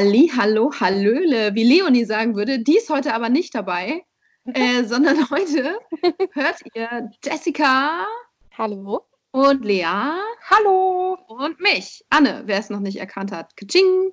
Halli, 0.00 0.32
hallo, 0.34 0.72
hallöle, 0.80 1.54
wie 1.54 1.62
Leonie 1.62 2.06
sagen 2.06 2.34
würde. 2.34 2.60
Die 2.60 2.78
ist 2.78 2.88
heute 2.88 3.12
aber 3.12 3.28
nicht 3.28 3.54
dabei, 3.54 4.02
äh, 4.46 4.82
sondern 4.84 5.28
heute 5.28 5.78
hört 6.32 6.56
ihr 6.72 7.10
Jessica. 7.22 8.06
Hallo. 8.56 9.02
Und 9.30 9.62
Lea. 9.62 9.84
Hallo. 9.84 11.18
Und 11.28 11.60
mich, 11.60 12.02
Anne, 12.08 12.44
wer 12.46 12.60
es 12.60 12.70
noch 12.70 12.80
nicht 12.80 12.96
erkannt 12.96 13.30
hat. 13.30 13.54
Kaching. 13.58 14.10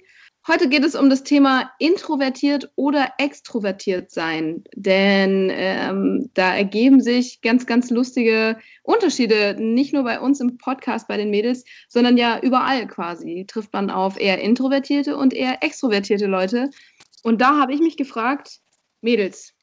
Heute 0.48 0.70
geht 0.70 0.86
es 0.86 0.96
um 0.96 1.10
das 1.10 1.24
Thema 1.24 1.74
introvertiert 1.78 2.72
oder 2.78 3.12
extrovertiert 3.18 4.12
sein. 4.12 4.64
Denn 4.74 5.52
ähm, 5.54 6.30
da 6.36 6.56
ergeben 6.56 7.02
sich 7.02 7.42
ganz, 7.42 7.66
ganz 7.66 7.90
lustige 7.90 8.58
Unterschiede, 8.84 9.58
nicht 9.60 9.94
nur 9.94 10.04
bei 10.04 10.22
uns 10.22 10.40
im 10.40 10.58
Podcast 10.58 11.10
bei 11.10 11.18
den 11.18 11.32
Mädels, 11.32 11.66
sondern 11.90 12.16
ja 12.16 12.40
überall 12.40 12.88
quasi. 12.88 13.44
Trifft 13.46 13.74
man 13.74 13.90
auf 13.90 14.18
eher 14.18 14.40
introvertierte 14.40 15.18
und 15.18 15.34
eher 15.34 15.62
extrovertierte 15.64 16.28
Leute. 16.28 16.70
Und 17.24 17.42
da 17.42 17.60
habe 17.60 17.74
ich 17.74 17.82
mich 17.82 17.98
gefragt, 17.98 18.62
Mädels, 19.02 19.54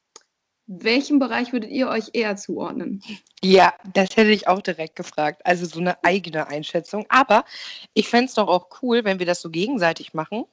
welchem 0.67 1.17
Bereich 1.17 1.51
würdet 1.51 1.71
ihr 1.71 1.87
euch 1.87 2.11
eher 2.13 2.35
zuordnen? 2.35 3.01
Ja, 3.43 3.73
das 3.95 4.15
hätte 4.15 4.29
ich 4.29 4.47
auch 4.47 4.61
direkt 4.61 4.95
gefragt. 4.95 5.41
Also 5.45 5.65
so 5.65 5.79
eine 5.79 6.03
eigene 6.03 6.47
Einschätzung. 6.47 7.07
Aber 7.09 7.43
ich 7.95 8.07
fände 8.07 8.25
es 8.25 8.35
doch 8.35 8.47
auch 8.47 8.67
cool, 8.83 9.03
wenn 9.03 9.17
wir 9.17 9.25
das 9.25 9.41
so 9.41 9.49
gegenseitig 9.49 10.13
machen 10.13 10.45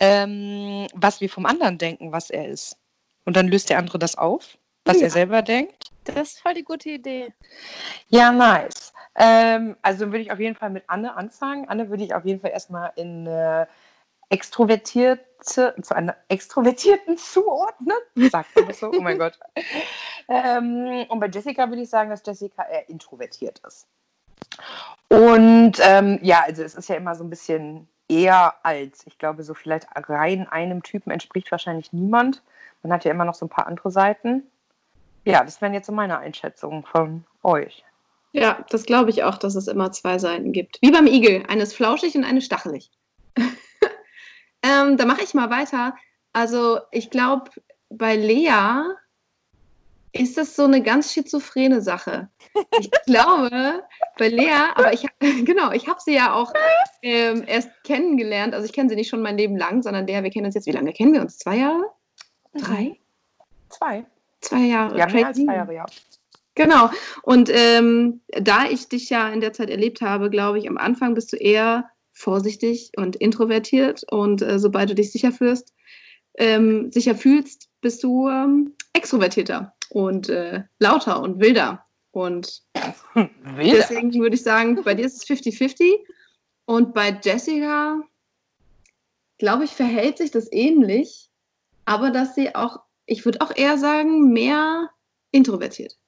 ähm, 0.00 0.86
was 0.94 1.20
wir 1.20 1.28
vom 1.28 1.46
anderen 1.46 1.78
denken, 1.78 2.12
was 2.12 2.30
er 2.30 2.48
ist. 2.48 2.76
Und 3.24 3.36
dann 3.36 3.48
löst 3.48 3.70
der 3.70 3.78
andere 3.78 3.98
das 3.98 4.16
auf, 4.16 4.58
was 4.84 4.98
ja. 4.98 5.04
er 5.04 5.10
selber 5.10 5.42
denkt. 5.42 5.90
Das 6.04 6.16
ist 6.16 6.40
voll 6.40 6.54
die 6.54 6.64
gute 6.64 6.90
Idee. 6.90 7.32
Ja, 8.08 8.32
nice. 8.32 8.92
Ähm, 9.14 9.76
also 9.82 10.06
würde 10.06 10.20
ich 10.20 10.32
auf 10.32 10.40
jeden 10.40 10.56
Fall 10.56 10.70
mit 10.70 10.84
Anne 10.88 11.14
anfangen. 11.14 11.68
Anne 11.68 11.90
würde 11.90 12.04
ich 12.04 12.14
auf 12.14 12.24
jeden 12.24 12.40
Fall 12.40 12.50
erstmal 12.50 12.92
in 12.96 13.26
äh, 13.26 13.66
extrovertierte, 14.30 15.74
zu 15.82 15.94
einer 15.94 16.16
extrovertierten 16.28 17.18
zuordnen. 17.18 17.96
Sagt 18.30 18.56
man 18.56 18.68
das 18.68 18.80
so? 18.80 18.90
Oh 18.90 19.00
mein 19.00 19.18
Gott. 19.18 19.38
Ähm, 20.32 21.06
und 21.08 21.18
bei 21.18 21.26
Jessica 21.26 21.68
würde 21.68 21.82
ich 21.82 21.90
sagen, 21.90 22.08
dass 22.08 22.22
Jessica 22.24 22.62
eher 22.62 22.88
introvertiert 22.88 23.60
ist. 23.66 23.88
Und 25.08 25.72
ähm, 25.80 26.20
ja, 26.22 26.44
also 26.44 26.62
es 26.62 26.76
ist 26.76 26.88
ja 26.88 26.94
immer 26.94 27.16
so 27.16 27.24
ein 27.24 27.30
bisschen 27.30 27.88
eher 28.10 28.54
als. 28.64 29.06
Ich 29.06 29.18
glaube, 29.18 29.42
so 29.44 29.54
vielleicht 29.54 29.86
rein 29.94 30.48
einem 30.48 30.82
Typen 30.82 31.10
entspricht 31.10 31.50
wahrscheinlich 31.50 31.92
niemand. 31.92 32.42
Man 32.82 32.92
hat 32.92 33.04
ja 33.04 33.10
immer 33.10 33.24
noch 33.24 33.34
so 33.34 33.46
ein 33.46 33.50
paar 33.50 33.66
andere 33.66 33.90
Seiten. 33.90 34.42
Ja, 35.24 35.44
das 35.44 35.60
wären 35.60 35.74
jetzt 35.74 35.86
so 35.86 35.92
meine 35.92 36.18
Einschätzungen 36.18 36.82
von 36.82 37.24
euch. 37.42 37.84
Ja, 38.32 38.64
das 38.70 38.84
glaube 38.84 39.10
ich 39.10 39.22
auch, 39.22 39.38
dass 39.38 39.54
es 39.54 39.68
immer 39.68 39.92
zwei 39.92 40.18
Seiten 40.18 40.52
gibt. 40.52 40.78
Wie 40.82 40.90
beim 40.90 41.06
Igel, 41.06 41.44
eines 41.48 41.74
flauschig 41.74 42.14
und 42.14 42.24
eines 42.24 42.44
stachelig. 42.44 42.90
ähm, 44.62 44.96
da 44.96 45.04
mache 45.04 45.22
ich 45.22 45.34
mal 45.34 45.50
weiter. 45.50 45.94
Also 46.32 46.80
ich 46.90 47.10
glaube, 47.10 47.50
bei 47.90 48.16
Lea 48.16 48.82
ist 50.12 50.36
das 50.36 50.56
so 50.56 50.64
eine 50.64 50.82
ganz 50.82 51.12
schizophrene 51.12 51.80
Sache. 51.80 52.28
Ich 52.78 52.90
glaube, 53.06 53.84
bei 54.18 54.28
Lea, 54.28 54.50
aber 54.74 54.92
ich 54.92 55.06
genau, 55.44 55.72
ich 55.72 55.88
habe 55.88 56.00
sie 56.00 56.14
ja 56.14 56.34
auch 56.34 56.52
ähm, 57.02 57.44
erst 57.46 57.70
kennengelernt. 57.84 58.54
Also 58.54 58.66
ich 58.66 58.72
kenne 58.72 58.88
sie 58.88 58.96
nicht 58.96 59.08
schon 59.08 59.22
mein 59.22 59.38
Leben 59.38 59.56
lang, 59.56 59.82
sondern 59.82 60.06
der, 60.06 60.22
wir 60.22 60.30
kennen 60.30 60.46
uns 60.46 60.54
jetzt, 60.54 60.66
wie 60.66 60.72
lange 60.72 60.92
kennen 60.92 61.12
wir 61.12 61.20
uns? 61.20 61.38
Zwei 61.38 61.58
Jahre? 61.58 61.84
Drei? 62.54 62.98
Zwei. 63.68 64.04
Zwei 64.40 64.60
Jahre. 64.66 64.98
Ja, 64.98 65.06
mehr 65.06 65.26
als 65.28 65.38
zwei 65.38 65.54
Jahre, 65.54 65.74
ja. 65.74 65.86
Genau. 66.56 66.90
Und 67.22 67.48
ähm, 67.52 68.20
da 68.28 68.66
ich 68.66 68.88
dich 68.88 69.08
ja 69.10 69.28
in 69.28 69.40
der 69.40 69.52
Zeit 69.52 69.70
erlebt 69.70 70.00
habe, 70.00 70.30
glaube 70.30 70.58
ich, 70.58 70.68
am 70.68 70.78
Anfang 70.78 71.14
bist 71.14 71.32
du 71.32 71.36
eher 71.36 71.88
vorsichtig 72.12 72.90
und 72.96 73.16
introvertiert 73.16 74.04
und 74.10 74.42
äh, 74.42 74.58
sobald 74.58 74.90
du 74.90 74.94
dich 74.94 75.12
sicher 75.12 75.32
fühlst, 75.32 75.72
ähm, 76.36 76.90
sicher 76.90 77.14
fühlst, 77.14 77.68
bist 77.80 78.02
du 78.02 78.28
ähm, 78.28 78.74
extrovertierter 78.92 79.72
und 79.90 80.28
äh, 80.28 80.64
lauter 80.78 81.20
und 81.20 81.40
wilder. 81.40 81.84
Und 82.12 82.62
wilder. 83.14 83.76
deswegen 83.76 84.12
würde 84.14 84.34
ich 84.34 84.42
sagen, 84.42 84.82
bei 84.82 84.94
dir 84.94 85.06
ist 85.06 85.22
es 85.22 85.28
50-50 85.28 85.98
und 86.64 86.94
bei 86.94 87.18
Jessica, 87.22 88.00
glaube 89.38 89.64
ich, 89.64 89.70
verhält 89.70 90.18
sich 90.18 90.30
das 90.30 90.50
ähnlich, 90.52 91.30
aber 91.84 92.10
dass 92.10 92.34
sie 92.34 92.54
auch, 92.54 92.80
ich 93.06 93.24
würde 93.24 93.40
auch 93.40 93.54
eher 93.54 93.78
sagen, 93.78 94.32
mehr 94.32 94.90
introvertiert. 95.30 95.98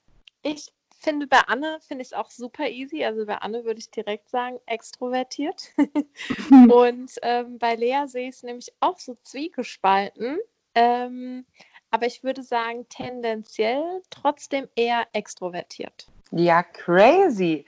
Ich 0.43 0.72
finde 1.03 1.26
bei 1.26 1.41
Anne 1.49 1.78
finde 1.81 2.03
ich 2.03 2.09
es 2.09 2.12
auch 2.12 2.31
super 2.31 2.69
easy. 2.69 3.04
Also 3.04 3.26
bei 3.26 3.37
Anne 3.37 3.64
würde 3.64 3.81
ich 3.81 3.91
direkt 3.91 4.28
sagen, 4.28 4.59
extrovertiert. 4.66 5.70
und 6.50 7.10
ähm, 7.22 7.59
bei 7.59 7.75
Lea 7.75 8.04
sehe 8.06 8.28
ich 8.28 8.37
es 8.37 8.43
nämlich 8.43 8.72
auch 8.81 8.99
so 8.99 9.16
zwiegespalten. 9.25 10.38
Ähm, 10.75 11.44
aber 11.92 12.06
ich 12.06 12.25
würde 12.25 12.42
sagen, 12.42 12.86
tendenziell 12.88 14.03
trotzdem 14.10 14.66
eher 14.75 15.06
extrovertiert. 15.12 16.06
Ja, 16.32 16.62
crazy. 16.62 17.66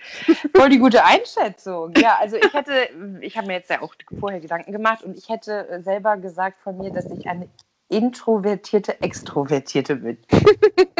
Voll 0.57 0.71
die 0.71 0.79
gute 0.79 1.05
Einschätzung. 1.05 1.93
Ja, 1.99 2.17
also 2.19 2.37
ich 2.37 2.53
hätte, 2.55 2.89
ich 3.21 3.37
habe 3.37 3.47
mir 3.47 3.53
jetzt 3.55 3.69
ja 3.69 3.83
auch 3.83 3.95
vorher 4.19 4.41
Gedanken 4.41 4.73
gemacht 4.73 5.05
und 5.05 5.19
ich 5.19 5.29
hätte 5.29 5.83
selber 5.85 6.17
gesagt 6.17 6.63
von 6.63 6.79
mir, 6.79 6.91
dass 6.91 7.05
ich 7.11 7.29
eine 7.29 7.49
introvertierte, 7.91 9.03
extrovertierte 9.03 9.97
bin. 9.97 10.19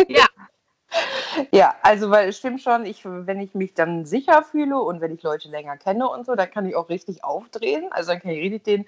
Ja, 0.09 0.27
ja, 1.53 1.75
also 1.83 2.11
weil 2.11 2.29
es 2.29 2.39
stimmt 2.39 2.63
schon, 2.63 2.87
ich, 2.87 3.05
wenn 3.05 3.41
ich 3.41 3.55
mich 3.55 3.75
dann 3.75 4.07
sicher 4.07 4.43
fühle 4.43 4.79
und 4.81 5.01
wenn 5.01 5.15
ich 5.15 5.23
Leute 5.23 5.49
länger 5.49 5.77
kenne 5.77 6.09
und 6.09 6.27
so, 6.27 6.35
dann 6.35 6.51
kann 6.51 6.67
ich 6.67 6.77
auch 6.77 6.89
richtig 6.89 7.25
aufdrehen. 7.25 7.91
Also 7.91 8.13
dann 8.13 8.21
kann 8.21 8.31
ich 8.31 8.41
richtig 8.41 8.65
den 8.65 8.87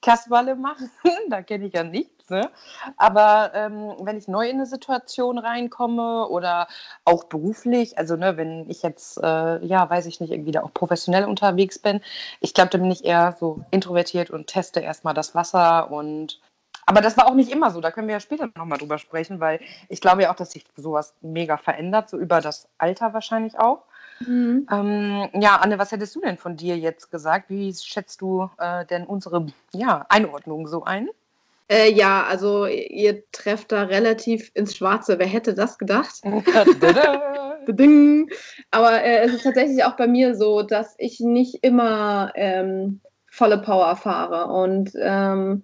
Kasperle 0.00 0.56
machen. 0.56 0.90
da 1.28 1.42
kenne 1.42 1.66
ich 1.66 1.74
ja 1.74 1.82
nichts. 1.84 2.30
Ne? 2.30 2.50
Aber 2.96 3.52
ähm, 3.54 3.94
wenn 4.00 4.16
ich 4.16 4.28
neu 4.28 4.48
in 4.48 4.56
eine 4.56 4.66
Situation 4.66 5.38
reinkomme 5.38 6.28
oder 6.28 6.68
auch 7.04 7.24
beruflich, 7.24 7.98
also 7.98 8.16
ne, 8.16 8.36
wenn 8.36 8.68
ich 8.70 8.82
jetzt, 8.82 9.18
äh, 9.18 9.64
ja, 9.64 9.88
weiß 9.88 10.06
ich 10.06 10.20
nicht, 10.20 10.32
irgendwie 10.32 10.52
da 10.52 10.62
auch 10.62 10.72
professionell 10.72 11.24
unterwegs 11.24 11.78
bin, 11.78 12.00
ich 12.40 12.54
glaube, 12.54 12.70
dann 12.70 12.82
bin 12.82 12.90
ich 12.90 13.04
eher 13.04 13.36
so 13.38 13.64
introvertiert 13.70 14.30
und 14.30 14.46
teste 14.46 14.80
erstmal 14.80 15.14
das 15.14 15.34
Wasser 15.34 15.90
und 15.90 16.40
aber 16.86 17.00
das 17.00 17.16
war 17.16 17.26
auch 17.26 17.34
nicht 17.34 17.50
immer 17.50 17.70
so. 17.70 17.80
Da 17.80 17.90
können 17.90 18.08
wir 18.08 18.14
ja 18.14 18.20
später 18.20 18.48
nochmal 18.56 18.78
drüber 18.78 18.98
sprechen, 18.98 19.40
weil 19.40 19.60
ich 19.88 20.00
glaube 20.00 20.22
ja 20.22 20.30
auch, 20.30 20.36
dass 20.36 20.52
sich 20.52 20.64
sowas 20.76 21.14
mega 21.20 21.56
verändert, 21.56 22.10
so 22.10 22.18
über 22.18 22.40
das 22.40 22.68
Alter 22.78 23.14
wahrscheinlich 23.14 23.58
auch. 23.58 23.84
Mhm. 24.20 24.66
Ähm, 24.70 25.28
ja, 25.40 25.56
Anne, 25.56 25.78
was 25.78 25.92
hättest 25.92 26.14
du 26.16 26.20
denn 26.20 26.36
von 26.36 26.56
dir 26.56 26.76
jetzt 26.76 27.10
gesagt? 27.10 27.50
Wie 27.50 27.72
schätzt 27.74 28.20
du 28.20 28.50
äh, 28.58 28.84
denn 28.86 29.04
unsere 29.04 29.46
ja, 29.72 30.06
Einordnung 30.08 30.66
so 30.66 30.84
ein? 30.84 31.08
Äh, 31.68 31.92
ja, 31.92 32.24
also 32.24 32.66
ihr 32.66 33.22
trefft 33.32 33.72
da 33.72 33.84
relativ 33.84 34.50
ins 34.54 34.76
Schwarze. 34.76 35.18
Wer 35.18 35.26
hätte 35.26 35.54
das 35.54 35.78
gedacht? 35.78 36.16
Aber 38.70 39.02
äh, 39.02 39.24
es 39.24 39.34
ist 39.34 39.44
tatsächlich 39.44 39.84
auch 39.84 39.96
bei 39.96 40.06
mir 40.06 40.34
so, 40.34 40.62
dass 40.62 40.94
ich 40.98 41.20
nicht 41.20 41.62
immer 41.62 42.32
ähm, 42.34 43.00
volle 43.30 43.58
Power 43.58 43.96
fahre. 43.96 44.52
Und 44.52 44.92
ähm, 45.00 45.62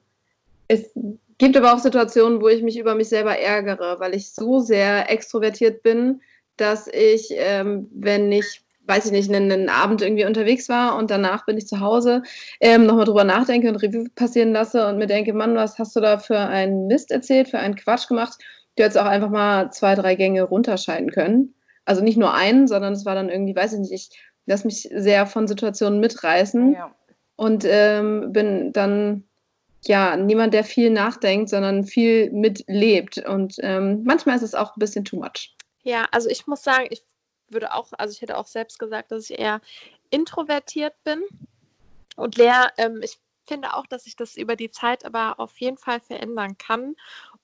es 0.69 0.93
gibt 1.39 1.57
aber 1.57 1.73
auch 1.73 1.79
Situationen, 1.79 2.41
wo 2.41 2.49
ich 2.49 2.63
mich 2.63 2.79
über 2.79 2.95
mich 2.95 3.09
selber 3.09 3.39
ärgere, 3.39 3.99
weil 4.01 4.15
ich 4.15 4.33
so 4.33 4.61
sehr 4.61 5.11
extrovertiert 5.11 5.83
bin, 5.83 6.21
dass 6.57 6.89
ich, 6.89 7.29
ähm, 7.33 7.89
wenn 7.93 8.31
ich, 8.33 8.65
weiß 8.87 9.07
ich 9.07 9.13
nicht, 9.13 9.33
einen, 9.33 9.51
einen, 9.51 9.69
Abend 9.69 10.03
irgendwie 10.03 10.25
unterwegs 10.27 10.69
war 10.69 10.97
und 10.97 11.11
danach 11.11 11.47
bin 11.47 11.57
ich 11.57 11.67
zu 11.67 11.81
Hause, 11.81 12.23
ähm, 12.61 12.87
nochmal 12.87 13.05
drüber 13.05 13.25
nachdenke 13.25 13.69
und 13.69 13.77
Revue 13.77 14.09
passieren 14.15 14.53
lasse 14.53 14.87
und 14.89 14.99
mir 14.99 15.07
denke, 15.07 15.33
Mann, 15.33 15.55
was 15.55 15.79
hast 15.79 15.95
du 15.95 16.01
da 16.01 16.19
für 16.19 16.39
einen 16.39 16.87
Mist 16.87 17.11
erzählt, 17.11 17.49
für 17.49 17.59
einen 17.59 17.77
Quatsch 17.77 18.09
gemacht? 18.09 18.39
Du 18.77 18.83
hättest 18.83 18.99
auch 18.99 19.07
einfach 19.07 19.31
mal 19.31 19.71
zwei, 19.71 19.95
drei 19.95 20.15
Gänge 20.15 20.43
runterscheiden 20.43 21.11
können. 21.11 21.55
Also 21.85 22.03
nicht 22.03 22.19
nur 22.19 22.35
einen, 22.35 22.67
sondern 22.67 22.93
es 22.93 23.07
war 23.07 23.15
dann 23.15 23.29
irgendwie, 23.29 23.57
weiß 23.57 23.73
ich 23.75 23.81
nicht, 23.81 23.93
ich 23.93 24.11
lasse 24.47 24.67
mich 24.67 24.89
sehr 24.95 25.27
von 25.27 25.47
Situationen 25.47 26.01
mitreißen 26.01 26.73
ja. 26.75 26.95
und 27.37 27.65
ähm, 27.67 28.33
bin 28.33 28.73
dann 28.73 29.28
ja, 29.85 30.17
niemand, 30.17 30.55
der 30.55 30.65
viel 30.65 30.91
nachdenkt, 30.91 31.51
sondern 31.51 31.85
viel 31.85 32.31
mitlebt. 32.31 33.19
Und 33.19 33.57
ähm, 33.61 34.03
manchmal 34.05 34.37
ist 34.37 34.43
es 34.43 34.55
auch 34.55 34.77
ein 34.77 34.81
bisschen 34.81 35.05
too 35.05 35.17
much. 35.17 35.55
Ja, 35.83 36.07
also 36.11 36.29
ich 36.29 36.47
muss 36.47 36.63
sagen, 36.63 36.87
ich 36.91 37.05
würde 37.49 37.73
auch, 37.73 37.93
also 37.97 38.13
ich 38.13 38.21
hätte 38.21 38.37
auch 38.37 38.47
selbst 38.47 38.79
gesagt, 38.79 39.11
dass 39.11 39.31
ich 39.31 39.39
eher 39.39 39.61
introvertiert 40.11 40.95
bin. 41.05 41.23
Und 42.17 42.37
Lea, 42.37 42.67
ähm, 42.77 43.01
ich 43.03 43.19
finde 43.47 43.75
auch, 43.75 43.87
dass 43.87 44.05
sich 44.05 44.17
das 44.17 44.37
über 44.37 44.57
die 44.57 44.71
Zeit 44.71 45.05
aber 45.05 45.41
auf 45.41 45.59
jeden 45.59 45.79
Fall 45.79 46.01
verändern 46.01 46.59
kann 46.59 46.95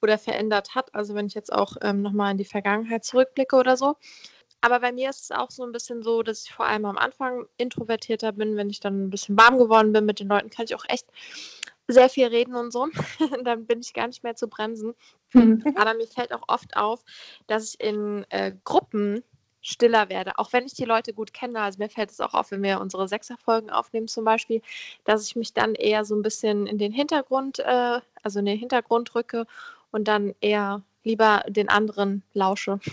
oder 0.01 0.17
verändert 0.17 0.75
hat. 0.75 0.93
Also 0.93 1.15
wenn 1.15 1.27
ich 1.27 1.33
jetzt 1.33 1.51
auch 1.51 1.77
ähm, 1.81 2.01
nochmal 2.01 2.31
in 2.31 2.37
die 2.37 2.45
Vergangenheit 2.45 3.03
zurückblicke 3.03 3.55
oder 3.55 3.77
so. 3.77 3.95
Aber 4.65 4.79
bei 4.79 4.91
mir 4.91 5.11
ist 5.11 5.25
es 5.25 5.31
auch 5.31 5.51
so 5.51 5.63
ein 5.63 5.71
bisschen 5.71 6.01
so, 6.01 6.23
dass 6.23 6.45
ich 6.45 6.51
vor 6.51 6.65
allem 6.65 6.85
am 6.85 6.97
Anfang 6.97 7.45
introvertierter 7.57 8.31
bin. 8.31 8.57
Wenn 8.57 8.71
ich 8.71 8.79
dann 8.79 9.05
ein 9.05 9.09
bisschen 9.11 9.37
warm 9.37 9.59
geworden 9.59 9.93
bin 9.93 10.07
mit 10.07 10.19
den 10.19 10.27
Leuten, 10.27 10.49
kann 10.49 10.65
ich 10.65 10.73
auch 10.73 10.85
echt 10.89 11.05
sehr 11.87 12.09
viel 12.09 12.25
reden 12.25 12.55
und 12.55 12.73
so, 12.73 12.87
dann 13.43 13.67
bin 13.67 13.81
ich 13.81 13.93
gar 13.93 14.07
nicht 14.07 14.23
mehr 14.23 14.35
zu 14.35 14.47
bremsen. 14.47 14.95
Mhm. 15.33 15.63
Aber 15.75 15.93
mir 15.93 16.07
fällt 16.07 16.33
auch 16.33 16.41
oft 16.47 16.75
auf, 16.77 17.03
dass 17.45 17.75
ich 17.75 17.79
in 17.79 18.25
äh, 18.29 18.53
Gruppen 18.63 19.23
stiller 19.61 20.09
werde. 20.09 20.39
Auch 20.39 20.51
wenn 20.51 20.65
ich 20.65 20.73
die 20.73 20.85
Leute 20.85 21.13
gut 21.13 21.31
kenne, 21.31 21.61
also 21.61 21.77
mir 21.77 21.89
fällt 21.89 22.09
es 22.09 22.19
auch 22.19 22.33
auf, 22.33 22.49
wenn 22.49 22.63
wir 22.63 22.81
unsere 22.81 23.07
Sechserfolgen 23.07 23.69
aufnehmen 23.69 24.07
zum 24.07 24.25
Beispiel, 24.25 24.63
dass 25.03 25.27
ich 25.27 25.35
mich 25.35 25.53
dann 25.53 25.75
eher 25.75 26.05
so 26.05 26.15
ein 26.15 26.23
bisschen 26.23 26.65
in 26.65 26.79
den 26.79 26.91
Hintergrund, 26.91 27.59
äh, 27.59 27.99
also 28.23 28.39
in 28.39 28.45
den 28.45 28.57
Hintergrund 28.57 29.13
rücke 29.13 29.45
und 29.91 30.07
dann 30.07 30.33
eher 30.41 30.81
lieber 31.05 31.43
den 31.47 31.69
anderen 31.69 32.23
lausche. 32.33 32.79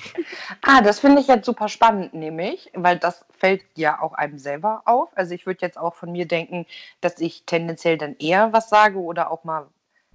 Ah, 0.65 0.81
das 0.81 1.01
finde 1.01 1.21
ich 1.21 1.27
jetzt 1.27 1.47
super 1.47 1.69
spannend, 1.69 2.15
nämlich, 2.15 2.71
weil 2.75 2.97
das 2.97 3.25
fällt 3.37 3.63
ja 3.75 4.01
auch 4.01 4.13
einem 4.13 4.39
selber 4.39 4.83
auf. 4.85 5.11
Also 5.17 5.35
ich 5.35 5.45
würde 5.45 5.61
jetzt 5.63 5.77
auch 5.77 5.95
von 5.95 6.13
mir 6.13 6.27
denken, 6.27 6.67
dass 7.01 7.19
ich 7.19 7.45
tendenziell 7.45 7.99
dann 7.99 8.15
eher 8.19 8.53
was 8.53 8.69
sage 8.69 8.99
oder 8.99 9.31
auch 9.31 9.43
mal, 9.43 9.67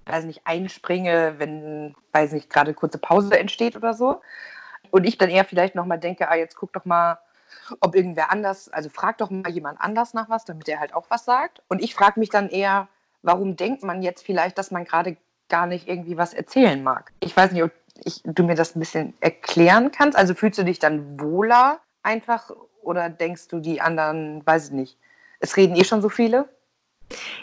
weiß 0.06 0.24
nicht, 0.24 0.42
einspringe, 0.44 1.34
wenn, 1.38 1.94
weiß 2.12 2.32
nicht, 2.32 2.48
gerade 2.48 2.72
kurze 2.72 2.98
Pause 2.98 3.38
entsteht 3.38 3.76
oder 3.76 3.92
so. 3.92 4.22
Und 4.90 5.04
ich 5.04 5.18
dann 5.18 5.28
eher 5.28 5.44
vielleicht 5.44 5.74
nochmal 5.74 5.98
denke, 5.98 6.30
ah, 6.30 6.36
jetzt 6.36 6.56
guck 6.56 6.72
doch 6.72 6.86
mal, 6.86 7.18
ob 7.80 7.94
irgendwer 7.94 8.30
anders, 8.32 8.68
also 8.70 8.88
frag 8.88 9.18
doch 9.18 9.30
mal 9.30 9.50
jemand 9.50 9.80
anders 9.80 10.14
nach 10.14 10.30
was, 10.30 10.44
damit 10.44 10.68
er 10.68 10.80
halt 10.80 10.94
auch 10.94 11.06
was 11.10 11.24
sagt. 11.24 11.62
Und 11.68 11.82
ich 11.82 11.94
frage 11.94 12.18
mich 12.20 12.30
dann 12.30 12.48
eher, 12.48 12.88
warum 13.22 13.56
denkt 13.56 13.82
man 13.82 14.02
jetzt 14.02 14.24
vielleicht, 14.24 14.56
dass 14.56 14.70
man 14.70 14.84
gerade 14.84 15.16
gar 15.48 15.66
nicht 15.66 15.88
irgendwie 15.88 16.16
was 16.16 16.34
erzählen 16.34 16.82
mag? 16.82 17.12
Ich 17.20 17.36
weiß 17.36 17.52
nicht, 17.52 17.62
ob 17.62 17.72
ich, 18.04 18.22
du 18.24 18.44
mir 18.44 18.54
das 18.54 18.74
ein 18.74 18.80
bisschen 18.80 19.14
erklären 19.20 19.90
kannst? 19.90 20.16
Also 20.16 20.34
fühlst 20.34 20.58
du 20.58 20.64
dich 20.64 20.78
dann 20.78 21.20
wohler 21.20 21.80
einfach 22.02 22.50
oder 22.82 23.08
denkst 23.10 23.48
du, 23.48 23.60
die 23.60 23.80
anderen, 23.80 24.46
weiß 24.46 24.66
ich 24.68 24.72
nicht, 24.72 24.98
es 25.40 25.56
reden 25.56 25.76
eh 25.76 25.84
schon 25.84 26.02
so 26.02 26.08
viele? 26.08 26.48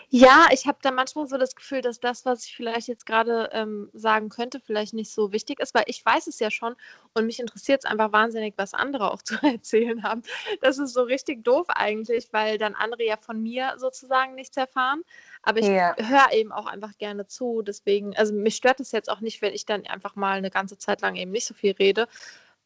Ja, 0.09 0.47
ich 0.51 0.67
habe 0.67 0.77
da 0.81 0.91
manchmal 0.91 1.27
so 1.27 1.37
das 1.37 1.55
Gefühl, 1.55 1.81
dass 1.81 1.99
das, 1.99 2.25
was 2.25 2.45
ich 2.45 2.55
vielleicht 2.55 2.87
jetzt 2.87 3.05
gerade 3.05 3.49
ähm, 3.51 3.89
sagen 3.93 4.29
könnte, 4.29 4.59
vielleicht 4.59 4.93
nicht 4.93 5.11
so 5.11 5.31
wichtig 5.31 5.59
ist, 5.59 5.73
weil 5.73 5.83
ich 5.87 6.05
weiß 6.05 6.27
es 6.27 6.39
ja 6.39 6.51
schon 6.51 6.75
und 7.13 7.25
mich 7.25 7.39
interessiert 7.39 7.83
es 7.83 7.89
einfach 7.89 8.11
wahnsinnig, 8.11 8.53
was 8.57 8.73
andere 8.73 9.11
auch 9.11 9.21
zu 9.23 9.35
erzählen 9.41 10.03
haben. 10.03 10.21
Das 10.61 10.77
ist 10.77 10.93
so 10.93 11.03
richtig 11.03 11.43
doof 11.43 11.65
eigentlich, 11.69 12.29
weil 12.31 12.57
dann 12.57 12.75
andere 12.75 13.03
ja 13.03 13.17
von 13.17 13.41
mir 13.41 13.73
sozusagen 13.77 14.35
nichts 14.35 14.55
erfahren. 14.57 15.01
Aber 15.41 15.59
ich 15.59 15.67
ja. 15.67 15.95
höre 15.97 16.33
eben 16.33 16.51
auch 16.51 16.67
einfach 16.67 16.97
gerne 16.97 17.27
zu. 17.27 17.61
Deswegen, 17.61 18.15
also 18.15 18.33
mich 18.33 18.55
stört 18.55 18.79
es 18.79 18.91
jetzt 18.91 19.09
auch 19.09 19.21
nicht, 19.21 19.41
wenn 19.41 19.53
ich 19.53 19.65
dann 19.65 19.85
einfach 19.87 20.15
mal 20.15 20.37
eine 20.37 20.49
ganze 20.49 20.77
Zeit 20.77 21.01
lang 21.01 21.15
eben 21.15 21.31
nicht 21.31 21.45
so 21.45 21.53
viel 21.53 21.73
rede. 21.73 22.07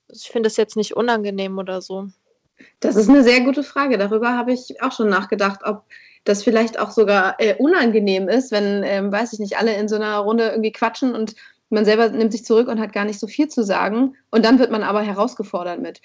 Ich 0.09 0.29
finde 0.29 0.47
es 0.47 0.57
jetzt 0.57 0.75
nicht 0.75 0.95
unangenehm 0.95 1.57
oder 1.57 1.81
so. 1.81 2.09
Das 2.79 2.95
ist 2.95 3.09
eine 3.09 3.23
sehr 3.23 3.41
gute 3.41 3.63
Frage. 3.63 3.97
Darüber 3.97 4.37
habe 4.37 4.53
ich 4.53 4.81
auch 4.81 4.91
schon 4.91 5.09
nachgedacht, 5.09 5.61
ob 5.63 5.85
das 6.29 6.43
vielleicht 6.43 6.79
auch 6.79 6.91
sogar 6.91 7.35
äh, 7.39 7.55
unangenehm 7.55 8.29
ist, 8.29 8.51
wenn, 8.51 8.83
ähm, 8.83 9.11
weiß 9.11 9.33
ich 9.33 9.39
nicht, 9.39 9.57
alle 9.57 9.73
in 9.73 9.87
so 9.87 9.95
einer 9.95 10.17
Runde 10.19 10.49
irgendwie 10.49 10.71
quatschen 10.71 11.15
und 11.15 11.35
man 11.69 11.85
selber 11.85 12.09
nimmt 12.09 12.31
sich 12.31 12.45
zurück 12.45 12.67
und 12.67 12.79
hat 12.79 12.93
gar 12.93 13.05
nicht 13.05 13.19
so 13.19 13.27
viel 13.27 13.47
zu 13.47 13.63
sagen. 13.63 14.15
Und 14.31 14.45
dann 14.45 14.59
wird 14.59 14.71
man 14.71 14.83
aber 14.83 15.01
herausgefordert 15.01 15.81
mit, 15.81 16.01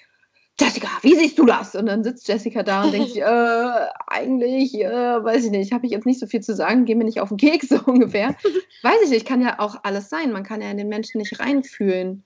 Jessica, 0.59 0.87
wie 1.01 1.15
siehst 1.15 1.37
du 1.37 1.45
das? 1.45 1.75
Und 1.75 1.87
dann 1.87 2.03
sitzt 2.03 2.27
Jessica 2.27 2.63
da 2.63 2.83
und 2.83 2.93
denkt 2.93 3.09
sich, 3.09 3.21
äh, 3.21 3.87
eigentlich, 4.07 4.75
äh, 4.75 5.23
weiß 5.23 5.45
ich 5.45 5.51
nicht, 5.51 5.73
habe 5.73 5.85
ich 5.85 5.91
jetzt 5.91 6.05
nicht 6.05 6.19
so 6.19 6.27
viel 6.27 6.41
zu 6.41 6.55
sagen, 6.55 6.85
geh 6.85 6.95
mir 6.95 7.03
nicht 7.03 7.19
auf 7.19 7.29
den 7.29 7.37
Keks, 7.37 7.69
so 7.69 7.79
ungefähr. 7.85 8.35
weiß 8.83 9.01
ich 9.03 9.09
nicht, 9.09 9.27
kann 9.27 9.41
ja 9.41 9.59
auch 9.59 9.77
alles 9.83 10.09
sein. 10.09 10.31
Man 10.31 10.43
kann 10.43 10.61
ja 10.61 10.71
in 10.71 10.77
den 10.77 10.89
Menschen 10.89 11.19
nicht 11.19 11.39
reinfühlen. 11.39 12.23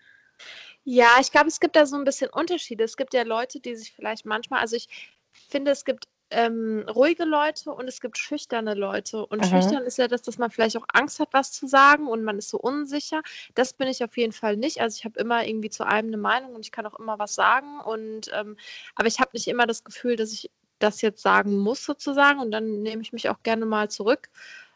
Ja, 0.85 1.17
ich 1.19 1.31
glaube, 1.31 1.47
es 1.47 1.59
gibt 1.59 1.75
da 1.75 1.85
so 1.85 1.97
ein 1.97 2.05
bisschen 2.05 2.29
Unterschiede. 2.29 2.83
Es 2.83 2.97
gibt 2.97 3.13
ja 3.13 3.23
Leute, 3.23 3.59
die 3.59 3.75
sich 3.75 3.91
vielleicht 3.91 4.25
manchmal, 4.25 4.61
also 4.61 4.75
ich 4.75 4.87
finde, 5.33 5.71
es 5.71 5.83
gibt 5.83 6.07
ähm, 6.31 6.85
ruhige 6.87 7.25
Leute 7.25 7.71
und 7.71 7.87
es 7.87 8.01
gibt 8.01 8.17
schüchterne 8.17 8.73
Leute. 8.73 9.25
Und 9.25 9.39
mhm. 9.39 9.45
schüchtern 9.45 9.83
ist 9.83 9.97
ja 9.97 10.07
das, 10.07 10.21
dass 10.21 10.37
man 10.37 10.51
vielleicht 10.51 10.77
auch 10.77 10.85
Angst 10.93 11.19
hat, 11.19 11.29
was 11.31 11.51
zu 11.51 11.67
sagen 11.67 12.07
und 12.07 12.23
man 12.23 12.37
ist 12.37 12.49
so 12.49 12.57
unsicher. 12.59 13.21
Das 13.55 13.73
bin 13.73 13.87
ich 13.87 14.03
auf 14.03 14.17
jeden 14.17 14.33
Fall 14.33 14.57
nicht. 14.57 14.81
Also 14.81 14.97
ich 14.97 15.05
habe 15.05 15.19
immer 15.19 15.45
irgendwie 15.45 15.69
zu 15.69 15.85
einem 15.85 16.09
eine 16.09 16.17
Meinung 16.17 16.55
und 16.55 16.65
ich 16.65 16.71
kann 16.71 16.85
auch 16.85 16.99
immer 16.99 17.19
was 17.19 17.35
sagen. 17.35 17.79
Und 17.79 18.29
ähm, 18.33 18.57
aber 18.95 19.07
ich 19.07 19.19
habe 19.19 19.31
nicht 19.33 19.47
immer 19.47 19.65
das 19.67 19.83
Gefühl, 19.83 20.15
dass 20.15 20.31
ich 20.31 20.51
das 20.79 21.01
jetzt 21.01 21.21
sagen 21.21 21.57
muss 21.57 21.83
sozusagen. 21.83 22.39
Und 22.39 22.51
dann 22.51 22.81
nehme 22.83 23.01
ich 23.01 23.13
mich 23.13 23.29
auch 23.29 23.41
gerne 23.43 23.65
mal 23.65 23.89
zurück. 23.89 24.29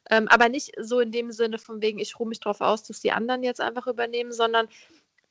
Ähm, 0.09 0.27
aber 0.27 0.49
nicht 0.49 0.73
so 0.79 0.99
in 0.99 1.11
dem 1.11 1.31
Sinne 1.31 1.57
von 1.59 1.81
wegen, 1.81 1.99
ich 1.99 2.19
ruhe 2.19 2.27
mich 2.27 2.39
darauf 2.39 2.61
aus, 2.61 2.83
dass 2.83 2.99
die 2.99 3.11
anderen 3.11 3.43
jetzt 3.43 3.61
einfach 3.61 3.87
übernehmen, 3.87 4.31
sondern 4.33 4.67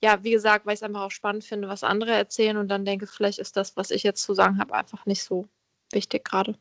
ja, 0.03 0.25
wie 0.25 0.33
gesagt, 0.33 0.67
weil 0.67 0.75
ich 0.75 0.81
es 0.81 0.83
einfach 0.83 1.03
auch 1.03 1.11
spannend 1.11 1.45
finde, 1.45 1.69
was 1.69 1.85
andere 1.85 2.13
erzählen 2.13 2.57
und 2.57 2.69
dann 2.69 2.85
denke, 2.85 3.07
vielleicht 3.07 3.39
ist 3.39 3.57
das, 3.57 3.77
was 3.77 3.91
ich 3.91 4.03
jetzt 4.03 4.23
zu 4.25 4.35
sagen 4.35 4.59
habe, 4.59 4.75
einfach 4.75 5.07
nicht 5.07 5.23
so 5.23 5.47
wichtig 5.93 6.25
gerade. 6.25 6.57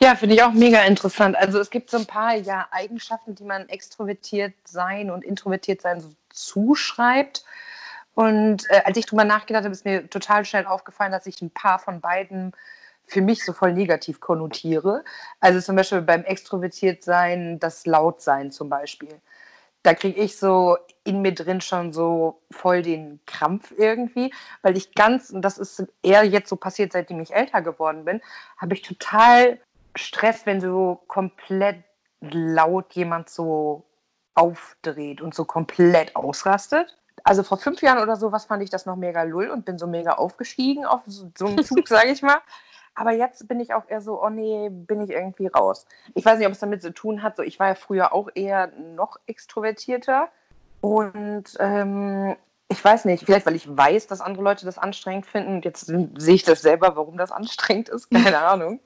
Ja, 0.00 0.16
finde 0.16 0.34
ich 0.34 0.42
auch 0.42 0.52
mega 0.52 0.82
interessant. 0.82 1.36
Also 1.36 1.58
es 1.60 1.70
gibt 1.70 1.90
so 1.90 1.98
ein 1.98 2.06
paar 2.06 2.34
ja, 2.34 2.66
Eigenschaften, 2.70 3.34
die 3.34 3.44
man 3.44 3.68
extrovertiert 3.68 4.54
sein 4.64 5.10
und 5.10 5.24
introvertiert 5.24 5.82
sein 5.82 6.00
so 6.00 6.10
zuschreibt. 6.30 7.44
Und 8.14 8.68
äh, 8.70 8.82
als 8.84 8.96
ich 8.96 9.06
drüber 9.06 9.24
nachgedacht 9.24 9.64
habe, 9.64 9.72
ist 9.72 9.84
mir 9.84 10.08
total 10.10 10.44
schnell 10.44 10.66
aufgefallen, 10.66 11.12
dass 11.12 11.26
ich 11.26 11.40
ein 11.40 11.50
paar 11.50 11.78
von 11.78 12.00
beiden 12.00 12.52
für 13.06 13.22
mich 13.22 13.44
so 13.44 13.52
voll 13.52 13.72
negativ 13.72 14.20
konnotiere. 14.20 15.04
Also 15.40 15.60
zum 15.60 15.76
Beispiel 15.76 16.00
beim 16.00 16.24
extrovertiert 16.24 17.02
sein, 17.02 17.58
das 17.58 17.86
Lautsein 17.86 18.50
zum 18.50 18.68
Beispiel 18.68 19.20
da 19.82 19.94
kriege 19.94 20.20
ich 20.20 20.36
so 20.36 20.76
in 21.04 21.22
mir 21.22 21.34
drin 21.34 21.60
schon 21.60 21.92
so 21.92 22.42
voll 22.50 22.82
den 22.82 23.20
Krampf 23.26 23.72
irgendwie, 23.76 24.32
weil 24.62 24.76
ich 24.76 24.94
ganz, 24.94 25.30
und 25.30 25.42
das 25.42 25.58
ist 25.58 25.86
eher 26.02 26.24
jetzt 26.24 26.48
so 26.48 26.56
passiert, 26.56 26.92
seitdem 26.92 27.20
ich 27.20 27.34
älter 27.34 27.62
geworden 27.62 28.04
bin, 28.04 28.20
habe 28.58 28.74
ich 28.74 28.82
total 28.82 29.58
Stress, 29.96 30.46
wenn 30.46 30.60
so 30.60 31.00
komplett 31.08 31.82
laut 32.20 32.92
jemand 32.92 33.30
so 33.30 33.84
aufdreht 34.34 35.20
und 35.20 35.34
so 35.34 35.44
komplett 35.44 36.14
ausrastet. 36.14 36.96
Also 37.24 37.42
vor 37.42 37.58
fünf 37.58 37.82
Jahren 37.82 38.02
oder 38.02 38.16
sowas 38.16 38.46
fand 38.46 38.62
ich 38.62 38.70
das 38.70 38.86
noch 38.86 38.96
mega 38.96 39.22
lull 39.22 39.50
und 39.50 39.64
bin 39.64 39.78
so 39.78 39.86
mega 39.86 40.12
aufgestiegen 40.12 40.84
auf 40.84 41.02
so, 41.06 41.30
so 41.36 41.46
einen 41.46 41.64
Zug, 41.64 41.88
sage 41.88 42.10
ich 42.10 42.22
mal. 42.22 42.38
Aber 42.94 43.12
jetzt 43.12 43.46
bin 43.48 43.60
ich 43.60 43.72
auch 43.72 43.88
eher 43.88 44.00
so, 44.00 44.22
oh 44.22 44.28
nee, 44.28 44.68
bin 44.68 45.00
ich 45.00 45.10
irgendwie 45.10 45.46
raus. 45.46 45.86
Ich 46.14 46.24
weiß 46.24 46.38
nicht, 46.38 46.46
ob 46.46 46.52
es 46.52 46.58
damit 46.58 46.82
zu 46.82 46.92
tun 46.92 47.22
hat. 47.22 47.36
So, 47.36 47.42
ich 47.42 47.58
war 47.58 47.68
ja 47.68 47.74
früher 47.74 48.12
auch 48.12 48.28
eher 48.34 48.68
noch 48.76 49.18
extrovertierter. 49.26 50.28
Und 50.80 51.44
ähm, 51.58 52.36
ich 52.68 52.84
weiß 52.84 53.04
nicht, 53.04 53.24
vielleicht 53.24 53.46
weil 53.46 53.56
ich 53.56 53.74
weiß, 53.74 54.06
dass 54.06 54.20
andere 54.20 54.44
Leute 54.44 54.64
das 54.64 54.78
anstrengend 54.78 55.26
finden. 55.26 55.54
Und 55.56 55.64
jetzt 55.64 55.86
sehe 55.86 56.34
ich 56.34 56.42
das 56.42 56.62
selber, 56.62 56.96
warum 56.96 57.16
das 57.16 57.32
anstrengend 57.32 57.88
ist. 57.88 58.10
Keine 58.14 58.38
Ahnung. 58.38 58.80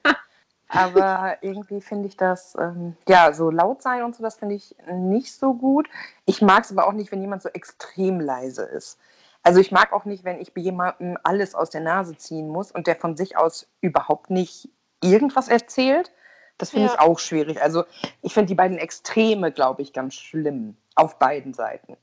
Aber 0.67 1.37
irgendwie 1.41 1.81
finde 1.81 2.07
ich 2.07 2.17
das, 2.17 2.55
ähm, 2.59 2.97
ja, 3.07 3.33
so 3.33 3.51
laut 3.51 3.81
sein 3.81 4.03
und 4.03 4.15
so, 4.15 4.23
das 4.23 4.37
finde 4.37 4.55
ich 4.55 4.75
nicht 4.91 5.33
so 5.33 5.53
gut. 5.53 5.87
Ich 6.25 6.41
mag 6.41 6.63
es 6.63 6.71
aber 6.71 6.87
auch 6.87 6.93
nicht, 6.93 7.11
wenn 7.11 7.21
jemand 7.21 7.43
so 7.43 7.49
extrem 7.49 8.19
leise 8.19 8.63
ist. 8.63 8.97
Also 9.45 9.59
ich 9.59 9.71
mag 9.71 9.93
auch 9.93 10.05
nicht, 10.05 10.23
wenn 10.23 10.41
ich 10.41 10.55
bei 10.55 10.61
jemandem 10.61 11.19
alles 11.21 11.53
aus 11.53 11.69
der 11.69 11.81
Nase 11.81 12.17
ziehen 12.17 12.49
muss 12.49 12.71
und 12.71 12.87
der 12.87 12.95
von 12.95 13.15
sich 13.15 13.37
aus 13.37 13.67
überhaupt 13.79 14.31
nicht 14.31 14.69
irgendwas 15.03 15.49
erzählt. 15.49 16.11
Das 16.57 16.71
finde 16.71 16.87
ja. 16.87 16.93
ich 16.93 16.99
auch 16.99 17.19
schwierig. 17.19 17.61
Also 17.61 17.83
ich 18.23 18.33
finde 18.33 18.47
die 18.47 18.55
beiden 18.55 18.79
Extreme, 18.79 19.51
glaube 19.51 19.83
ich, 19.83 19.93
ganz 19.93 20.15
schlimm. 20.15 20.75
Auf 20.95 21.19
beiden 21.19 21.53
Seiten. 21.53 21.95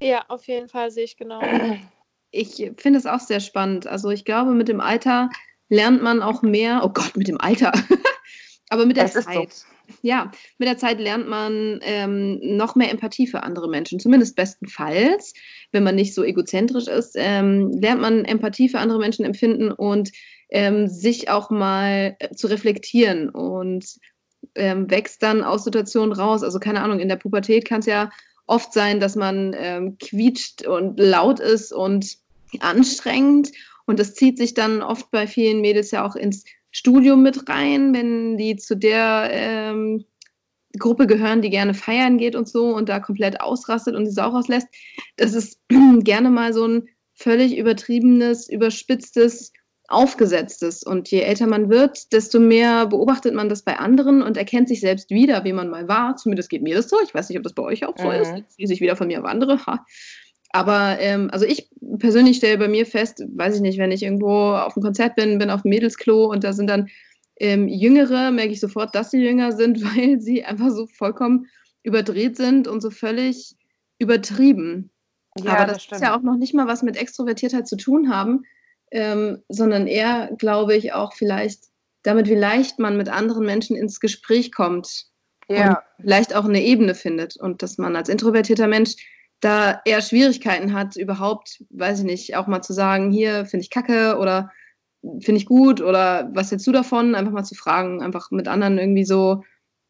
Ja, 0.00 0.24
auf 0.28 0.46
jeden 0.46 0.68
Fall 0.68 0.92
sehe 0.92 1.02
ich 1.02 1.16
genau. 1.16 1.42
Ich 2.30 2.56
finde 2.76 2.98
es 2.98 3.06
auch 3.06 3.20
sehr 3.20 3.40
spannend. 3.40 3.88
Also 3.88 4.10
ich 4.10 4.24
glaube, 4.24 4.52
mit 4.52 4.68
dem 4.68 4.80
Alter 4.80 5.30
lernt 5.68 6.00
man 6.00 6.22
auch 6.22 6.42
mehr. 6.42 6.82
Oh 6.84 6.90
Gott, 6.90 7.16
mit 7.16 7.26
dem 7.26 7.40
Alter. 7.40 7.72
Aber 8.70 8.86
mit 8.86 8.96
der 8.96 9.08
das 9.08 9.24
Zeit. 9.24 9.52
So 9.52 9.66
ja, 10.02 10.30
mit 10.58 10.68
der 10.68 10.78
Zeit 10.78 11.00
lernt 11.00 11.28
man 11.28 11.80
ähm, 11.82 12.38
noch 12.42 12.74
mehr 12.74 12.90
Empathie 12.90 13.26
für 13.26 13.42
andere 13.42 13.68
Menschen, 13.68 14.00
zumindest 14.00 14.36
bestenfalls, 14.36 15.34
wenn 15.72 15.84
man 15.84 15.94
nicht 15.94 16.14
so 16.14 16.22
egozentrisch 16.22 16.86
ist, 16.86 17.14
ähm, 17.16 17.70
lernt 17.72 18.00
man 18.00 18.24
Empathie 18.24 18.68
für 18.68 18.78
andere 18.78 18.98
Menschen 18.98 19.24
empfinden 19.24 19.72
und 19.72 20.10
ähm, 20.50 20.88
sich 20.88 21.30
auch 21.30 21.50
mal 21.50 22.16
äh, 22.18 22.34
zu 22.34 22.46
reflektieren 22.46 23.28
und 23.28 23.86
ähm, 24.54 24.90
wächst 24.90 25.22
dann 25.22 25.42
aus 25.42 25.64
Situationen 25.64 26.12
raus. 26.12 26.42
Also 26.42 26.58
keine 26.58 26.82
Ahnung, 26.82 27.00
in 27.00 27.08
der 27.08 27.16
Pubertät 27.16 27.66
kann 27.66 27.80
es 27.80 27.86
ja 27.86 28.10
oft 28.46 28.72
sein, 28.72 29.00
dass 29.00 29.16
man 29.16 29.54
ähm, 29.58 29.96
quietscht 29.98 30.66
und 30.66 30.98
laut 31.00 31.40
ist 31.40 31.72
und 31.72 32.18
anstrengend 32.60 33.50
und 33.86 33.98
das 33.98 34.14
zieht 34.14 34.38
sich 34.38 34.54
dann 34.54 34.82
oft 34.82 35.10
bei 35.10 35.26
vielen 35.26 35.60
Mädels 35.60 35.90
ja 35.90 36.06
auch 36.06 36.16
ins 36.16 36.44
Studium 36.74 37.22
mit 37.22 37.48
rein, 37.48 37.94
wenn 37.94 38.36
die 38.36 38.56
zu 38.56 38.76
der 38.76 39.28
ähm, 39.30 40.04
Gruppe 40.76 41.06
gehören, 41.06 41.40
die 41.40 41.50
gerne 41.50 41.72
feiern 41.72 42.18
geht 42.18 42.34
und 42.34 42.48
so 42.48 42.74
und 42.74 42.88
da 42.88 42.98
komplett 42.98 43.40
ausrastet 43.40 43.94
und 43.94 44.06
die 44.06 44.10
Sau 44.10 44.30
rauslässt. 44.30 44.66
Das 45.16 45.34
ist 45.34 45.60
gerne 46.00 46.30
mal 46.30 46.52
so 46.52 46.66
ein 46.66 46.88
völlig 47.14 47.56
übertriebenes, 47.56 48.48
überspitztes, 48.48 49.52
aufgesetztes. 49.86 50.82
Und 50.82 51.08
je 51.12 51.20
älter 51.20 51.46
man 51.46 51.70
wird, 51.70 52.12
desto 52.12 52.40
mehr 52.40 52.86
beobachtet 52.86 53.34
man 53.34 53.48
das 53.48 53.62
bei 53.62 53.78
anderen 53.78 54.20
und 54.20 54.36
erkennt 54.36 54.66
sich 54.66 54.80
selbst 54.80 55.10
wieder, 55.10 55.44
wie 55.44 55.52
man 55.52 55.70
mal 55.70 55.86
war. 55.86 56.16
Zumindest 56.16 56.50
geht 56.50 56.62
mir 56.62 56.74
das 56.74 56.88
so. 56.88 56.96
Ich 57.04 57.14
weiß 57.14 57.28
nicht, 57.28 57.38
ob 57.38 57.44
das 57.44 57.54
bei 57.54 57.62
euch 57.62 57.86
auch 57.86 57.96
so 57.96 58.06
mhm. 58.06 58.14
ist. 58.14 58.32
Jetzt 58.56 58.72
ich 58.72 58.80
wieder 58.80 58.96
von 58.96 59.06
mir 59.06 59.20
auf 59.20 59.26
andere. 59.26 59.64
Ha. 59.66 59.86
Aber 60.54 61.00
ähm, 61.00 61.30
also 61.32 61.44
ich 61.44 61.68
persönlich 61.98 62.36
stelle 62.36 62.58
bei 62.58 62.68
mir 62.68 62.86
fest, 62.86 63.24
weiß 63.26 63.56
ich 63.56 63.60
nicht, 63.60 63.76
wenn 63.76 63.90
ich 63.90 64.04
irgendwo 64.04 64.52
auf 64.52 64.76
einem 64.76 64.84
Konzert 64.84 65.16
bin, 65.16 65.38
bin 65.38 65.50
auf 65.50 65.62
dem 65.62 65.70
Mädelsklo 65.70 66.26
und 66.26 66.44
da 66.44 66.52
sind 66.52 66.68
dann 66.68 66.88
ähm, 67.40 67.66
Jüngere, 67.66 68.30
merke 68.30 68.52
ich 68.52 68.60
sofort, 68.60 68.94
dass 68.94 69.10
sie 69.10 69.18
jünger 69.18 69.50
sind, 69.50 69.82
weil 69.96 70.20
sie 70.20 70.44
einfach 70.44 70.70
so 70.70 70.86
vollkommen 70.86 71.48
überdreht 71.82 72.36
sind 72.36 72.68
und 72.68 72.82
so 72.82 72.90
völlig 72.90 73.56
übertrieben. 73.98 74.90
Ja, 75.42 75.54
Aber 75.54 75.72
das, 75.72 75.88
das 75.88 75.98
ist 75.98 76.04
ja 76.04 76.16
auch 76.16 76.22
noch 76.22 76.36
nicht 76.36 76.54
mal 76.54 76.68
was 76.68 76.84
mit 76.84 76.96
Extrovertiertheit 76.96 77.66
zu 77.66 77.76
tun 77.76 78.08
haben, 78.08 78.44
ähm, 78.92 79.42
sondern 79.48 79.88
eher, 79.88 80.30
glaube 80.38 80.76
ich, 80.76 80.92
auch 80.92 81.14
vielleicht 81.14 81.64
damit, 82.04 82.28
wie 82.28 82.36
leicht 82.36 82.78
man 82.78 82.96
mit 82.96 83.08
anderen 83.08 83.44
Menschen 83.44 83.74
ins 83.74 83.98
Gespräch 83.98 84.52
kommt 84.52 85.06
ja. 85.48 85.68
und 85.70 85.76
vielleicht 86.02 86.36
auch 86.36 86.44
eine 86.44 86.62
Ebene 86.62 86.94
findet 86.94 87.36
und 87.36 87.60
dass 87.60 87.76
man 87.76 87.96
als 87.96 88.08
introvertierter 88.08 88.68
Mensch 88.68 88.94
da 89.40 89.80
eher 89.84 90.00
Schwierigkeiten 90.00 90.72
hat, 90.72 90.96
überhaupt, 90.96 91.62
weiß 91.70 92.00
ich 92.00 92.04
nicht, 92.04 92.36
auch 92.36 92.46
mal 92.46 92.62
zu 92.62 92.72
sagen, 92.72 93.10
hier 93.10 93.44
finde 93.46 93.64
ich 93.64 93.70
kacke 93.70 94.16
oder 94.18 94.50
finde 95.20 95.38
ich 95.38 95.46
gut 95.46 95.80
oder 95.80 96.30
was 96.34 96.50
hältst 96.50 96.66
du 96.66 96.72
davon? 96.72 97.14
Einfach 97.14 97.32
mal 97.32 97.44
zu 97.44 97.54
fragen, 97.54 98.02
einfach 98.02 98.30
mit 98.30 98.48
anderen 98.48 98.78
irgendwie 98.78 99.04
so 99.04 99.42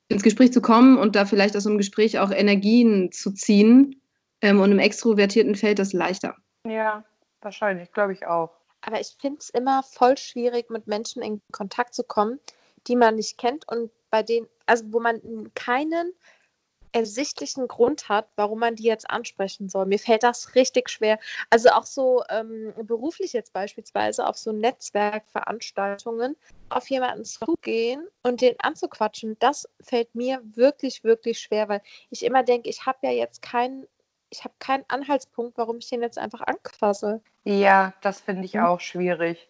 ins 0.09 0.23
Gespräch 0.23 0.53
zu 0.53 0.61
kommen 0.61 0.99
und 0.99 1.17
da 1.17 1.25
vielleicht 1.25 1.57
aus 1.57 1.65
so 1.65 1.71
einem 1.71 1.79
Gespräch 1.79 2.19
auch 2.19 2.31
Energien 2.31 3.13
zu 3.13 3.33
ziehen. 3.33 4.01
Ähm, 4.41 4.61
und 4.61 4.73
im 4.73 4.79
extrovertierten 4.79 5.55
fällt 5.55 5.79
das 5.79 5.93
leichter. 5.93 6.37
Ja, 6.69 7.05
wahrscheinlich, 7.41 7.93
glaube 7.93 8.13
ich 8.13 8.27
auch. 8.27 8.51
Aber 8.83 9.01
ich 9.01 9.17
finde 9.19 9.39
es 9.39 9.49
immer 9.51 9.83
voll 9.83 10.19
schwierig, 10.19 10.69
mit 10.69 10.87
Menschen 10.87 11.23
in 11.23 11.41
Kontakt 11.53 11.95
zu 11.95 12.05
kommen, 12.05 12.39
die 12.87 12.97
man 12.97 13.15
nicht 13.15 13.39
kennt 13.39 13.67
und 13.69 13.91
bei 14.11 14.23
denen, 14.23 14.47
also 14.67 14.85
wo 14.93 15.01
man 15.01 15.21
keinen 15.55 16.13
ersichtlichen 16.95 17.67
Grund 17.67 18.09
hat, 18.09 18.29
warum 18.37 18.61
man 18.61 18.77
die 18.77 18.85
jetzt 18.85 19.11
ansprechen 19.11 19.69
soll. 19.69 19.87
Mir 19.87 19.99
fällt 19.99 20.23
das 20.23 20.55
richtig 20.55 20.89
schwer. 20.89 21.19
Also 21.51 21.71
auch 21.71 21.87
so 21.87 22.23
ähm, 22.31 22.73
beruflich 22.85 23.33
jetzt 23.33 23.53
beispielsweise 23.53 24.27
auf 24.27 24.39
so 24.39 24.53
Netzwerkveranstaltungen 24.53 26.37
auf 26.69 26.89
jemanden 26.89 27.25
zugehen 27.25 28.07
und 28.23 28.41
den 28.41 28.55
anzuquatschen, 28.61 29.37
das 29.41 29.69
fällt 29.81 30.15
mir 30.15 30.41
wirklich, 30.55 31.05
wirklich 31.05 31.41
schwer, 31.41 31.69
weil 31.69 31.83
ich 32.11 32.25
immer 32.25 32.43
denke, 32.43 32.69
ich 32.69 32.87
habe 32.87 32.99
ja 33.03 33.11
jetzt 33.11 33.43
keinen 33.43 33.87
ich 34.35 34.45
habe 34.45 34.55
keinen 34.59 34.85
Anhaltspunkt, 34.88 35.57
warum 35.57 35.79
ich 35.79 35.88
den 35.88 36.03
jetzt 36.03 36.19
einfach 36.19 36.41
anquasse. 36.41 37.23
Ja, 37.45 37.95
das 38.00 38.21
finde 38.21 38.45
ich 38.45 38.55
mhm. 38.55 38.64
auch 38.64 38.81
schwierig. 38.81 39.49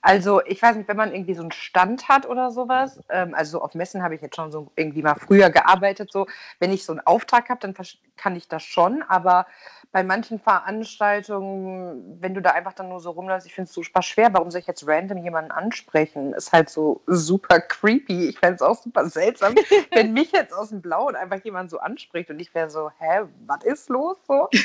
Also, 0.00 0.40
ich 0.46 0.62
weiß 0.62 0.76
nicht, 0.76 0.88
wenn 0.88 0.96
man 0.96 1.12
irgendwie 1.12 1.34
so 1.34 1.42
einen 1.42 1.52
Stand 1.52 2.08
hat 2.08 2.26
oder 2.26 2.50
sowas, 2.50 3.00
ähm, 3.10 3.34
also 3.34 3.58
so 3.58 3.62
auf 3.62 3.74
Messen 3.74 4.02
habe 4.02 4.14
ich 4.14 4.22
jetzt 4.22 4.36
schon 4.36 4.52
so 4.52 4.70
irgendwie 4.76 5.02
mal 5.02 5.16
früher 5.16 5.50
gearbeitet, 5.50 6.10
so, 6.12 6.26
wenn 6.60 6.72
ich 6.72 6.84
so 6.84 6.92
einen 6.92 7.00
Auftrag 7.00 7.50
habe, 7.50 7.60
dann 7.60 7.74
kann 8.16 8.36
ich 8.36 8.48
das 8.48 8.62
schon, 8.62 9.02
aber 9.02 9.46
bei 9.92 10.04
manchen 10.04 10.38
Veranstaltungen, 10.38 12.18
wenn 12.20 12.32
du 12.32 12.40
da 12.40 12.50
einfach 12.50 12.74
dann 12.74 12.88
nur 12.88 13.00
so 13.00 13.10
rumläufst, 13.10 13.46
ich 13.46 13.54
finde 13.54 13.68
es 13.68 13.74
super 13.74 14.02
schwer. 14.02 14.32
Warum 14.32 14.50
soll 14.50 14.60
ich 14.60 14.68
jetzt 14.68 14.86
random 14.86 15.18
jemanden 15.18 15.50
ansprechen? 15.50 16.32
Ist 16.32 16.52
halt 16.52 16.70
so 16.70 17.02
super 17.06 17.60
creepy. 17.60 18.28
Ich 18.28 18.38
fände 18.38 18.54
es 18.54 18.62
auch 18.62 18.80
super 18.80 19.06
seltsam, 19.06 19.54
wenn 19.92 20.12
mich 20.12 20.30
jetzt 20.30 20.52
aus 20.52 20.68
dem 20.68 20.80
Blauen 20.80 21.16
einfach 21.16 21.42
jemand 21.44 21.70
so 21.70 21.78
anspricht 21.78 22.30
und 22.30 22.38
ich 22.38 22.54
wäre 22.54 22.70
so, 22.70 22.90
hä, 22.98 23.22
was 23.46 23.64
ist 23.64 23.88
los? 23.88 24.16
So? 24.26 24.48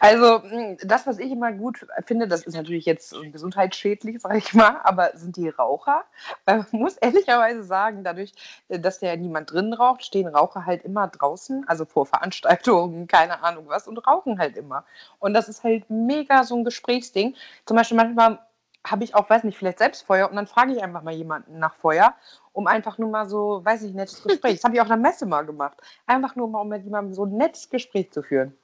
Also, 0.00 0.42
hm, 0.42 0.76
das, 0.84 1.06
was 1.06 1.18
ich 1.18 1.30
immer 1.30 1.52
gut 1.52 1.86
finde, 2.04 2.28
das 2.28 2.42
ist 2.42 2.54
natürlich 2.54 2.84
jetzt 2.84 3.14
gesundheitsschädlich, 3.32 4.20
sage 4.20 4.38
ich 4.38 4.54
mal, 4.54 4.80
aber 4.84 5.10
sind 5.14 5.36
die 5.36 5.48
Raucher. 5.48 6.04
Weil 6.44 6.58
man 6.58 6.66
muss 6.72 6.96
ehrlicherweise 6.96 7.62
sagen, 7.62 8.04
dadurch, 8.04 8.32
dass 8.68 9.00
ja 9.00 9.16
niemand 9.16 9.52
drin 9.52 9.72
raucht, 9.72 10.04
stehen 10.04 10.28
Raucher 10.28 10.66
halt 10.66 10.84
immer 10.84 11.08
draußen, 11.08 11.64
also 11.68 11.84
vor 11.84 12.06
Veranstaltungen, 12.06 13.06
keine 13.06 13.42
Ahnung 13.42 13.64
was, 13.68 13.88
und 13.88 13.98
rauchen 14.06 14.37
halt 14.38 14.56
immer. 14.56 14.84
Und 15.18 15.34
das 15.34 15.48
ist 15.48 15.64
halt 15.64 15.88
mega 15.88 16.44
so 16.44 16.56
ein 16.56 16.64
Gesprächsding. 16.64 17.34
Zum 17.66 17.76
Beispiel 17.76 17.96
manchmal 17.96 18.38
habe 18.86 19.04
ich 19.04 19.14
auch, 19.14 19.28
weiß 19.28 19.44
nicht, 19.44 19.58
vielleicht 19.58 19.78
selbst 19.78 20.06
Feuer 20.06 20.28
und 20.30 20.36
dann 20.36 20.46
frage 20.46 20.72
ich 20.72 20.82
einfach 20.82 21.02
mal 21.02 21.14
jemanden 21.14 21.58
nach 21.58 21.74
Feuer, 21.74 22.14
um 22.52 22.66
einfach 22.66 22.98
nur 22.98 23.10
mal 23.10 23.28
so, 23.28 23.64
weiß 23.64 23.82
ich, 23.82 23.94
nettes 23.94 24.22
Gespräch. 24.22 24.56
Das 24.56 24.64
habe 24.64 24.74
ich 24.74 24.80
auch 24.80 24.86
in 24.86 24.90
der 24.90 24.98
Messe 24.98 25.26
mal 25.26 25.44
gemacht. 25.44 25.78
Einfach 26.06 26.36
nur 26.36 26.48
mal, 26.48 26.60
um 26.60 26.68
mit 26.68 26.84
jemandem 26.84 27.14
so 27.14 27.24
ein 27.24 27.36
nettes 27.36 27.68
Gespräch 27.68 28.10
zu 28.10 28.22
führen. 28.22 28.56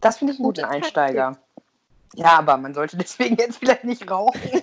Das 0.00 0.18
finde 0.18 0.32
ich 0.34 0.38
einen 0.38 0.46
guten 0.46 0.64
Einsteiger. 0.64 1.38
Ja, 2.14 2.38
aber 2.38 2.56
man 2.56 2.74
sollte 2.74 2.96
deswegen 2.98 3.36
jetzt 3.36 3.58
vielleicht 3.58 3.84
nicht 3.84 4.10
rauchen. 4.10 4.40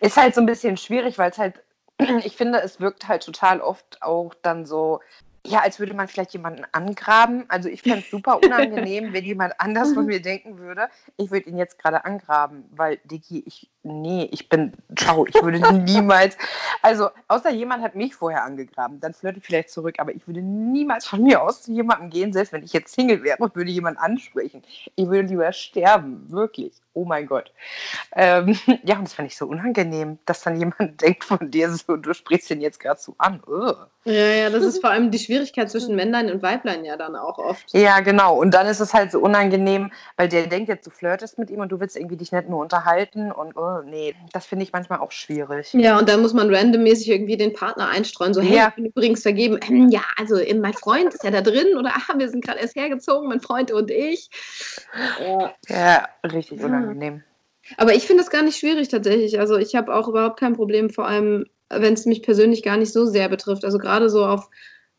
ist 0.00 0.16
halt 0.16 0.34
so 0.34 0.40
ein 0.40 0.46
bisschen 0.46 0.76
schwierig, 0.76 1.18
weil 1.18 1.30
es 1.30 1.38
halt, 1.38 1.62
ich 1.98 2.36
finde, 2.36 2.60
es 2.60 2.80
wirkt 2.80 3.08
halt 3.08 3.24
total 3.24 3.60
oft 3.60 4.02
auch 4.02 4.34
dann 4.42 4.66
so, 4.66 5.00
ja, 5.46 5.60
als 5.60 5.78
würde 5.78 5.94
man 5.94 6.08
vielleicht 6.08 6.32
jemanden 6.32 6.64
angraben. 6.72 7.44
Also 7.48 7.68
ich 7.68 7.82
fände 7.82 7.98
es 7.98 8.10
super 8.10 8.40
unangenehm, 8.42 9.12
wenn 9.12 9.24
jemand 9.24 9.60
anders 9.60 9.92
von 9.92 10.06
mir 10.06 10.20
denken 10.22 10.58
würde, 10.58 10.88
ich 11.16 11.30
würde 11.30 11.48
ihn 11.50 11.58
jetzt 11.58 11.78
gerade 11.78 12.04
angraben, 12.04 12.64
weil, 12.70 12.98
Digi, 13.04 13.42
ich, 13.46 13.68
nee, 13.82 14.28
ich 14.32 14.48
bin, 14.48 14.72
ciao, 14.96 15.26
ich 15.26 15.34
würde 15.34 15.60
niemals, 15.82 16.38
also 16.80 17.10
außer 17.28 17.50
jemand 17.50 17.82
hat 17.82 17.94
mich 17.94 18.14
vorher 18.14 18.44
angegraben, 18.44 19.00
dann 19.00 19.12
flirte 19.12 19.38
ich 19.38 19.44
vielleicht 19.44 19.70
zurück, 19.70 19.96
aber 19.98 20.14
ich 20.14 20.26
würde 20.26 20.40
niemals 20.40 21.06
von 21.06 21.22
mir 21.22 21.42
aus 21.42 21.62
zu 21.62 21.72
jemandem 21.72 22.10
gehen, 22.10 22.32
selbst 22.32 22.52
wenn 22.52 22.62
ich 22.62 22.72
jetzt 22.72 22.94
Single 22.94 23.22
wäre 23.22 23.36
und 23.38 23.54
würde 23.54 23.70
jemanden 23.70 24.00
ansprechen. 24.00 24.62
Ich 24.96 25.06
würde 25.08 25.28
lieber 25.28 25.52
sterben, 25.52 26.30
wirklich 26.30 26.72
oh 26.94 27.04
mein 27.04 27.26
Gott. 27.26 27.52
Ähm, 28.14 28.56
ja, 28.84 28.96
und 28.96 29.04
das 29.04 29.14
fand 29.14 29.30
ich 29.30 29.36
so 29.36 29.46
unangenehm, 29.46 30.18
dass 30.24 30.42
dann 30.42 30.58
jemand 30.58 31.00
denkt 31.02 31.24
von 31.24 31.50
dir 31.50 31.70
so, 31.70 31.96
du 31.96 32.14
sprichst 32.14 32.48
den 32.50 32.60
jetzt 32.60 32.80
gerade 32.80 33.00
so 33.00 33.14
an. 33.18 33.42
Ugh. 33.46 33.76
Ja, 34.06 34.12
ja, 34.12 34.50
das 34.50 34.62
ist 34.64 34.80
vor 34.80 34.90
allem 34.90 35.10
die 35.10 35.18
Schwierigkeit 35.18 35.33
zwischen 35.42 35.96
Männlein 35.96 36.30
und 36.30 36.42
Weiblein 36.42 36.84
ja 36.84 36.96
dann 36.96 37.16
auch 37.16 37.38
oft. 37.38 37.72
Ja, 37.72 38.00
genau. 38.00 38.38
Und 38.38 38.52
dann 38.52 38.66
ist 38.66 38.80
es 38.80 38.94
halt 38.94 39.12
so 39.12 39.20
unangenehm, 39.20 39.92
weil 40.16 40.28
der 40.28 40.46
denkt 40.46 40.68
jetzt, 40.68 40.86
du 40.86 40.90
flirtest 40.90 41.38
mit 41.38 41.50
ihm 41.50 41.60
und 41.60 41.70
du 41.70 41.80
willst 41.80 41.96
irgendwie 41.96 42.16
dich 42.16 42.32
nicht 42.32 42.48
nur 42.48 42.60
unterhalten 42.60 43.30
und 43.32 43.56
oh, 43.56 43.80
nee, 43.84 44.14
das 44.32 44.46
finde 44.46 44.64
ich 44.64 44.72
manchmal 44.72 45.00
auch 45.00 45.12
schwierig. 45.12 45.72
Ja, 45.74 45.98
und 45.98 46.08
dann 46.08 46.22
muss 46.22 46.32
man 46.32 46.52
randommäßig 46.54 47.10
irgendwie 47.10 47.36
den 47.36 47.52
Partner 47.52 47.88
einstreuen, 47.88 48.34
so, 48.34 48.40
hey, 48.40 48.56
ja. 48.56 48.68
ich 48.68 48.74
bin 48.74 48.86
übrigens 48.86 49.22
vergeben. 49.22 49.58
Ähm, 49.68 49.88
ja, 49.90 50.02
also 50.18 50.36
mein 50.56 50.74
Freund 50.74 51.12
ist 51.12 51.24
ja 51.24 51.30
da 51.30 51.40
drin 51.40 51.76
oder 51.78 51.90
ah, 51.94 52.14
wir 52.16 52.28
sind 52.28 52.44
gerade 52.44 52.60
erst 52.60 52.76
hergezogen, 52.76 53.28
mein 53.28 53.40
Freund 53.40 53.70
und 53.72 53.90
ich. 53.90 54.30
Ja, 55.20 55.52
ja 55.68 56.08
richtig 56.24 56.62
unangenehm 56.62 56.94
angenehm. 56.94 57.22
Aber 57.76 57.94
ich 57.94 58.06
finde 58.06 58.22
das 58.22 58.30
gar 58.30 58.42
nicht 58.42 58.58
schwierig 58.58 58.88
tatsächlich. 58.88 59.38
Also 59.38 59.56
ich 59.56 59.74
habe 59.74 59.94
auch 59.94 60.08
überhaupt 60.08 60.38
kein 60.38 60.54
Problem, 60.54 60.90
vor 60.90 61.06
allem 61.06 61.46
wenn 61.70 61.94
es 61.94 62.06
mich 62.06 62.22
persönlich 62.22 62.62
gar 62.62 62.76
nicht 62.76 62.92
so 62.92 63.06
sehr 63.06 63.28
betrifft. 63.28 63.64
Also 63.64 63.78
gerade 63.78 64.10
so 64.10 64.26
auf, 64.26 64.48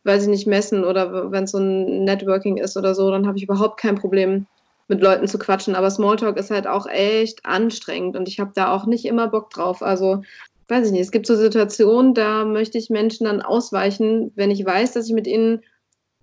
weiß 0.05 0.23
ich 0.23 0.29
nicht, 0.29 0.47
Messen 0.47 0.83
oder 0.83 1.31
wenn 1.31 1.45
es 1.45 1.51
so 1.51 1.57
ein 1.57 2.03
Networking 2.03 2.57
ist 2.57 2.77
oder 2.77 2.95
so, 2.95 3.09
dann 3.11 3.27
habe 3.27 3.37
ich 3.37 3.43
überhaupt 3.43 3.79
kein 3.79 3.95
Problem, 3.95 4.47
mit 4.87 5.01
Leuten 5.01 5.27
zu 5.27 5.39
quatschen. 5.39 5.75
Aber 5.75 5.89
Smalltalk 5.89 6.37
ist 6.37 6.51
halt 6.51 6.67
auch 6.67 6.87
echt 6.87 7.45
anstrengend 7.45 8.15
und 8.15 8.27
ich 8.27 8.39
habe 8.39 8.51
da 8.53 8.71
auch 8.71 8.85
nicht 8.85 9.05
immer 9.05 9.27
Bock 9.27 9.49
drauf. 9.49 9.81
Also 9.81 10.21
weiß 10.67 10.87
ich 10.87 10.91
nicht, 10.91 11.01
es 11.01 11.11
gibt 11.11 11.27
so 11.27 11.35
Situationen, 11.35 12.13
da 12.13 12.45
möchte 12.45 12.77
ich 12.77 12.89
Menschen 12.89 13.25
dann 13.25 13.41
ausweichen, 13.41 14.31
wenn 14.35 14.51
ich 14.51 14.65
weiß, 14.65 14.93
dass 14.93 15.07
ich 15.07 15.13
mit 15.13 15.27
ihnen 15.27 15.63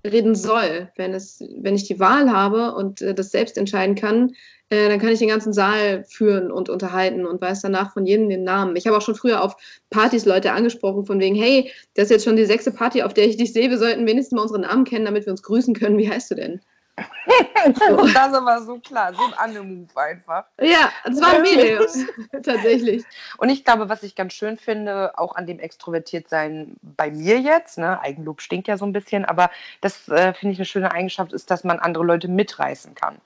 reden 0.05 0.35
soll. 0.35 0.91
Wenn, 0.97 1.15
es, 1.15 1.43
wenn 1.59 1.75
ich 1.75 1.85
die 1.85 2.01
Wahl 2.01 2.31
habe 2.31 2.75
und 2.75 3.03
äh, 3.03 3.15
das 3.15 3.31
selbst 3.31 3.57
entscheiden 3.57 3.95
kann, 3.95 4.33
äh, 4.69 4.89
dann 4.89 4.99
kann 4.99 5.11
ich 5.11 5.19
den 5.19 5.29
ganzen 5.29 5.53
Saal 5.53 6.05
führen 6.05 6.51
und 6.51 6.69
unterhalten 6.69 7.27
und 7.27 7.41
weiß 7.41 7.63
danach 7.63 7.93
von 7.93 8.07
jedem 8.07 8.29
den 8.29 8.43
Namen. 8.43 8.75
Ich 8.77 8.87
habe 8.87 8.97
auch 8.97 9.03
schon 9.03 9.15
früher 9.15 9.43
auf 9.43 9.55
Partys 9.91 10.25
Leute 10.25 10.53
angesprochen, 10.53 11.05
von 11.05 11.21
wegen, 11.21 11.37
hey, 11.37 11.71
das 11.95 12.05
ist 12.05 12.11
jetzt 12.11 12.25
schon 12.25 12.37
die 12.37 12.47
sechste 12.47 12.71
Party, 12.73 13.03
auf 13.03 13.15
der 13.15 13.27
ich 13.27 13.37
dich 13.37 13.53
sehe, 13.53 13.71
wir 13.71 13.79
sollten 13.79 14.07
wenigstens 14.07 14.37
mal 14.37 14.43
unsere 14.43 14.61
Namen 14.61 14.85
kennen, 14.85 15.05
damit 15.05 15.27
wir 15.27 15.31
uns 15.33 15.43
grüßen 15.43 15.75
können. 15.75 15.99
Wie 15.99 16.11
heißt 16.11 16.31
du 16.31 16.35
denn? 16.37 16.61
Das 16.97 18.35
aber 18.35 18.61
so 18.63 18.79
klar, 18.79 19.15
so 19.15 19.23
ein 19.23 19.35
Anne-Move 19.35 19.89
einfach. 19.95 20.45
Ja, 20.61 20.91
das 21.05 21.21
war 21.21 21.35
ein 21.35 21.43
Mädel, 21.43 21.87
tatsächlich. 22.43 23.05
Und 23.39 23.49
ich 23.49 23.65
glaube, 23.65 23.89
was 23.89 24.03
ich 24.03 24.15
ganz 24.15 24.33
schön 24.33 24.57
finde, 24.59 25.17
auch 25.19 25.35
an 25.37 25.47
dem 25.47 25.59
Extrovertiertsein 25.59 26.77
bei 26.83 27.11
mir 27.11 27.41
jetzt, 27.41 27.79
ne, 27.79 28.01
Eigenlob 28.01 28.41
stinkt 28.41 28.69
ja 28.69 28.77
so 28.77 28.85
ein 28.85 28.93
bisschen, 28.93 29.25
aber 29.25 29.51
das 29.81 30.09
äh, 30.09 30.35
finde 30.35 30.53
ich 30.53 30.59
eine 30.59 30.67
schöne 30.67 30.93
Eigenschaft, 30.93 31.33
ist, 31.33 31.51
dass 31.51 31.65
man 31.65 31.79
andere 31.79 32.05
Leute 32.05 32.29
mitreißen 32.29 32.95
kann. 32.95 33.19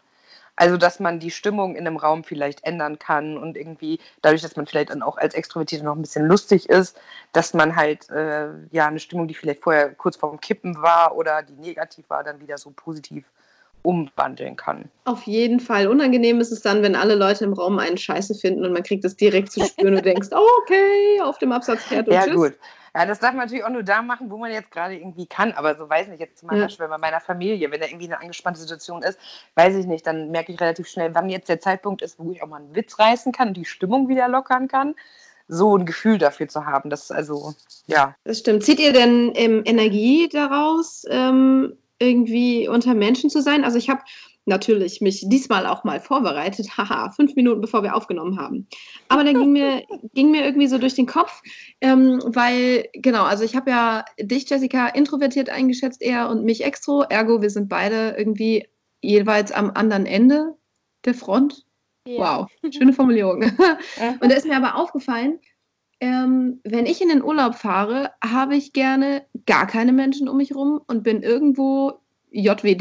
Also, 0.59 0.79
dass 0.79 1.01
man 1.01 1.21
die 1.21 1.31
Stimmung 1.31 1.77
in 1.77 1.87
einem 1.87 1.99
Raum 1.99 2.25
vielleicht 2.25 2.65
ändern 2.65 2.99
kann 2.99 3.37
und 3.37 3.59
irgendwie 3.59 4.01
dadurch, 4.23 4.41
dass 4.41 4.57
man 4.57 4.67
vielleicht 4.67 4.89
dann 4.89 5.03
auch 5.03 5.19
als 5.19 5.35
Extrovertierte 5.35 5.85
noch 5.85 5.95
ein 5.95 6.01
bisschen 6.01 6.27
lustig 6.27 6.71
ist, 6.71 6.99
dass 7.33 7.53
man 7.53 7.77
halt 7.77 8.09
äh, 8.09 8.49
ja 8.71 8.87
eine 8.87 8.99
Stimmung, 8.99 9.29
die 9.29 9.35
vielleicht 9.35 9.63
vorher 9.63 9.93
kurz 9.95 10.17
vorm 10.17 10.41
Kippen 10.41 10.81
war 10.81 11.15
oder 11.15 11.43
die 11.43 11.53
negativ 11.53 12.09
war, 12.09 12.25
dann 12.25 12.41
wieder 12.41 12.57
so 12.57 12.71
positiv 12.71 13.27
umwandeln 13.87 14.57
kann. 14.57 14.90
Auf 15.05 15.23
jeden 15.23 15.61
Fall. 15.61 15.87
Unangenehm 15.87 16.40
ist 16.40 16.50
es 16.50 16.61
dann, 16.61 16.83
wenn 16.83 16.97
alle 16.97 17.14
Leute 17.14 17.45
im 17.45 17.52
Raum 17.52 17.78
einen 17.78 17.97
Scheiße 17.97 18.35
finden 18.35 18.64
und 18.64 18.73
man 18.73 18.83
kriegt 18.83 19.05
das 19.05 19.14
direkt 19.14 19.52
zu 19.52 19.64
spüren 19.64 19.95
und 19.95 20.05
denkst, 20.05 20.28
oh, 20.33 20.49
okay, 20.62 21.21
auf 21.23 21.38
dem 21.38 21.52
Absatz 21.52 21.85
fährt 21.85 22.09
und 22.09 22.14
Ja, 22.14 22.25
tschüss. 22.25 22.35
gut. 22.35 22.52
Ja, 22.97 23.05
das 23.05 23.21
darf 23.21 23.33
man 23.33 23.45
natürlich 23.45 23.64
auch 23.64 23.71
nur 23.71 23.83
da 23.83 24.02
machen, 24.02 24.31
wo 24.31 24.38
man 24.38 24.50
jetzt 24.50 24.71
gerade 24.71 24.97
irgendwie 24.97 25.26
kann. 25.26 25.52
Aber 25.52 25.76
so 25.76 25.88
weiß 25.88 26.09
ich 26.09 26.19
jetzt 26.19 26.38
zum 26.38 26.49
Beispiel 26.49 26.87
ja. 26.87 26.90
bei 26.90 26.99
meiner 26.99 27.21
Familie, 27.21 27.71
wenn 27.71 27.78
da 27.78 27.87
irgendwie 27.87 28.07
eine 28.07 28.21
angespannte 28.21 28.59
Situation 28.59 29.02
ist, 29.02 29.19
weiß 29.55 29.76
ich 29.76 29.87
nicht, 29.87 30.07
dann 30.07 30.31
merke 30.31 30.50
ich 30.50 30.61
relativ 30.61 30.88
schnell, 30.88 31.14
wann 31.14 31.28
jetzt 31.28 31.49
der 31.49 31.61
Zeitpunkt 31.61 32.02
ist, 32.02 32.19
wo 32.19 32.33
ich 32.33 32.43
auch 32.43 32.49
mal 32.49 32.57
einen 32.57 32.75
Witz 32.75 32.99
reißen 32.99 33.33
kann 33.33 33.49
und 33.49 33.57
die 33.57 33.66
Stimmung 33.66 34.09
wieder 34.09 34.28
lockern 34.28 34.66
kann. 34.66 34.95
So 35.47 35.76
ein 35.76 35.85
Gefühl 35.85 36.19
dafür 36.19 36.49
zu 36.49 36.64
haben. 36.64 36.88
Das 36.90 37.02
ist 37.02 37.12
also, 37.12 37.55
ja. 37.87 38.16
Das 38.25 38.38
stimmt. 38.38 38.64
Zieht 38.64 38.81
ihr 38.81 38.95
denn 38.95 39.31
ähm, 39.35 39.62
Energie 39.64 40.28
daraus, 40.33 41.05
ähm, 41.09 41.76
irgendwie 41.99 42.69
unter 42.69 42.95
Menschen 42.95 43.31
zu 43.31 43.41
sein? 43.43 43.65
Also 43.65 43.79
ich 43.79 43.88
habe 43.88 44.03
natürlich 44.47 45.00
mich 45.00 45.25
diesmal 45.29 45.67
auch 45.67 45.85
mal 45.85 46.00
vorbereitet, 46.00 46.69
haha, 46.79 47.11
fünf 47.11 47.35
Minuten 47.35 47.61
bevor 47.61 47.83
wir 47.83 47.95
aufgenommen 47.95 48.38
haben. 48.38 48.67
Aber 49.09 49.25
dann 49.25 49.35
ging 49.35 49.53
mir, 49.53 49.83
ging 50.15 50.31
mir 50.31 50.45
irgendwie 50.45 50.69
so 50.69 50.79
durch 50.79 50.95
den 50.95 51.07
Kopf, 51.07 51.43
ähm, 51.81 52.21
weil, 52.25 52.88
genau, 52.95 53.25
also 53.25 53.45
ich 53.45 53.55
habe 53.57 53.71
ja 53.71 54.05
dich, 54.21 54.49
Jessica, 54.49 54.88
introvertiert 54.88 55.50
eingeschätzt 55.50 56.00
eher 56.00 56.31
und 56.31 56.45
mich 56.45 56.65
extro, 56.65 57.03
ergo 57.03 57.43
wir 57.43 57.50
sind 57.50 57.69
beide 57.69 58.15
irgendwie 58.17 58.67
jeweils 59.03 59.53
am 59.53 59.71
anderen 59.75 60.07
Ende 60.07 60.55
der 61.05 61.15
Front. 61.15 61.65
Ja. 62.07 62.41
Wow, 62.41 62.50
schöne 62.73 62.93
Formulierung. 62.93 63.43
Und 63.43 64.31
da 64.31 64.37
ist 64.37 64.47
mir 64.47 64.57
aber 64.57 64.76
aufgefallen, 64.76 65.41
ähm, 66.00 66.61
wenn 66.65 66.87
ich 66.87 67.00
in 67.00 67.09
den 67.09 67.23
Urlaub 67.23 67.55
fahre, 67.55 68.12
habe 68.23 68.57
ich 68.57 68.73
gerne 68.73 69.25
gar 69.47 69.67
keine 69.67 69.93
Menschen 69.93 70.29
um 70.29 70.37
mich 70.37 70.55
rum 70.55 70.81
und 70.87 71.03
bin 71.03 71.23
irgendwo 71.23 72.00
JWD, 72.31 72.81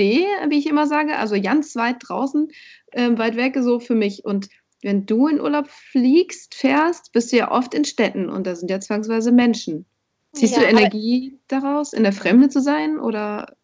wie 0.50 0.58
ich 0.58 0.68
immer 0.68 0.88
sage, 0.88 1.18
also 1.18 1.40
ganz 1.42 1.76
weit 1.76 1.98
draußen, 2.00 2.50
äh, 2.92 3.18
weit 3.18 3.38
weg, 3.38 3.56
so 3.60 3.80
für 3.80 3.96
mich. 3.96 4.26
Und 4.26 4.50
wenn 4.82 5.06
du 5.06 5.28
in 5.28 5.40
Urlaub 5.40 5.68
fliegst, 5.68 6.56
fährst, 6.56 7.12
bist 7.14 7.32
du 7.32 7.38
ja 7.38 7.52
oft 7.52 7.74
in 7.74 7.86
Städten 7.86 8.30
und 8.30 8.46
da 8.46 8.56
sind 8.56 8.70
ja 8.70 8.80
zwangsweise 8.80 9.32
Menschen. 9.32 9.86
Ziehst 10.34 10.58
ja, 10.58 10.64
du 10.64 10.68
Energie 10.68 11.40
daraus, 11.48 11.94
in 11.94 12.04
der 12.04 12.12
Fremde 12.12 12.50
zu 12.50 12.62
sein 12.62 13.00
oder 13.00 13.56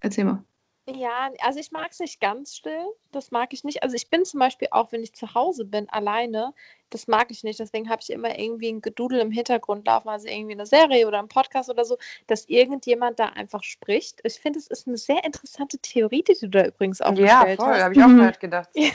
erzähl 0.00 0.24
mal. 0.24 0.44
Ja, 0.94 1.30
also 1.40 1.60
ich 1.60 1.70
mag 1.70 1.90
es 1.90 1.98
nicht 1.98 2.18
ganz 2.20 2.56
still. 2.56 2.86
Das 3.12 3.30
mag 3.30 3.52
ich 3.52 3.62
nicht. 3.62 3.82
Also 3.82 3.94
ich 3.94 4.08
bin 4.08 4.24
zum 4.24 4.40
Beispiel 4.40 4.68
auch, 4.70 4.90
wenn 4.90 5.02
ich 5.02 5.12
zu 5.12 5.34
Hause 5.34 5.66
bin, 5.66 5.88
alleine, 5.90 6.54
das 6.88 7.06
mag 7.06 7.30
ich 7.30 7.44
nicht. 7.44 7.60
Deswegen 7.60 7.90
habe 7.90 8.00
ich 8.00 8.10
immer 8.10 8.38
irgendwie 8.38 8.70
ein 8.70 8.80
Gedudel 8.80 9.20
im 9.20 9.30
Hintergrund 9.30 9.86
laufen, 9.86 10.08
also 10.08 10.26
irgendwie 10.26 10.54
eine 10.54 10.64
Serie 10.64 11.06
oder 11.06 11.18
ein 11.18 11.28
Podcast 11.28 11.68
oder 11.68 11.84
so, 11.84 11.98
dass 12.26 12.46
irgendjemand 12.48 13.18
da 13.18 13.26
einfach 13.26 13.62
spricht. 13.64 14.20
Ich 14.24 14.40
finde, 14.40 14.58
es 14.58 14.66
ist 14.66 14.86
eine 14.86 14.96
sehr 14.96 15.22
interessante 15.24 15.78
Theorie, 15.78 16.22
die 16.22 16.38
du 16.40 16.48
da 16.48 16.66
übrigens 16.66 17.02
auch 17.02 17.12
ja, 17.14 17.40
gestellt 17.40 17.60
voll, 17.60 17.68
hast. 17.68 17.78
Ja, 17.78 17.84
habe 17.84 17.94
ich 17.94 18.02
auch 18.02 18.08
mhm. 18.08 18.32
gedacht. 18.40 18.70
Ja. 18.74 18.90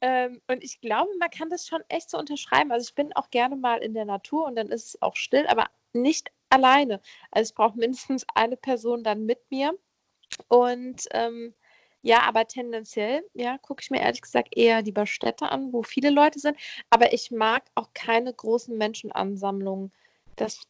ähm, 0.00 0.40
und 0.48 0.64
ich 0.64 0.80
glaube, 0.80 1.10
man 1.18 1.30
kann 1.30 1.50
das 1.50 1.66
schon 1.66 1.82
echt 1.88 2.08
so 2.08 2.18
unterschreiben. 2.18 2.72
Also 2.72 2.88
ich 2.88 2.94
bin 2.94 3.12
auch 3.14 3.30
gerne 3.30 3.56
mal 3.56 3.82
in 3.82 3.92
der 3.92 4.06
Natur 4.06 4.46
und 4.46 4.56
dann 4.56 4.68
ist 4.68 4.86
es 4.86 5.02
auch 5.02 5.16
still, 5.16 5.46
aber 5.48 5.66
nicht 5.92 6.30
alleine. 6.48 7.00
Also 7.30 7.50
ich 7.50 7.54
brauche 7.54 7.78
mindestens 7.78 8.24
eine 8.34 8.56
Person 8.56 9.04
dann 9.04 9.26
mit 9.26 9.40
mir 9.50 9.76
und 10.48 11.06
ähm, 11.12 11.54
ja, 12.02 12.20
aber 12.22 12.46
tendenziell, 12.46 13.24
ja, 13.32 13.56
gucke 13.56 13.80
ich 13.82 13.90
mir 13.90 14.00
ehrlich 14.00 14.20
gesagt 14.20 14.48
eher 14.54 14.82
lieber 14.82 15.06
Städte 15.06 15.50
an, 15.50 15.72
wo 15.72 15.82
viele 15.82 16.10
Leute 16.10 16.38
sind. 16.38 16.58
Aber 16.90 17.14
ich 17.14 17.30
mag 17.30 17.62
auch 17.74 17.88
keine 17.94 18.32
großen 18.32 18.76
Menschenansammlungen. 18.76 19.90
Das 20.36 20.60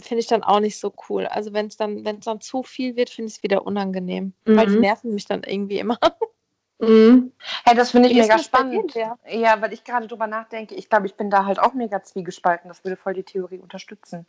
finde 0.00 0.20
ich 0.20 0.28
dann 0.28 0.44
auch 0.44 0.60
nicht 0.60 0.78
so 0.78 0.92
cool. 1.08 1.26
Also 1.26 1.52
wenn 1.52 1.66
es 1.66 1.76
dann, 1.76 2.04
wenn 2.04 2.18
es 2.18 2.24
dann 2.26 2.40
zu 2.40 2.62
viel 2.62 2.94
wird, 2.94 3.10
finde 3.10 3.30
ich 3.30 3.38
es 3.38 3.42
wieder 3.42 3.66
unangenehm. 3.66 4.32
Mhm. 4.44 4.56
Weil 4.56 4.66
die 4.68 4.78
nerven 4.78 5.12
mich 5.12 5.24
dann 5.24 5.42
irgendwie 5.42 5.80
immer. 5.80 5.98
Mhm. 6.78 7.32
Hey, 7.64 7.74
das 7.74 7.90
finde 7.90 8.08
ich 8.10 8.16
Wie 8.16 8.20
mega 8.20 8.38
spannend. 8.38 8.94
Ja? 8.94 9.16
ja, 9.28 9.60
weil 9.62 9.72
ich 9.72 9.82
gerade 9.82 10.06
drüber 10.06 10.26
nachdenke, 10.26 10.74
ich 10.74 10.90
glaube, 10.90 11.06
ich 11.06 11.14
bin 11.14 11.30
da 11.30 11.46
halt 11.46 11.58
auch 11.58 11.72
mega 11.72 12.02
zwiegespalten. 12.02 12.68
Das 12.68 12.84
würde 12.84 12.96
voll 12.96 13.14
die 13.14 13.22
Theorie 13.22 13.58
unterstützen. 13.58 14.26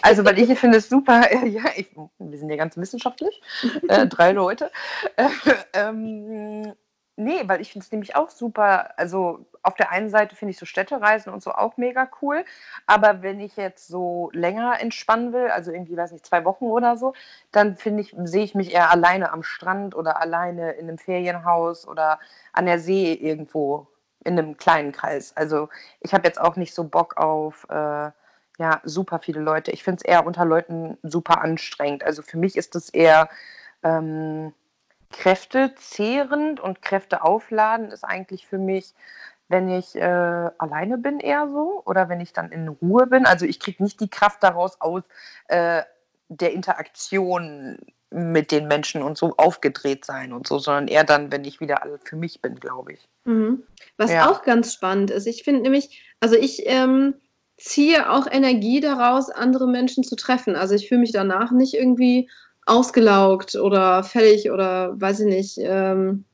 Also, 0.00 0.24
weil 0.24 0.38
ich 0.38 0.58
finde 0.58 0.78
es 0.78 0.88
super, 0.88 1.30
äh, 1.30 1.46
ja, 1.48 1.64
ich, 1.76 1.90
wir 2.18 2.38
sind 2.38 2.48
ja 2.48 2.56
ganz 2.56 2.76
wissenschaftlich, 2.76 3.42
äh, 3.88 4.06
drei 4.06 4.32
Leute. 4.32 4.70
Äh, 5.16 5.28
ähm, 5.74 6.72
nee, 7.16 7.42
weil 7.46 7.60
ich 7.60 7.72
finde 7.72 7.84
es 7.84 7.92
nämlich 7.92 8.16
auch 8.16 8.30
super, 8.30 8.98
also 8.98 9.44
auf 9.62 9.74
der 9.74 9.90
einen 9.90 10.08
Seite 10.08 10.34
finde 10.34 10.52
ich 10.52 10.58
so 10.58 10.66
Städtereisen 10.66 11.32
und 11.32 11.42
so 11.42 11.52
auch 11.52 11.76
mega 11.76 12.08
cool. 12.20 12.44
Aber 12.86 13.22
wenn 13.22 13.40
ich 13.40 13.56
jetzt 13.56 13.88
so 13.88 14.30
länger 14.32 14.80
entspannen 14.80 15.32
will, 15.32 15.48
also 15.48 15.70
irgendwie, 15.70 15.96
weiß 15.96 16.12
nicht, 16.12 16.26
zwei 16.26 16.44
Wochen 16.44 16.64
oder 16.64 16.96
so, 16.96 17.14
dann 17.52 17.76
finde 17.76 18.02
ich, 18.02 18.14
sehe 18.24 18.44
ich 18.44 18.54
mich 18.54 18.72
eher 18.72 18.90
alleine 18.90 19.32
am 19.32 19.42
Strand 19.42 19.94
oder 19.94 20.20
alleine 20.20 20.72
in 20.72 20.88
einem 20.88 20.98
Ferienhaus 20.98 21.86
oder 21.86 22.18
an 22.52 22.66
der 22.66 22.78
See 22.78 23.12
irgendwo 23.12 23.86
in 24.24 24.38
einem 24.38 24.56
kleinen 24.56 24.92
Kreis. 24.92 25.36
Also 25.36 25.68
ich 26.00 26.14
habe 26.14 26.26
jetzt 26.26 26.40
auch 26.40 26.56
nicht 26.56 26.74
so 26.74 26.84
Bock 26.84 27.16
auf 27.16 27.66
äh, 27.70 28.10
ja, 28.58 28.80
super 28.84 29.18
viele 29.18 29.40
Leute. 29.40 29.70
Ich 29.70 29.82
finde 29.82 30.02
es 30.02 30.04
eher 30.04 30.26
unter 30.26 30.44
Leuten 30.44 30.98
super 31.02 31.40
anstrengend. 31.40 32.04
Also 32.04 32.22
für 32.22 32.36
mich 32.36 32.56
ist 32.56 32.76
es 32.76 32.90
eher 32.90 33.28
ähm, 33.82 34.52
kräftezehrend 35.12 36.60
und 36.60 36.82
kräfteaufladen 36.82 37.90
ist 37.90 38.04
eigentlich 38.04 38.46
für 38.46 38.58
mich 38.58 38.94
wenn 39.52 39.68
ich 39.68 39.94
äh, 39.94 40.00
alleine 40.58 40.98
bin 40.98 41.20
eher 41.20 41.46
so 41.52 41.82
oder 41.84 42.08
wenn 42.08 42.20
ich 42.20 42.32
dann 42.32 42.50
in 42.50 42.66
Ruhe 42.68 43.06
bin. 43.06 43.26
Also 43.26 43.44
ich 43.44 43.60
kriege 43.60 43.82
nicht 43.82 44.00
die 44.00 44.08
Kraft 44.08 44.42
daraus 44.42 44.80
aus 44.80 45.02
äh, 45.48 45.82
der 46.28 46.52
Interaktion 46.52 47.78
mit 48.10 48.50
den 48.50 48.66
Menschen 48.66 49.02
und 49.02 49.16
so 49.16 49.34
aufgedreht 49.36 50.04
sein 50.04 50.32
und 50.32 50.46
so, 50.46 50.58
sondern 50.58 50.88
eher 50.88 51.04
dann, 51.04 51.30
wenn 51.30 51.44
ich 51.44 51.60
wieder 51.60 51.80
für 52.02 52.16
mich 52.16 52.42
bin, 52.42 52.56
glaube 52.56 52.94
ich. 52.94 53.08
Mhm. 53.24 53.62
Was 53.96 54.10
ja. 54.10 54.30
auch 54.30 54.42
ganz 54.42 54.72
spannend 54.72 55.10
ist, 55.10 55.26
ich 55.26 55.44
finde 55.44 55.62
nämlich, 55.62 56.02
also 56.20 56.34
ich 56.34 56.62
ähm, 56.66 57.14
ziehe 57.56 58.10
auch 58.10 58.26
Energie 58.30 58.80
daraus, 58.80 59.30
andere 59.30 59.66
Menschen 59.66 60.02
zu 60.02 60.16
treffen. 60.16 60.56
Also 60.56 60.74
ich 60.74 60.88
fühle 60.88 61.00
mich 61.00 61.12
danach 61.12 61.52
nicht 61.52 61.74
irgendwie 61.74 62.28
ausgelaugt 62.66 63.56
oder 63.56 64.04
fertig 64.04 64.50
oder 64.50 65.00
weiß 65.00 65.20
ich 65.20 65.26
nicht. 65.26 65.58
Ähm, 65.58 66.24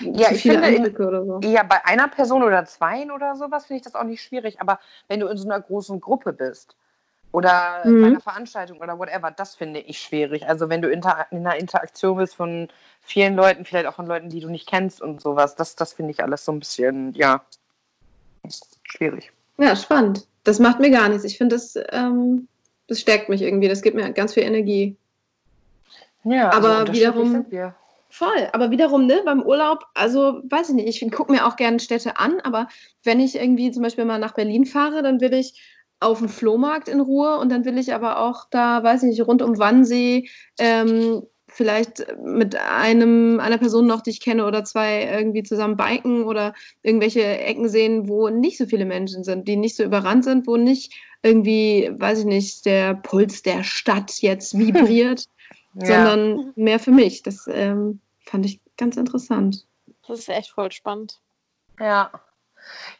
ja, 0.00 0.32
ich 0.32 0.42
finde, 0.42 0.68
in, 0.68 0.96
so. 0.96 1.40
ja, 1.44 1.62
bei 1.62 1.84
einer 1.84 2.08
Person 2.08 2.42
oder 2.42 2.64
zweien 2.64 3.10
oder 3.10 3.36
sowas 3.36 3.66
finde 3.66 3.78
ich 3.78 3.84
das 3.84 3.94
auch 3.94 4.04
nicht 4.04 4.22
schwierig. 4.22 4.60
Aber 4.60 4.80
wenn 5.08 5.20
du 5.20 5.28
in 5.28 5.36
so 5.36 5.48
einer 5.48 5.60
großen 5.60 6.00
Gruppe 6.00 6.32
bist 6.32 6.76
oder 7.32 7.82
mhm. 7.84 8.02
bei 8.02 8.06
einer 8.08 8.20
Veranstaltung 8.20 8.78
oder 8.78 8.98
whatever, 8.98 9.30
das 9.30 9.54
finde 9.54 9.80
ich 9.80 10.00
schwierig. 10.00 10.48
Also 10.48 10.68
wenn 10.68 10.82
du 10.82 10.90
in 10.90 11.04
einer 11.04 11.56
Interaktion 11.56 12.16
bist 12.16 12.34
von 12.34 12.68
vielen 13.00 13.36
Leuten, 13.36 13.64
vielleicht 13.64 13.86
auch 13.86 13.94
von 13.94 14.06
Leuten, 14.06 14.28
die 14.28 14.40
du 14.40 14.48
nicht 14.48 14.68
kennst 14.68 15.00
und 15.00 15.20
sowas, 15.20 15.54
das, 15.54 15.76
das 15.76 15.92
finde 15.92 16.12
ich 16.12 16.22
alles 16.22 16.44
so 16.44 16.52
ein 16.52 16.58
bisschen, 16.58 17.12
ja, 17.14 17.42
schwierig. 18.84 19.32
Ja, 19.58 19.76
spannend. 19.76 20.26
Das 20.44 20.58
macht 20.58 20.80
mir 20.80 20.90
gar 20.90 21.08
nichts. 21.08 21.24
Ich 21.24 21.38
finde, 21.38 21.56
das, 21.56 21.76
ähm, 21.90 22.48
das 22.88 23.00
stärkt 23.00 23.28
mich 23.28 23.42
irgendwie. 23.42 23.68
Das 23.68 23.82
gibt 23.82 23.96
mir 23.96 24.12
ganz 24.12 24.34
viel 24.34 24.44
Energie. 24.44 24.96
Ja, 26.26 26.52
aber 26.52 26.78
also 26.78 26.92
wiederum. 26.92 27.30
Sind 27.30 27.50
wir. 27.50 27.74
Voll, 28.08 28.48
aber 28.52 28.70
wiederum, 28.70 29.06
ne, 29.06 29.20
beim 29.24 29.42
Urlaub, 29.42 29.84
also 29.92 30.40
weiß 30.48 30.70
ich 30.70 30.74
nicht, 30.74 31.02
ich 31.02 31.12
gucke 31.12 31.32
mir 31.32 31.46
auch 31.46 31.56
gerne 31.56 31.80
Städte 31.80 32.18
an, 32.18 32.40
aber 32.40 32.68
wenn 33.04 33.20
ich 33.20 33.34
irgendwie 33.34 33.72
zum 33.72 33.82
Beispiel 33.82 34.04
mal 34.04 34.18
nach 34.18 34.34
Berlin 34.34 34.64
fahre, 34.64 35.02
dann 35.02 35.20
will 35.20 35.34
ich 35.34 35.60
auf 36.00 36.20
den 36.20 36.28
Flohmarkt 36.28 36.88
in 36.88 37.00
Ruhe 37.00 37.38
und 37.38 37.50
dann 37.50 37.64
will 37.64 37.76
ich 37.78 37.92
aber 37.92 38.20
auch 38.20 38.46
da, 38.50 38.82
weiß 38.82 39.02
ich 39.02 39.10
nicht, 39.10 39.26
rund 39.26 39.42
um 39.42 39.58
Wannsee, 39.58 40.28
ähm, 40.58 41.22
vielleicht 41.48 42.06
mit 42.22 42.56
einem, 42.56 43.40
einer 43.40 43.58
Person 43.58 43.86
noch, 43.86 44.02
die 44.02 44.10
ich 44.10 44.20
kenne 44.20 44.46
oder 44.46 44.64
zwei 44.64 45.04
irgendwie 45.04 45.42
zusammen 45.42 45.76
biken 45.76 46.24
oder 46.24 46.54
irgendwelche 46.82 47.22
Ecken 47.22 47.68
sehen, 47.68 48.08
wo 48.08 48.28
nicht 48.28 48.58
so 48.58 48.66
viele 48.66 48.84
Menschen 48.84 49.24
sind, 49.24 49.48
die 49.48 49.56
nicht 49.56 49.76
so 49.76 49.82
überrannt 49.84 50.24
sind, 50.24 50.46
wo 50.46 50.56
nicht 50.56 50.92
irgendwie, 51.22 51.90
weiß 51.92 52.20
ich 52.20 52.24
nicht, 52.24 52.66
der 52.66 52.94
Puls 52.94 53.42
der 53.42 53.62
Stadt 53.62 54.20
jetzt 54.20 54.58
vibriert, 54.58 55.24
ja. 55.80 56.08
sondern 56.08 56.52
mehr 56.56 56.78
für 56.78 56.90
mich. 56.90 57.22
Das 57.22 57.48
ähm, 57.52 58.00
Fand 58.26 58.44
ich 58.44 58.60
ganz 58.76 58.96
interessant. 58.96 59.66
Das 60.06 60.18
ist 60.18 60.28
echt 60.28 60.50
voll 60.50 60.72
spannend. 60.72 61.20
Ja. 61.78 62.10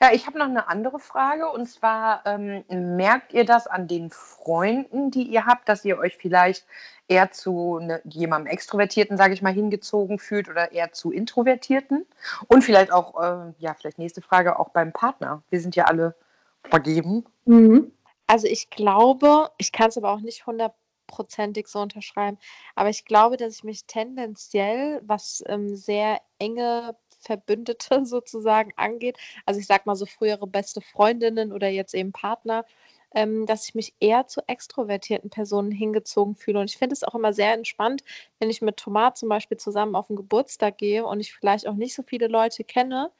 Ja, 0.00 0.12
ich 0.12 0.28
habe 0.28 0.38
noch 0.38 0.46
eine 0.46 0.68
andere 0.68 1.00
Frage 1.00 1.50
und 1.50 1.66
zwar 1.66 2.24
ähm, 2.24 2.64
merkt 2.68 3.32
ihr 3.32 3.44
das 3.44 3.66
an 3.66 3.88
den 3.88 4.10
Freunden, 4.10 5.10
die 5.10 5.24
ihr 5.24 5.44
habt, 5.44 5.68
dass 5.68 5.84
ihr 5.84 5.98
euch 5.98 6.16
vielleicht 6.16 6.64
eher 7.08 7.32
zu 7.32 7.80
ne, 7.80 8.00
jemandem 8.04 8.52
Extrovertierten, 8.52 9.16
sage 9.16 9.34
ich 9.34 9.42
mal, 9.42 9.52
hingezogen 9.52 10.20
fühlt 10.20 10.48
oder 10.48 10.70
eher 10.70 10.92
zu 10.92 11.10
Introvertierten? 11.10 12.06
Und 12.46 12.62
vielleicht 12.62 12.92
auch, 12.92 13.20
äh, 13.20 13.52
ja, 13.58 13.74
vielleicht 13.74 13.98
nächste 13.98 14.22
Frage 14.22 14.56
auch 14.60 14.68
beim 14.68 14.92
Partner. 14.92 15.42
Wir 15.50 15.60
sind 15.60 15.74
ja 15.74 15.86
alle 15.86 16.14
vergeben. 16.62 17.24
Mhm. 17.44 17.90
Also 18.28 18.46
ich 18.46 18.70
glaube, 18.70 19.50
ich 19.58 19.72
kann 19.72 19.88
es 19.88 19.96
aber 19.96 20.12
auch 20.12 20.20
nicht 20.20 20.42
100 20.42 20.72
hundertprozentig 21.06 21.68
so 21.68 21.80
unterschreiben. 21.80 22.38
Aber 22.74 22.90
ich 22.90 23.04
glaube, 23.04 23.36
dass 23.36 23.56
ich 23.56 23.64
mich 23.64 23.84
tendenziell, 23.86 25.00
was 25.04 25.42
ähm, 25.46 25.76
sehr 25.76 26.20
enge 26.38 26.96
Verbündete 27.20 28.04
sozusagen 28.04 28.72
angeht, 28.76 29.18
also 29.46 29.60
ich 29.60 29.66
sag 29.66 29.86
mal 29.86 29.96
so 29.96 30.06
frühere 30.06 30.46
beste 30.46 30.80
Freundinnen 30.80 31.52
oder 31.52 31.68
jetzt 31.68 31.94
eben 31.94 32.12
Partner, 32.12 32.64
ähm, 33.14 33.46
dass 33.46 33.68
ich 33.68 33.74
mich 33.74 33.94
eher 34.00 34.26
zu 34.26 34.42
extrovertierten 34.46 35.30
Personen 35.30 35.70
hingezogen 35.70 36.34
fühle. 36.34 36.60
Und 36.60 36.70
ich 36.70 36.76
finde 36.76 36.94
es 36.94 37.04
auch 37.04 37.14
immer 37.14 37.32
sehr 37.32 37.54
entspannt, 37.54 38.02
wenn 38.38 38.50
ich 38.50 38.62
mit 38.62 38.76
Tomat 38.76 39.16
zum 39.16 39.28
Beispiel 39.28 39.56
zusammen 39.56 39.94
auf 39.94 40.08
den 40.08 40.16
Geburtstag 40.16 40.78
gehe 40.78 41.06
und 41.06 41.20
ich 41.20 41.32
vielleicht 41.32 41.66
auch 41.66 41.74
nicht 41.74 41.94
so 41.94 42.02
viele 42.02 42.26
Leute 42.28 42.64
kenne, 42.64 43.10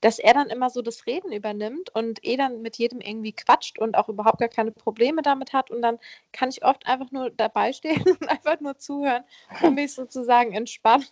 dass 0.00 0.18
er 0.18 0.34
dann 0.34 0.48
immer 0.48 0.70
so 0.70 0.82
das 0.82 1.06
Reden 1.06 1.32
übernimmt 1.32 1.90
und 1.94 2.24
eh 2.24 2.36
dann 2.36 2.62
mit 2.62 2.76
jedem 2.76 3.00
irgendwie 3.00 3.32
quatscht 3.32 3.78
und 3.78 3.96
auch 3.96 4.08
überhaupt 4.08 4.38
gar 4.38 4.48
keine 4.48 4.70
Probleme 4.70 5.22
damit 5.22 5.52
hat. 5.52 5.70
Und 5.70 5.82
dann 5.82 5.98
kann 6.32 6.50
ich 6.50 6.64
oft 6.64 6.86
einfach 6.86 7.10
nur 7.10 7.30
dabei 7.30 7.72
stehen 7.72 8.02
und 8.06 8.28
einfach 8.28 8.60
nur 8.60 8.78
zuhören 8.78 9.24
und 9.62 9.74
mich 9.74 9.94
sozusagen 9.94 10.52
entspannen. 10.52 11.06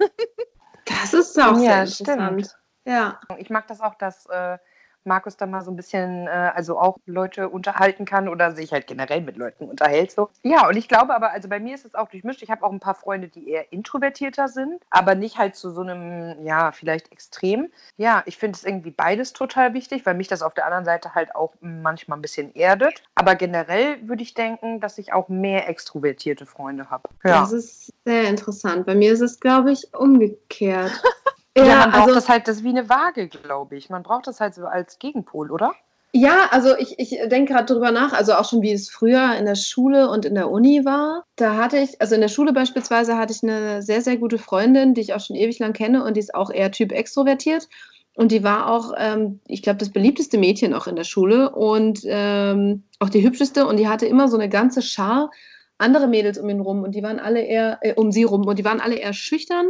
Das 0.85 1.12
ist 1.14 1.38
auch 1.40 1.59
ja, 1.59 1.85
sehr 1.87 2.05
interessant. 2.05 2.46
Stimmt. 2.46 2.59
Ja. 2.85 3.20
Ich 3.38 3.51
mag 3.51 3.66
das 3.66 3.81
auch, 3.81 3.96
dass 3.96 4.27
äh, 4.27 4.59
Markus 5.07 5.37
da 5.37 5.47
mal 5.47 5.62
so 5.62 5.71
ein 5.71 5.77
bisschen, 5.77 6.27
äh, 6.27 6.53
also 6.55 6.79
auch 6.79 6.99
Leute 7.07 7.49
unterhalten 7.49 8.05
kann 8.05 8.29
oder 8.29 8.53
sich 8.53 8.73
halt 8.73 8.87
generell 8.87 9.21
mit 9.21 9.37
Leuten 9.37 9.69
unterhält. 9.69 10.11
So. 10.12 10.29
Ja, 10.42 10.69
und 10.69 10.77
ich 10.77 10.88
glaube 10.88 11.14
aber, 11.14 11.31
also 11.33 11.49
bei 11.49 11.61
mir 11.61 11.75
ist 11.75 11.85
es 11.85 11.95
auch 11.95 12.09
durchmischt. 12.09 12.42
Ich 12.42 12.51
habe 12.51 12.64
auch 12.64 12.73
ein 12.73 12.81
paar 12.81 12.95
Freunde, 12.95 13.29
die 13.29 13.49
eher 13.49 13.73
introvertierter 13.73 14.49
sind, 14.49 14.83
aber 14.90 15.14
nicht 15.14 15.38
halt 15.38 15.55
zu 15.57 15.71
so 15.71 15.83
einem, 15.83 16.45
ja, 16.45 16.73
vielleicht 16.73 17.12
extrem. 17.12 17.71
Ja, 17.97 18.23
ich 18.27 18.37
finde 18.37 18.57
es 18.57 18.64
irgendwie 18.64 18.90
beides 18.90 19.33
total 19.33 19.75
wichtig, 19.75 20.05
weil 20.07 20.14
mich 20.14 20.29
das 20.29 20.42
auf 20.42 20.55
der 20.55 20.66
anderen 20.66 20.85
Seite 20.85 21.14
halt 21.14 21.35
auch 21.35 21.55
manchmal 21.61 22.19
ein 22.19 22.23
bisschen 22.23 22.55
erdet. 22.55 23.03
Aber 23.14 23.35
generell 23.35 24.07
würde 24.09 24.23
ich 24.23 24.35
denken, 24.35 24.81
dass 24.81 24.99
ich 24.99 25.12
auch 25.12 25.29
mehr 25.29 25.69
extrovertierte 25.69 26.47
Freunde 26.47 26.90
habe. 26.90 27.09
Ja. 27.25 27.40
Das 27.40 27.53
ist 27.53 27.92
sehr 28.05 28.29
interessant. 28.29 28.87
Bei 28.87 28.95
mir 28.95 29.12
ist 29.12 29.21
es, 29.21 29.40
glaube 29.40 29.73
ich, 29.73 29.95
umgekehrt. 29.95 30.92
Ja, 31.57 31.64
ja 31.64 31.77
man 31.79 31.90
braucht 31.90 32.03
also, 32.03 32.14
das 32.14 32.29
halt, 32.29 32.49
das 32.49 32.59
ist 32.59 32.64
wie 32.64 32.69
eine 32.69 32.88
Waage, 32.88 33.29
glaube 33.29 33.77
ich. 33.77 33.88
Man 33.88 34.03
braucht 34.03 34.27
das 34.27 34.40
halt 34.40 34.55
so 34.55 34.66
als 34.66 34.99
Gegenpol, 34.99 35.51
oder? 35.51 35.75
Ja, 36.12 36.49
also 36.51 36.77
ich, 36.79 36.99
ich 36.99 37.11
denke 37.29 37.53
gerade 37.53 37.73
drüber 37.73 37.90
nach, 37.90 38.12
also 38.12 38.35
auch 38.35 38.49
schon 38.49 38.62
wie 38.62 38.73
es 38.73 38.88
früher 38.88 39.35
in 39.35 39.45
der 39.45 39.55
Schule 39.55 40.09
und 40.09 40.25
in 40.25 40.35
der 40.35 40.51
Uni 40.51 40.85
war. 40.85 41.25
Da 41.37 41.57
hatte 41.57 41.79
ich, 41.79 42.01
also 42.01 42.14
in 42.14 42.21
der 42.21 42.29
Schule 42.29 42.53
beispielsweise 42.53 43.19
hatte 43.19 43.33
ich 43.33 43.42
eine 43.42 43.83
sehr, 43.83 44.01
sehr 44.01 44.16
gute 44.16 44.38
Freundin, 44.38 44.95
die 44.95 45.03
ich 45.03 45.14
auch 45.14 45.21
schon 45.21 45.37
ewig 45.37 45.59
lang 45.59 45.73
kenne 45.73 46.05
und 46.05 46.14
die 46.16 46.21
ist 46.21 46.35
auch 46.35 46.51
eher 46.51 46.71
Typ 46.71 46.92
extrovertiert. 46.92 47.69
Und 48.14 48.33
die 48.33 48.42
war 48.42 48.71
auch, 48.71 48.95
ähm, 48.97 49.40
ich 49.47 49.61
glaube, 49.61 49.79
das 49.79 49.90
beliebteste 49.90 50.38
Mädchen 50.38 50.73
auch 50.73 50.87
in 50.87 50.97
der 50.97 51.05
Schule 51.05 51.51
und 51.51 52.01
ähm, 52.05 52.85
auch 52.99 53.11
die 53.11 53.23
hübscheste. 53.23 53.66
Und 53.66 53.77
die 53.77 53.88
hatte 53.88 54.07
immer 54.07 54.29
so 54.29 54.38
eine 54.38 54.49
ganze 54.49 54.81
Schar 54.81 55.31
andere 55.77 56.07
Mädels 56.07 56.38
um 56.38 56.49
ihn 56.49 56.61
rum 56.61 56.83
und 56.83 56.95
die 56.95 57.03
waren 57.03 57.19
alle 57.19 57.42
eher 57.42 57.79
äh, 57.83 57.92
um 57.92 58.11
sie 58.11 58.25
rum 58.25 58.47
und 58.47 58.59
die 58.59 58.64
waren 58.64 58.81
alle 58.81 58.95
eher 58.95 59.12
schüchtern 59.12 59.66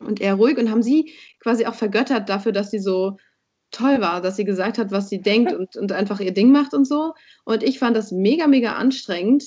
und 0.00 0.20
eher 0.20 0.34
ruhig 0.34 0.58
und 0.58 0.70
haben 0.70 0.82
sie 0.82 1.12
quasi 1.40 1.66
auch 1.66 1.74
vergöttert 1.74 2.28
dafür, 2.28 2.52
dass 2.52 2.70
sie 2.70 2.78
so 2.78 3.16
toll 3.70 4.00
war, 4.00 4.20
dass 4.20 4.36
sie 4.36 4.44
gesagt 4.44 4.78
hat, 4.78 4.90
was 4.90 5.08
sie 5.08 5.20
denkt 5.20 5.52
und, 5.52 5.76
und 5.76 5.92
einfach 5.92 6.20
ihr 6.20 6.32
Ding 6.32 6.52
macht 6.52 6.74
und 6.74 6.86
so. 6.86 7.12
Und 7.44 7.62
ich 7.62 7.78
fand 7.78 7.96
das 7.96 8.12
mega, 8.12 8.46
mega 8.46 8.72
anstrengend 8.72 9.44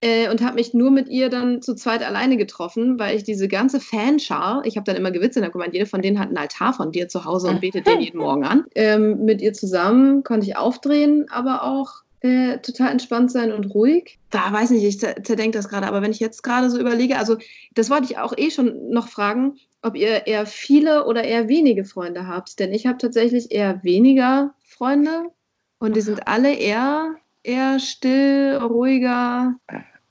äh, 0.00 0.28
und 0.28 0.42
habe 0.42 0.56
mich 0.56 0.74
nur 0.74 0.90
mit 0.90 1.08
ihr 1.08 1.28
dann 1.28 1.62
zu 1.62 1.74
zweit 1.74 2.02
alleine 2.02 2.36
getroffen, 2.36 2.98
weil 2.98 3.16
ich 3.16 3.22
diese 3.22 3.48
ganze 3.48 3.80
Fanschar, 3.80 4.62
ich 4.64 4.76
habe 4.76 4.84
dann 4.84 4.96
immer 4.96 5.12
gewitzt 5.12 5.36
und 5.36 5.44
habe 5.44 5.52
gemeint, 5.52 5.74
jede 5.74 5.86
von 5.86 6.02
denen 6.02 6.18
hat 6.18 6.28
einen 6.28 6.38
Altar 6.38 6.72
von 6.72 6.90
dir 6.90 7.08
zu 7.08 7.24
Hause 7.24 7.48
und 7.48 7.60
betet 7.60 7.86
den 7.86 8.00
jeden 8.00 8.18
Morgen 8.18 8.44
an. 8.44 8.64
Ähm, 8.74 9.24
mit 9.24 9.40
ihr 9.40 9.52
zusammen 9.52 10.24
konnte 10.24 10.46
ich 10.46 10.56
aufdrehen, 10.56 11.26
aber 11.30 11.62
auch 11.62 12.02
äh, 12.22 12.58
total 12.58 12.92
entspannt 12.92 13.30
sein 13.30 13.52
und 13.52 13.74
ruhig. 13.74 14.18
Da 14.30 14.52
weiß 14.52 14.70
nicht, 14.70 14.84
ich 14.84 14.98
zerdenke 14.98 15.58
das 15.58 15.68
gerade, 15.68 15.86
aber 15.86 16.02
wenn 16.02 16.12
ich 16.12 16.20
jetzt 16.20 16.42
gerade 16.42 16.70
so 16.70 16.78
überlege, 16.78 17.18
also 17.18 17.36
das 17.74 17.90
wollte 17.90 18.04
ich 18.04 18.18
auch 18.18 18.32
eh 18.36 18.50
schon 18.50 18.90
noch 18.90 19.08
fragen, 19.08 19.58
ob 19.82 19.96
ihr 19.96 20.26
eher 20.26 20.46
viele 20.46 21.06
oder 21.06 21.24
eher 21.24 21.48
wenige 21.48 21.84
Freunde 21.84 22.26
habt. 22.26 22.58
Denn 22.60 22.72
ich 22.72 22.86
habe 22.86 22.98
tatsächlich 22.98 23.50
eher 23.50 23.82
weniger 23.82 24.54
Freunde 24.64 25.30
und 25.78 25.96
die 25.96 26.00
sind 26.00 26.28
alle 26.28 26.54
eher, 26.54 27.16
eher 27.42 27.80
still, 27.80 28.56
ruhiger, 28.62 29.54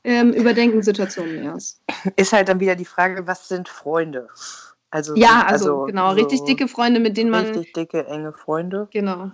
ähm, 0.04 0.32
überdenken 0.32 0.82
Situationen 0.82 1.42
erst. 1.42 1.80
Ist 2.16 2.32
halt 2.32 2.48
dann 2.48 2.60
wieder 2.60 2.76
die 2.76 2.84
Frage, 2.84 3.26
was 3.26 3.48
sind 3.48 3.68
Freunde? 3.68 4.28
Also, 4.90 5.16
ja, 5.16 5.44
also, 5.46 5.80
also 5.80 5.84
genau, 5.86 6.10
so 6.10 6.16
richtig 6.16 6.44
dicke 6.44 6.68
Freunde, 6.68 7.00
mit 7.00 7.16
denen 7.16 7.30
man. 7.30 7.46
Richtig 7.46 7.72
dicke, 7.72 8.06
enge 8.06 8.34
Freunde. 8.34 8.88
Genau. 8.90 9.30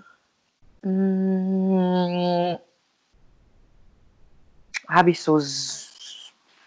Hm, 0.85 2.59
Habe 4.89 5.11
ich 5.11 5.23
so 5.23 5.39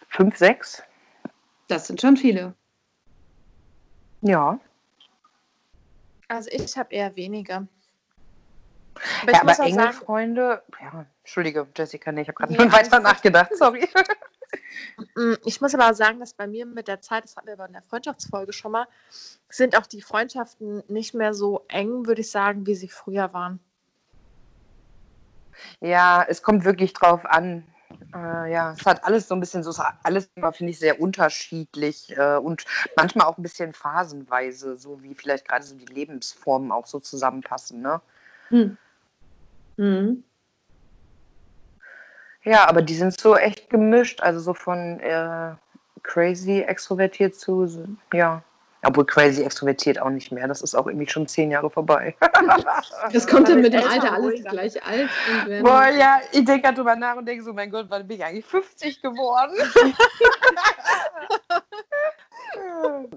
fünf, 0.09 0.37
sechs? 0.37 0.83
Das 1.67 1.87
sind 1.87 1.99
schon 1.99 2.17
viele. 2.17 2.53
Ja. 4.21 4.59
Also 6.27 6.49
ich 6.51 6.77
habe 6.77 6.93
eher 6.93 7.15
weniger. 7.15 7.67
Aber, 9.23 9.31
ja, 9.31 9.41
aber 9.41 9.59
enge 9.59 9.75
sagen, 9.75 9.93
Freunde, 9.93 10.63
ja, 10.79 11.05
entschuldige, 11.23 11.67
Jessica, 11.75 12.11
nee, 12.11 12.21
ich 12.21 12.27
habe 12.27 12.35
gerade 12.35 12.53
ja, 12.53 12.71
weiter 12.71 12.99
nachgedacht, 12.99 13.51
sorry. 13.57 13.89
Mm, 15.15 15.35
ich 15.45 15.61
muss 15.61 15.73
aber 15.73 15.93
sagen, 15.93 16.19
dass 16.19 16.33
bei 16.33 16.45
mir 16.45 16.65
mit 16.65 16.87
der 16.89 16.99
Zeit, 16.99 17.23
das 17.23 17.37
hatten 17.37 17.47
wir 17.47 17.53
aber 17.53 17.67
in 17.67 17.73
der 17.73 17.81
Freundschaftsfolge 17.83 18.51
schon 18.51 18.73
mal, 18.73 18.87
sind 19.49 19.77
auch 19.77 19.87
die 19.87 20.01
Freundschaften 20.01 20.83
nicht 20.89 21.13
mehr 21.13 21.33
so 21.33 21.63
eng, 21.69 22.05
würde 22.05 22.21
ich 22.21 22.31
sagen, 22.31 22.65
wie 22.67 22.75
sie 22.75 22.89
früher 22.89 23.33
waren. 23.33 23.59
Ja, 25.79 26.25
es 26.27 26.43
kommt 26.43 26.65
wirklich 26.65 26.93
drauf 26.93 27.25
an, 27.25 27.65
äh, 28.13 28.51
ja, 28.51 28.73
es 28.73 28.85
hat 28.85 29.03
alles 29.03 29.27
so 29.27 29.35
ein 29.35 29.39
bisschen, 29.39 29.63
so 29.63 29.71
alles 30.03 30.29
immer, 30.35 30.53
finde 30.53 30.71
ich, 30.71 30.79
sehr 30.79 30.99
unterschiedlich 30.99 32.15
äh, 32.17 32.37
und 32.37 32.65
manchmal 32.95 33.27
auch 33.27 33.37
ein 33.37 33.43
bisschen 33.43 33.73
phasenweise, 33.73 34.77
so 34.77 35.01
wie 35.01 35.15
vielleicht 35.15 35.47
gerade 35.47 35.63
so 35.63 35.75
die 35.75 35.85
Lebensformen 35.85 36.71
auch 36.71 36.87
so 36.87 36.99
zusammenpassen, 36.99 37.81
ne? 37.81 38.01
Hm. 38.49 38.77
Mhm. 39.77 40.23
Ja, 42.43 42.67
aber 42.67 42.81
die 42.81 42.95
sind 42.95 43.19
so 43.19 43.35
echt 43.35 43.69
gemischt, 43.69 44.21
also 44.21 44.39
so 44.39 44.53
von 44.53 44.99
äh, 44.99 45.55
crazy 46.03 46.61
extrovertiert 46.61 47.35
zu, 47.35 47.97
ja, 48.13 48.43
obwohl 48.83 49.05
crazy 49.05 49.43
extrovertiert 49.43 49.99
auch 49.99 50.09
nicht 50.09 50.31
mehr. 50.31 50.47
Das 50.47 50.61
ist 50.61 50.75
auch 50.75 50.87
irgendwie 50.87 51.07
schon 51.07 51.27
zehn 51.27 51.51
Jahre 51.51 51.69
vorbei. 51.69 52.15
das 53.13 53.27
kommt 53.27 53.47
dann 53.47 53.61
mit 53.61 53.73
dem 53.73 53.87
Alter 53.87 54.13
alles 54.13 54.43
gleich 54.43 54.83
alt. 54.83 55.09
Boah, 55.61 55.87
ja, 55.87 56.19
ich 56.31 56.45
denke 56.45 56.61
gerade 56.61 56.75
drüber 56.75 56.95
nach 56.95 57.15
und 57.15 57.25
denke 57.27 57.43
so, 57.43 57.53
mein 57.53 57.69
Gott, 57.69 57.85
wann 57.89 58.07
bin 58.07 58.17
ich 58.17 58.25
eigentlich 58.25 58.45
50 58.45 59.01
geworden? 59.01 59.53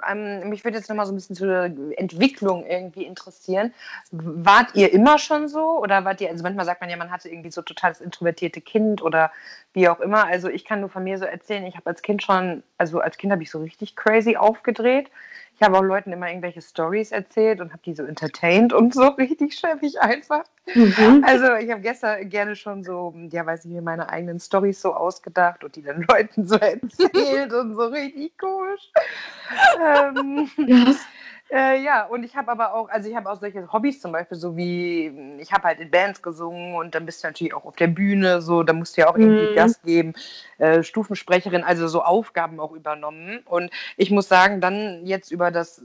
ähm, 0.09 0.49
mich 0.49 0.65
würde 0.65 0.79
jetzt 0.79 0.89
nochmal 0.89 1.07
so 1.07 1.13
ein 1.13 1.17
bisschen 1.17 1.37
zur 1.37 1.71
Entwicklung 1.97 2.67
irgendwie 2.67 3.05
interessieren. 3.05 3.73
Wart 4.11 4.75
ihr 4.75 4.93
immer 4.93 5.19
schon 5.19 5.49
so? 5.49 5.79
Oder 5.79 6.05
wart 6.05 6.21
ihr, 6.21 6.31
also 6.31 6.43
manchmal 6.43 6.67
sagt 6.67 6.81
man 6.81 6.91
ja, 6.91 6.97
man 6.97 7.11
hatte 7.11 7.29
irgendwie 7.29 7.51
so 7.51 7.63
total 7.63 7.93
das 7.93 8.01
introvertierte 8.01 8.61
Kind 8.61 9.03
oder 9.03 9.33
wie 9.73 9.89
auch 9.89 10.01
immer. 10.01 10.27
Also 10.27 10.49
ich 10.49 10.65
kann 10.65 10.81
nur 10.81 10.91
von 10.91 11.05
mir 11.05 11.19
so 11.19 11.25
erzählen, 11.25 11.65
ich 11.65 11.77
habe 11.77 11.87
als 11.87 12.03
Kind 12.03 12.23
schon, 12.23 12.63
also 12.79 13.01
als 13.01 13.17
Kind 13.17 13.33
habe 13.33 13.43
ich 13.43 13.51
so 13.51 13.61
richtig 13.61 13.97
crazy 13.97 14.37
aufgedreht. 14.37 15.11
Ich 15.57 15.63
habe 15.63 15.79
auch 15.79 15.83
Leuten 15.83 16.13
immer 16.13 16.29
irgendwelche 16.29 16.61
Stories 16.61 17.13
erzählt 17.13 17.61
und 17.61 17.73
habe 17.73 17.83
die 17.85 17.95
so 17.95 18.03
entertained 18.03 18.73
und 18.73 18.93
so 18.93 19.03
richtig 19.19 19.55
schäbig 19.55 20.01
einfach. 20.01 20.45
Mhm. 20.75 21.23
Also 21.25 21.55
ich 21.55 21.71
habe 21.71 21.81
gestern 21.81 22.29
gerne 22.29 22.57
schon 22.57 22.83
so, 22.83 23.15
ja 23.31 23.47
weiß 23.47 23.65
ich 23.65 23.71
mir 23.71 23.83
meine 23.83 24.09
eigenen 24.09 24.41
Stories 24.41 24.81
so 24.81 24.95
ausgedacht 24.95 25.63
und 25.63 25.77
die 25.77 25.83
dann 25.83 26.03
Leuten 26.09 26.47
so 26.47 26.57
erzählt 26.57 27.53
und 27.53 27.75
so 27.75 27.87
richtig 27.87 28.37
komisch. 28.39 28.91
ähm, 29.81 30.51
yes. 30.57 30.99
Äh, 31.51 31.83
ja, 31.83 32.07
und 32.07 32.25
ich 32.25 32.37
habe 32.37 32.51
aber 32.51 32.75
auch, 32.75 32.89
also 32.89 33.09
ich 33.09 33.15
habe 33.15 33.31
auch 33.31 33.39
solche 33.39 33.71
Hobbys 33.71 34.01
zum 34.01 34.13
Beispiel, 34.13 34.39
so 34.39 34.57
wie, 34.57 35.37
ich 35.39 35.53
habe 35.53 35.65
halt 35.65 35.79
in 35.79 35.91
Bands 35.91 36.23
gesungen 36.23 36.75
und 36.75 36.95
dann 36.95 37.05
bist 37.05 37.23
du 37.23 37.29
natürlich 37.29 37.53
auch 37.53 37.65
auf 37.65 37.77
der 37.77 37.89
Bühne, 37.89 38.41
so, 38.41 38.63
da 38.63 38.73
musst 38.73 38.97
du 38.97 39.03
ja 39.03 39.11
auch 39.11 39.17
irgendwie 39.17 39.51
mhm. 39.51 39.55
Gast 39.55 39.83
geben, 39.83 40.15
äh, 40.59 40.83
Stufensprecherin, 40.83 41.63
also 41.63 41.87
so 41.87 42.03
Aufgaben 42.03 42.61
auch 42.61 42.73
übernommen. 42.73 43.41
Und 43.45 43.71
ich 43.97 44.11
muss 44.11 44.27
sagen, 44.27 44.63
dann 44.63 45.05
jetzt 45.05 45.31
über 45.31 45.51
das 45.51 45.83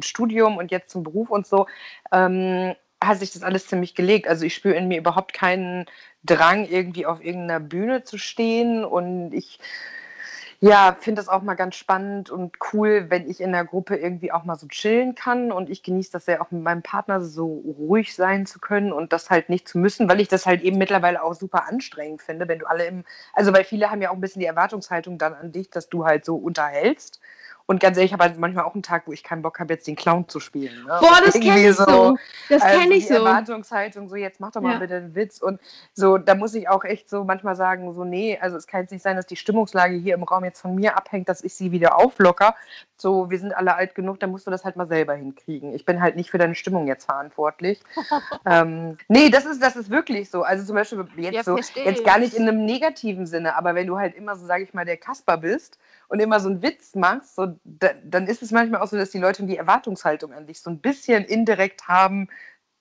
Studium 0.00 0.56
und 0.56 0.72
jetzt 0.72 0.90
zum 0.90 1.04
Beruf 1.04 1.30
und 1.30 1.46
so, 1.46 1.66
ähm, 2.12 2.74
hat 3.02 3.18
sich 3.18 3.32
das 3.32 3.42
alles 3.42 3.68
ziemlich 3.68 3.94
gelegt. 3.94 4.26
Also 4.26 4.44
ich 4.44 4.54
spüre 4.54 4.74
in 4.74 4.88
mir 4.88 4.98
überhaupt 4.98 5.32
keinen 5.32 5.86
Drang, 6.24 6.66
irgendwie 6.66 7.06
auf 7.06 7.22
irgendeiner 7.22 7.60
Bühne 7.60 8.02
zu 8.02 8.18
stehen 8.18 8.84
und 8.84 9.32
ich 9.32 9.60
ja, 10.60 10.96
finde 10.98 11.20
das 11.20 11.28
auch 11.28 11.42
mal 11.42 11.54
ganz 11.54 11.76
spannend 11.76 12.30
und 12.30 12.56
cool, 12.72 13.06
wenn 13.08 13.28
ich 13.28 13.40
in 13.40 13.52
der 13.52 13.64
Gruppe 13.64 13.96
irgendwie 13.96 14.32
auch 14.32 14.44
mal 14.44 14.56
so 14.56 14.66
chillen 14.68 15.14
kann. 15.14 15.52
Und 15.52 15.68
ich 15.68 15.82
genieße 15.82 16.12
das 16.12 16.26
ja 16.26 16.40
auch 16.40 16.50
mit 16.50 16.62
meinem 16.62 16.82
Partner 16.82 17.20
so 17.20 17.62
ruhig 17.78 18.14
sein 18.14 18.46
zu 18.46 18.58
können 18.58 18.92
und 18.92 19.12
das 19.12 19.28
halt 19.30 19.48
nicht 19.50 19.68
zu 19.68 19.78
müssen, 19.78 20.08
weil 20.08 20.20
ich 20.20 20.28
das 20.28 20.46
halt 20.46 20.62
eben 20.62 20.78
mittlerweile 20.78 21.22
auch 21.22 21.34
super 21.34 21.68
anstrengend 21.68 22.22
finde, 22.22 22.48
wenn 22.48 22.58
du 22.60 22.66
alle 22.66 22.86
im, 22.86 23.04
also 23.34 23.52
weil 23.52 23.64
viele 23.64 23.90
haben 23.90 24.00
ja 24.00 24.10
auch 24.10 24.14
ein 24.14 24.20
bisschen 24.20 24.40
die 24.40 24.46
Erwartungshaltung 24.46 25.18
dann 25.18 25.34
an 25.34 25.52
dich, 25.52 25.70
dass 25.70 25.88
du 25.88 26.06
halt 26.06 26.24
so 26.24 26.36
unterhältst. 26.36 27.20
Und 27.66 27.80
ganz 27.80 27.96
ehrlich, 27.96 28.10
ich 28.10 28.12
habe 28.12 28.22
halt 28.22 28.38
manchmal 28.38 28.64
auch 28.64 28.74
einen 28.74 28.84
Tag, 28.84 29.06
wo 29.06 29.12
ich 29.12 29.24
keinen 29.24 29.42
Bock 29.42 29.58
habe, 29.58 29.74
jetzt 29.74 29.88
den 29.88 29.96
Clown 29.96 30.28
zu 30.28 30.38
spielen. 30.38 30.84
Ne? 30.84 30.98
Boah, 31.00 31.18
das 31.24 31.34
kenne 31.34 31.68
ich 31.68 31.76
so. 31.76 32.16
Das 32.48 32.62
also 32.62 32.78
kenne 32.78 32.94
ich 32.94 33.08
so. 33.08 33.14
Erwartungshaltung, 33.14 34.08
so 34.08 34.14
jetzt 34.14 34.38
mach 34.38 34.52
doch 34.52 34.60
mal 34.60 34.74
ja. 34.74 34.78
bitte 34.78 34.96
einen 34.96 35.14
Witz. 35.16 35.42
Und 35.42 35.60
so, 35.92 36.16
da 36.16 36.36
muss 36.36 36.54
ich 36.54 36.68
auch 36.68 36.84
echt 36.84 37.10
so 37.10 37.24
manchmal 37.24 37.56
sagen, 37.56 37.92
so 37.92 38.04
nee, 38.04 38.38
also 38.40 38.56
es 38.56 38.68
kann 38.68 38.82
jetzt 38.82 38.92
nicht 38.92 39.02
sein, 39.02 39.16
dass 39.16 39.26
die 39.26 39.36
Stimmungslage 39.36 39.96
hier 39.96 40.14
im 40.14 40.22
Raum 40.22 40.44
jetzt 40.44 40.60
von 40.60 40.76
mir 40.76 40.96
abhängt, 40.96 41.28
dass 41.28 41.42
ich 41.42 41.54
sie 41.54 41.72
wieder 41.72 41.96
auflocker. 41.96 42.54
So, 42.98 43.30
wir 43.30 43.38
sind 43.38 43.54
alle 43.54 43.74
alt 43.74 43.94
genug, 43.94 44.20
dann 44.20 44.30
musst 44.30 44.46
du 44.46 44.50
das 44.50 44.64
halt 44.64 44.76
mal 44.76 44.88
selber 44.88 45.14
hinkriegen. 45.14 45.74
Ich 45.74 45.84
bin 45.84 46.00
halt 46.00 46.16
nicht 46.16 46.30
für 46.30 46.38
deine 46.38 46.54
Stimmung 46.54 46.86
jetzt 46.86 47.04
verantwortlich. 47.04 47.82
ähm, 48.46 48.96
nee, 49.08 49.28
das 49.28 49.44
ist, 49.44 49.62
das 49.62 49.76
ist 49.76 49.90
wirklich 49.90 50.30
so. 50.30 50.42
Also 50.42 50.64
zum 50.64 50.76
Beispiel 50.76 51.06
jetzt 51.16 51.34
ja, 51.34 51.42
so, 51.42 51.56
jetzt 51.56 52.04
gar 52.04 52.18
nicht 52.18 52.34
in 52.34 52.48
einem 52.48 52.64
negativen 52.64 53.26
Sinne, 53.26 53.56
aber 53.56 53.74
wenn 53.74 53.86
du 53.86 53.98
halt 53.98 54.14
immer 54.14 54.36
so, 54.36 54.46
sage 54.46 54.64
ich 54.64 54.72
mal, 54.72 54.86
der 54.86 54.96
Kasper 54.96 55.36
bist 55.36 55.78
und 56.08 56.20
immer 56.20 56.40
so 56.40 56.48
einen 56.48 56.62
Witz 56.62 56.94
machst, 56.94 57.34
so, 57.36 57.58
da, 57.64 57.90
dann 58.02 58.26
ist 58.26 58.42
es 58.42 58.50
manchmal 58.50 58.80
auch 58.80 58.88
so, 58.88 58.96
dass 58.96 59.10
die 59.10 59.18
Leute 59.18 59.44
die 59.44 59.58
Erwartungshaltung 59.58 60.32
an 60.32 60.46
dich 60.46 60.62
so 60.62 60.70
ein 60.70 60.78
bisschen 60.78 61.24
indirekt 61.24 61.88
haben, 61.88 62.28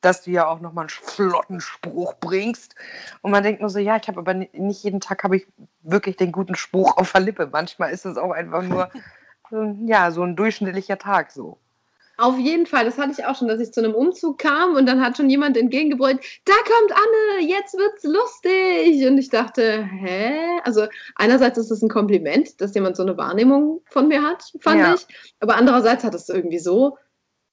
dass 0.06 0.22
du 0.22 0.32
ja 0.32 0.48
auch 0.48 0.62
nochmal 0.62 0.84
einen 0.84 0.90
flotten 0.90 1.60
Spruch 1.60 2.14
bringst. 2.22 2.76
Und 3.22 3.32
man 3.32 3.44
denkt 3.44 3.60
nur 3.60 3.70
so, 3.70 3.80
ja, 3.80 3.98
ich 3.98 4.08
habe 4.08 4.20
aber 4.20 4.34
nicht 4.34 4.84
jeden 4.84 5.02
Tag 5.02 5.24
habe 5.24 5.36
ich 5.36 5.48
wirklich 5.82 6.16
den 6.16 6.32
guten 6.32 6.56
Spruch 6.56 6.96
auf 6.98 7.12
der 7.12 7.22
Lippe. 7.22 7.50
Manchmal 7.52 7.92
ist 7.92 8.06
es 8.06 8.16
auch 8.18 8.32
einfach 8.32 8.62
nur, 8.62 8.90
ja, 9.86 10.12
so 10.12 10.24
ein 10.24 10.36
durchschnittlicher 10.36 10.98
Tag 10.98 11.32
so. 11.32 11.58
Auf 12.18 12.38
jeden 12.40 12.66
Fall, 12.66 12.86
das 12.86 12.98
hatte 12.98 13.12
ich 13.12 13.26
auch 13.26 13.36
schon, 13.36 13.50
dass 13.50 13.60
ich 13.60 13.74
zu 13.74 13.82
einem 13.82 13.94
Umzug 13.94 14.38
kam 14.38 14.76
und 14.76 14.86
dann 14.86 15.02
hat 15.02 15.18
schon 15.18 15.30
jemand 15.30 15.58
entgegengebrüllt, 15.58 16.20
da 16.46 16.54
kommt 16.54 16.92
Anne, 16.94 17.46
jetzt 17.46 17.78
wird's 17.78 18.04
lustig. 18.04 19.06
Und 19.06 19.18
ich 19.18 19.30
dachte, 19.30 19.84
hä? 19.84 20.62
Also 20.64 20.86
einerseits 21.16 21.58
ist 21.58 21.72
es 21.72 21.82
ein 21.82 21.90
Kompliment, 21.90 22.62
dass 22.62 22.74
jemand 22.74 22.96
so 22.96 23.04
eine 23.04 23.18
Wahrnehmung 23.18 23.82
von 23.86 24.08
mir 24.08 24.22
hat, 24.22 24.44
fand 24.62 24.80
ja. 24.80 24.94
ich. 24.94 25.06
Aber 25.42 25.58
andererseits 25.58 26.06
hat 26.06 26.16
es 26.16 26.30
irgendwie 26.30 26.60
so 26.60 26.98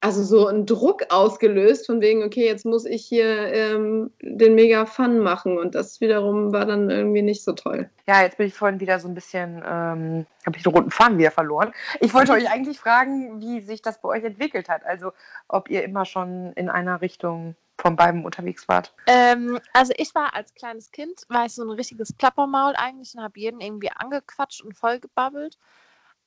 also 0.02 0.24
so 0.24 0.48
einen 0.48 0.66
Druck 0.66 1.04
ausgelöst, 1.10 1.86
von 1.86 2.00
wegen, 2.00 2.24
okay, 2.24 2.44
jetzt 2.44 2.66
muss 2.66 2.84
ich 2.84 3.06
hier 3.06 3.24
ähm, 3.52 4.10
den 4.20 4.56
mega 4.56 4.84
Fun 4.84 5.20
machen. 5.20 5.58
Und 5.58 5.76
das 5.76 6.00
wiederum 6.00 6.52
war 6.52 6.66
dann 6.66 6.90
irgendwie 6.90 7.22
nicht 7.22 7.44
so 7.44 7.52
toll. 7.52 7.88
Ja, 8.08 8.22
jetzt 8.22 8.36
bin 8.36 8.48
ich 8.48 8.54
vorhin 8.54 8.80
wieder 8.80 8.98
so 8.98 9.06
ein 9.06 9.14
bisschen, 9.14 9.58
ähm, 9.58 10.26
habe 10.44 10.56
ich 10.56 10.64
den 10.64 10.72
roten 10.72 10.90
Faden 10.90 11.18
wieder 11.18 11.30
verloren. 11.30 11.72
Ich 12.00 12.12
wollte 12.14 12.32
euch 12.32 12.50
eigentlich 12.50 12.80
fragen, 12.80 13.40
wie 13.40 13.60
sich 13.60 13.80
das 13.80 14.00
bei 14.00 14.08
euch 14.08 14.24
entwickelt 14.24 14.68
hat. 14.68 14.84
Also 14.84 15.12
ob 15.46 15.70
ihr 15.70 15.84
immer 15.84 16.04
schon 16.04 16.52
in 16.54 16.68
einer 16.68 17.00
Richtung 17.00 17.54
von 17.78 17.94
beiden 17.94 18.24
unterwegs 18.24 18.66
wart. 18.68 18.92
Ähm, 19.06 19.60
also 19.72 19.92
ich 19.96 20.14
war 20.16 20.34
als 20.34 20.52
kleines 20.54 20.90
Kind, 20.90 21.22
war 21.28 21.46
ich 21.46 21.52
so 21.52 21.62
ein 21.62 21.70
richtiges 21.70 22.12
Plappermaul 22.12 22.74
eigentlich 22.76 23.14
und 23.14 23.22
habe 23.22 23.38
jeden 23.38 23.60
irgendwie 23.60 23.90
angequatscht 23.90 24.62
und 24.62 24.76
vollgebabbelt. 24.76 25.58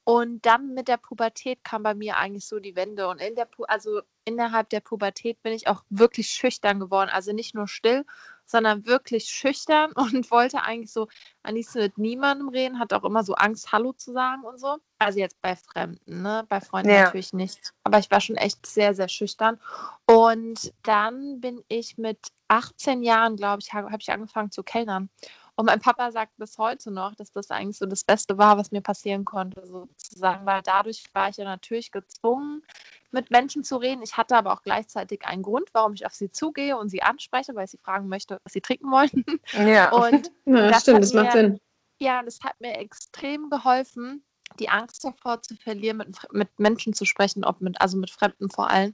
Und 0.06 0.46
dann 0.46 0.76
mit 0.76 0.88
der 0.88 0.98
Pubertät 0.98 1.64
kam 1.64 1.82
bei 1.82 1.96
mir 1.96 2.18
eigentlich 2.18 2.46
so 2.46 2.60
die 2.60 2.76
Wende. 2.76 3.08
Und 3.08 3.20
in 3.20 3.36
der 3.36 3.46
Pu 3.46 3.64
also 3.64 4.02
innerhalb 4.24 4.70
der 4.70 4.80
Pubertät 4.80 5.42
bin 5.42 5.52
ich 5.52 5.68
auch 5.68 5.84
wirklich 5.90 6.28
schüchtern 6.28 6.80
geworden. 6.80 7.10
Also 7.12 7.34
nicht 7.34 7.56
nur 7.56 7.68
still, 7.68 8.06
sondern 8.46 8.86
wirklich 8.86 9.26
schüchtern 9.26 9.92
und 9.96 10.30
wollte 10.30 10.62
eigentlich 10.62 10.94
so 10.94 11.08
am 11.42 11.56
liebsten 11.56 11.80
mit 11.80 11.98
niemandem 11.98 12.50
reden, 12.50 12.78
hatte 12.78 12.96
auch 12.96 13.04
immer 13.04 13.24
so 13.24 13.34
Angst, 13.34 13.72
Hallo 13.72 13.94
zu 13.94 14.14
sagen 14.14 14.44
und 14.44 14.60
so. 14.60 14.78
Also 15.00 15.18
jetzt 15.18 15.42
bei 15.42 15.56
Fremden, 15.56 16.22
ne? 16.22 16.46
Bei 16.50 16.62
Freunden 16.62 16.92
ja. 16.92 17.06
natürlich 17.06 17.34
nicht. 17.34 17.74
Aber 17.84 17.98
ich 17.98 18.12
war 18.12 18.22
schon 18.22 18.38
echt 18.38 18.64
sehr, 18.68 18.94
sehr 18.94 19.10
schüchtern. 19.10 19.60
Und 20.06 20.72
dann 20.84 21.42
bin 21.42 21.64
ich 21.68 21.98
mit 21.98 22.28
18 22.48 23.02
Jahren, 23.02 23.38
glaube 23.38 23.62
ich, 23.62 23.74
habe 23.74 23.92
hab 23.92 24.02
ich 24.02 24.12
angefangen 24.12 24.52
zu 24.52 24.62
kellnern. 24.62 25.10
Und 25.58 25.66
mein 25.68 25.80
Papa 25.80 26.12
sagt 26.12 26.36
bis 26.38 26.58
heute 26.58 26.92
noch, 26.92 27.16
dass 27.16 27.32
das 27.32 27.50
eigentlich 27.50 27.78
so 27.78 27.86
das 27.86 28.04
Beste 28.04 28.38
war, 28.38 28.58
was 28.58 28.72
mir 28.72 28.82
passieren 28.82 29.24
konnte, 29.24 29.66
sozusagen, 29.66 30.46
weil 30.46 30.62
dadurch 30.62 31.06
war 31.14 31.30
ich 31.30 31.38
ja 31.38 31.46
natürlich 31.46 31.92
gezwungen, 31.92 32.62
mit 33.12 33.32
Menschen 33.32 33.64
zu 33.64 33.78
reden. 33.78 34.02
Ich 34.04 34.18
hatte 34.18 34.36
aber 34.36 34.52
auch 34.52 34.62
gleichzeitig 34.62 35.26
einen 35.26 35.44
Grund, 35.44 35.70
warum 35.72 35.94
ich 35.94 36.06
auf 36.06 36.14
sie 36.14 36.30
zugehe 36.30 36.78
und 36.78 36.90
sie 36.90 37.02
anspreche, 37.02 37.56
weil 37.56 37.66
ich 37.66 37.72
sie 37.72 37.78
fragen 37.78 38.10
möchte, 38.10 38.40
was 38.44 38.52
sie 38.52 38.62
trinken 38.62 38.92
wollen. 38.92 39.26
Ja, 39.54 39.92
und 39.94 40.32
ja, 40.46 40.70
das 40.70 40.82
stimmt, 40.82 41.04
das 41.04 41.14
macht 41.14 41.28
mir, 41.28 41.32
Sinn. 41.32 41.60
Ja, 42.00 42.22
das 42.22 42.40
hat 42.44 42.60
mir 42.60 42.78
extrem 42.78 43.50
geholfen, 43.50 44.26
die 44.60 44.68
Angst 44.68 45.06
davor 45.06 45.42
zu 45.42 45.56
verlieren, 45.56 45.98
mit, 45.98 46.18
mit 46.32 46.60
Menschen 46.60 46.94
zu 46.94 47.06
sprechen, 47.06 47.46
ob 47.46 47.62
mit, 47.62 47.80
also 47.80 47.98
mit 47.98 48.10
Fremden 48.10 48.50
vor 48.50 48.70
allem. 48.70 48.94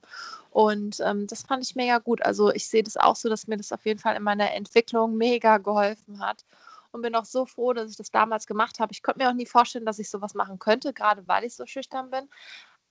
Und 0.52 1.00
ähm, 1.00 1.28
das 1.28 1.44
fand 1.44 1.64
ich 1.64 1.76
mega 1.76 1.98
gut. 2.00 2.22
Also 2.24 2.52
ich 2.54 2.68
sehe 2.68 2.84
das 2.84 2.98
auch 2.98 3.16
so, 3.16 3.30
dass 3.30 3.48
mir 3.48 3.58
das 3.58 3.72
auf 3.72 3.86
jeden 3.86 4.00
Fall 4.00 4.18
in 4.18 4.24
meiner 4.24 4.52
Entwicklung 4.54 5.16
mega 5.16 5.58
geholfen 5.58 6.20
hat. 6.20 6.46
Und 6.92 7.02
bin 7.02 7.16
auch 7.16 7.24
so 7.26 7.46
froh, 7.46 7.72
dass 7.72 7.90
ich 7.90 7.96
das 7.96 8.12
damals 8.12 8.46
gemacht 8.46 8.80
habe. 8.80 8.92
Ich 8.92 9.02
konnte 9.02 9.22
mir 9.22 9.30
auch 9.30 9.34
nie 9.34 9.46
vorstellen, 9.46 9.86
dass 9.86 9.98
ich 9.98 10.10
sowas 10.10 10.34
machen 10.34 10.60
könnte, 10.60 10.92
gerade 10.92 11.26
weil 11.26 11.46
ich 11.46 11.56
so 11.56 11.66
schüchtern 11.66 12.12
bin. 12.12 12.30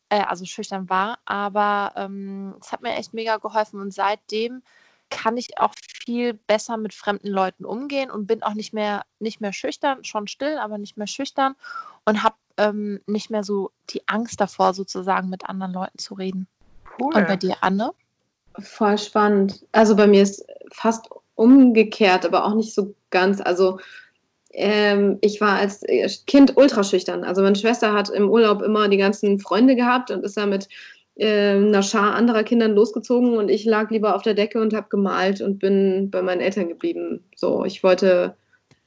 Äh, 0.09 0.23
also 0.23 0.47
schüchtern 0.47 0.89
war. 0.89 1.19
Aber 1.27 1.93
ähm, 1.97 2.57
es 2.63 2.73
hat 2.73 2.81
mir 2.81 2.95
echt 2.95 3.13
mega 3.13 3.37
geholfen. 3.37 3.79
Und 3.79 3.93
seitdem 3.93 4.63
kann 5.11 5.37
ich 5.37 5.59
auch 5.59 5.75
viel 6.05 6.33
besser 6.33 6.79
mit 6.79 6.95
fremden 6.95 7.29
Leuten 7.29 7.67
umgehen 7.67 8.11
und 8.11 8.27
bin 8.27 8.43
auch 8.43 8.55
nicht 8.55 8.73
mehr, 8.73 9.05
nicht 9.19 9.43
mehr 9.43 9.53
schüchtern, 9.53 10.03
schon 10.05 10.29
still, 10.29 10.57
aber 10.59 10.79
nicht 10.79 10.97
mehr 10.97 11.09
schüchtern 11.09 11.57
und 12.07 12.23
habe 12.23 12.37
ähm, 12.57 13.01
nicht 13.07 13.29
mehr 13.29 13.45
so 13.45 13.71
die 13.91 14.07
Angst 14.09 14.41
davor, 14.41 14.73
sozusagen 14.73 15.29
mit 15.29 15.47
anderen 15.49 15.73
Leuten 15.75 15.99
zu 15.99 16.15
reden. 16.15 16.47
Cool. 16.99 17.15
Und 17.15 17.27
bei 17.27 17.37
dir, 17.37 17.57
Anne? 17.61 17.93
Voll 18.59 18.99
spannend. 18.99 19.65
Also 19.73 19.97
bei 19.97 20.07
mir 20.07 20.23
ist 20.23 20.45
fast 20.73 21.09
umgekehrt, 21.35 22.27
aber 22.27 22.45
auch 22.45 22.55
nicht 22.55 22.75
so 22.75 22.95
ganz. 23.11 23.41
Also 23.41 23.79
ähm, 24.53 25.19
ich 25.21 25.41
war 25.41 25.59
als 25.59 25.85
Kind 26.27 26.57
ultra 26.57 26.83
schüchtern. 26.83 27.25
Also 27.25 27.43
meine 27.43 27.57
Schwester 27.57 27.93
hat 27.93 28.11
im 28.11 28.29
Urlaub 28.29 28.63
immer 28.63 28.89
die 28.89 28.97
ganzen 28.97 29.39
Freunde 29.39 29.77
gehabt 29.77 30.11
und 30.11 30.25
ist 30.25 30.37
da 30.37 30.47
mit 30.47 30.69
äh, 31.15 31.57
einer 31.57 31.83
Schar 31.83 32.15
anderer 32.15 32.45
Kindern 32.45 32.75
losgezogen 32.75 33.37
und 33.37 33.49
ich 33.49 33.65
lag 33.65 33.91
lieber 33.91 34.15
auf 34.15 34.23
der 34.23 34.35
Decke 34.35 34.61
und 34.61 34.75
habe 34.75 34.89
gemalt 34.89 35.41
und 35.41 35.59
bin 35.59 36.11
bei 36.11 36.23
meinen 36.23 36.41
Eltern 36.41 36.69
geblieben. 36.69 37.25
So, 37.37 37.65
ich 37.65 37.83
wollte 37.83 38.37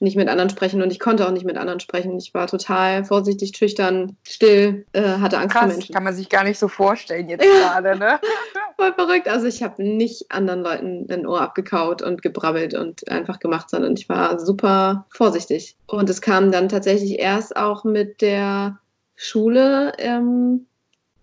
nicht 0.04 0.16
mit 0.16 0.28
anderen 0.28 0.50
sprechen 0.50 0.82
und 0.82 0.92
ich 0.92 1.00
konnte 1.00 1.26
auch 1.26 1.32
nicht 1.32 1.44
mit 1.44 1.56
anderen 1.56 1.80
sprechen. 1.80 2.16
Ich 2.18 2.32
war 2.34 2.46
total 2.46 3.04
vorsichtig, 3.04 3.56
schüchtern, 3.56 4.16
still, 4.22 4.86
äh, 4.92 5.02
hatte 5.02 5.38
Angst 5.38 5.56
Krass, 5.56 5.64
vor 5.64 5.72
Menschen. 5.72 5.94
Kann 5.94 6.04
man 6.04 6.14
sich 6.14 6.28
gar 6.28 6.44
nicht 6.44 6.58
so 6.58 6.68
vorstellen 6.68 7.28
jetzt 7.28 7.44
gerade, 7.60 7.98
ne? 7.98 8.20
Voll 8.76 8.92
verrückt. 8.92 9.28
Also 9.28 9.46
ich 9.46 9.62
habe 9.62 9.82
nicht 9.82 10.30
anderen 10.30 10.62
Leuten 10.62 11.06
ein 11.10 11.26
Ohr 11.26 11.40
abgekaut 11.40 12.02
und 12.02 12.22
gebrabbelt 12.22 12.74
und 12.74 13.08
einfach 13.10 13.40
gemacht, 13.40 13.70
sondern 13.70 13.94
ich 13.94 14.08
war 14.08 14.38
super 14.38 15.06
vorsichtig. 15.10 15.76
Und 15.86 16.08
es 16.08 16.20
kam 16.20 16.52
dann 16.52 16.68
tatsächlich 16.68 17.18
erst 17.18 17.56
auch 17.56 17.84
mit 17.84 18.20
der 18.20 18.78
Schule. 19.16 19.92
Ähm, 19.98 20.66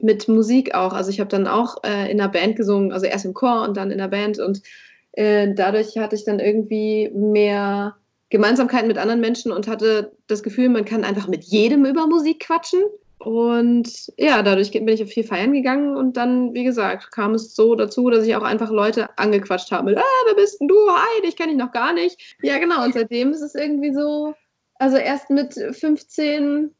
mit 0.04 0.28
Musik 0.28 0.74
auch. 0.74 0.94
Also 0.94 1.12
ich 1.12 1.20
habe 1.20 1.30
dann 1.30 1.46
auch 1.46 1.84
äh, 1.84 2.12
in 2.12 2.20
einer 2.20 2.28
Band 2.28 2.56
gesungen, 2.56 2.91
also 2.91 3.06
erst 3.06 3.24
im 3.24 3.36
Chor 3.36 3.62
und 3.62 3.78
dann 3.78 3.91
in 3.91 4.00
der 4.00 4.08
Band 4.08 4.39
und 4.39 4.63
äh, 5.13 5.54
dadurch 5.54 5.98
hatte 5.98 6.15
ich 6.15 6.24
dann 6.24 6.39
irgendwie 6.39 7.10
mehr 7.13 7.96
Gemeinsamkeiten 8.32 8.88
mit 8.88 8.98
anderen 8.98 9.20
Menschen 9.20 9.52
und 9.52 9.67
hatte 9.67 10.13
das 10.28 10.41
Gefühl, 10.41 10.70
man 10.70 10.86
kann 10.86 11.04
einfach 11.04 11.28
mit 11.28 11.44
jedem 11.44 11.86
über 11.86 12.08
Musik 12.08 12.39
quatschen. 12.39 12.82
Und 13.20 14.12
ja, 14.17 14.41
dadurch 14.41 14.72
bin 14.72 14.88
ich 14.88 15.04
auf 15.04 15.10
viel 15.10 15.24
feiern 15.24 15.54
gegangen 15.54 15.96
und 15.96 16.17
dann, 16.17 16.56
wie 16.56 16.63
gesagt, 16.63 17.12
kam 17.12 17.36
es 17.36 17.54
so 17.54 17.76
dazu, 17.76 18.10
dass 18.10 18.26
ich 18.26 18.36
auch 18.36 18.41
einfach 18.41 18.72
Leute 18.72 19.15
angequatscht 19.20 19.72
habe 19.72 19.91
mit, 19.91 19.98
ah, 20.00 20.26
wer 20.26 20.34
bist 20.34 20.60
denn 20.60 20.67
du? 20.67 20.76
Hi, 20.89 21.22
dich 21.22 21.36
kenne 21.36 21.52
ich 21.52 21.58
noch 21.58 21.72
gar 21.72 21.94
nicht. 21.94 22.36
Ja, 22.41 22.58
genau. 22.58 22.84
Und 22.84 22.96
seitdem 22.96 23.32
ist 23.32 23.41
es 23.41 23.54
irgendwie 23.54 23.94
so, 23.94 24.34
also 24.80 24.98
erst 24.98 25.30
mit 25.30 25.54
15 25.54 26.72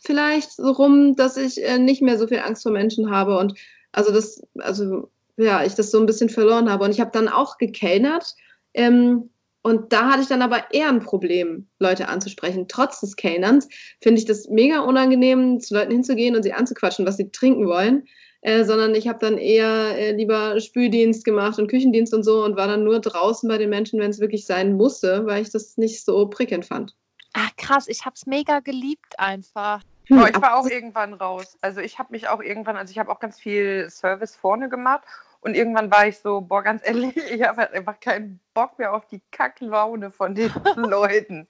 vielleicht 0.00 0.52
so 0.52 0.70
rum, 0.70 1.16
dass 1.16 1.36
ich 1.36 1.62
äh, 1.62 1.78
nicht 1.78 2.00
mehr 2.00 2.18
so 2.18 2.28
viel 2.28 2.38
Angst 2.38 2.62
vor 2.62 2.72
Menschen 2.72 3.10
habe 3.10 3.36
und 3.36 3.58
also 3.92 4.10
das, 4.12 4.42
also 4.60 5.10
ja, 5.36 5.64
ich 5.64 5.74
das 5.74 5.90
so 5.90 5.98
ein 5.98 6.06
bisschen 6.06 6.30
verloren 6.30 6.70
habe. 6.70 6.84
Und 6.84 6.92
ich 6.92 7.00
habe 7.00 7.10
dann 7.12 7.28
auch 7.28 7.58
gekellnert. 7.58 8.34
Ähm, 8.72 9.30
und 9.64 9.94
da 9.94 10.10
hatte 10.10 10.20
ich 10.20 10.28
dann 10.28 10.42
aber 10.42 10.72
eher 10.72 10.90
ein 10.90 11.00
Problem, 11.00 11.66
Leute 11.78 12.08
anzusprechen. 12.08 12.68
Trotz 12.68 13.00
des 13.00 13.16
Kellnerns 13.16 13.66
finde 14.02 14.18
ich 14.18 14.26
das 14.26 14.48
mega 14.50 14.80
unangenehm, 14.80 15.58
zu 15.58 15.72
Leuten 15.72 15.90
hinzugehen 15.90 16.36
und 16.36 16.42
sie 16.42 16.52
anzuquatschen, 16.52 17.06
was 17.06 17.16
sie 17.16 17.30
trinken 17.30 17.66
wollen. 17.66 18.06
Äh, 18.42 18.64
sondern 18.64 18.94
ich 18.94 19.08
habe 19.08 19.18
dann 19.20 19.38
eher 19.38 19.96
äh, 19.96 20.12
lieber 20.12 20.60
Spüldienst 20.60 21.24
gemacht 21.24 21.58
und 21.58 21.68
Küchendienst 21.68 22.12
und 22.12 22.24
so 22.24 22.44
und 22.44 22.56
war 22.56 22.66
dann 22.66 22.84
nur 22.84 23.00
draußen 23.00 23.48
bei 23.48 23.56
den 23.56 23.70
Menschen, 23.70 23.98
wenn 24.00 24.10
es 24.10 24.20
wirklich 24.20 24.44
sein 24.44 24.74
musste, 24.74 25.24
weil 25.24 25.40
ich 25.40 25.50
das 25.50 25.78
nicht 25.78 26.04
so 26.04 26.28
prickelnd 26.28 26.66
fand. 26.66 26.94
Ach 27.32 27.48
krass, 27.56 27.88
ich 27.88 28.04
habe 28.04 28.12
es 28.16 28.26
mega 28.26 28.60
geliebt 28.60 29.18
einfach. 29.18 29.80
Hm, 30.08 30.18
oh, 30.18 30.26
ich 30.26 30.42
war 30.42 30.58
auch 30.58 30.66
irgendwann 30.66 31.14
raus. 31.14 31.56
Also 31.62 31.80
ich 31.80 31.98
habe 31.98 32.12
mich 32.12 32.28
auch 32.28 32.42
irgendwann, 32.42 32.76
also 32.76 32.90
ich 32.90 32.98
habe 32.98 33.10
auch 33.10 33.18
ganz 33.18 33.40
viel 33.40 33.88
Service 33.88 34.36
vorne 34.36 34.68
gemacht 34.68 35.06
und 35.44 35.54
irgendwann 35.54 35.90
war 35.90 36.06
ich 36.06 36.18
so, 36.18 36.40
boah, 36.40 36.62
ganz 36.62 36.80
ehrlich, 36.86 37.16
ich 37.30 37.42
habe 37.42 37.58
halt 37.58 37.74
einfach 37.74 38.00
keinen 38.00 38.40
Bock 38.54 38.78
mehr 38.78 38.94
auf 38.94 39.06
die 39.06 39.20
Kacklaune 39.30 40.10
von 40.10 40.34
den 40.34 40.50
Leuten. 40.76 41.46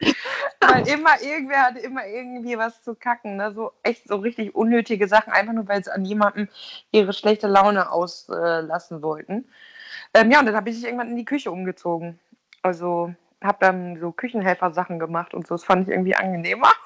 weil 0.61 0.89
immer 0.89 1.23
irgendwer 1.23 1.63
hatte 1.63 1.79
immer 1.79 2.05
irgendwie 2.05 2.59
was 2.59 2.83
zu 2.83 2.97
kacken. 2.97 3.37
Ne? 3.37 3.53
So 3.53 3.71
echt 3.85 4.09
so 4.09 4.17
richtig 4.17 4.55
unnötige 4.57 5.07
Sachen, 5.07 5.33
einfach 5.33 5.53
nur 5.53 5.69
weil 5.69 5.85
sie 5.85 5.93
an 5.93 6.05
jemandem 6.05 6.49
ihre 6.91 7.13
schlechte 7.13 7.47
Laune 7.47 7.93
auslassen 7.93 9.01
wollten. 9.01 9.49
Ähm, 10.13 10.31
ja, 10.31 10.41
und 10.41 10.47
dann 10.47 10.57
habe 10.57 10.71
ich 10.71 10.77
sich 10.77 10.85
irgendwann 10.85 11.11
in 11.11 11.17
die 11.17 11.25
Küche 11.25 11.53
umgezogen. 11.53 12.19
Also 12.63 13.15
habe 13.41 13.59
dann 13.61 14.01
so 14.01 14.11
Küchenhelfer-Sachen 14.11 14.99
gemacht 14.99 15.35
und 15.35 15.47
so. 15.47 15.55
Das 15.55 15.65
fand 15.65 15.87
ich 15.87 15.95
irgendwie 15.95 16.17
angenehmer. 16.17 16.69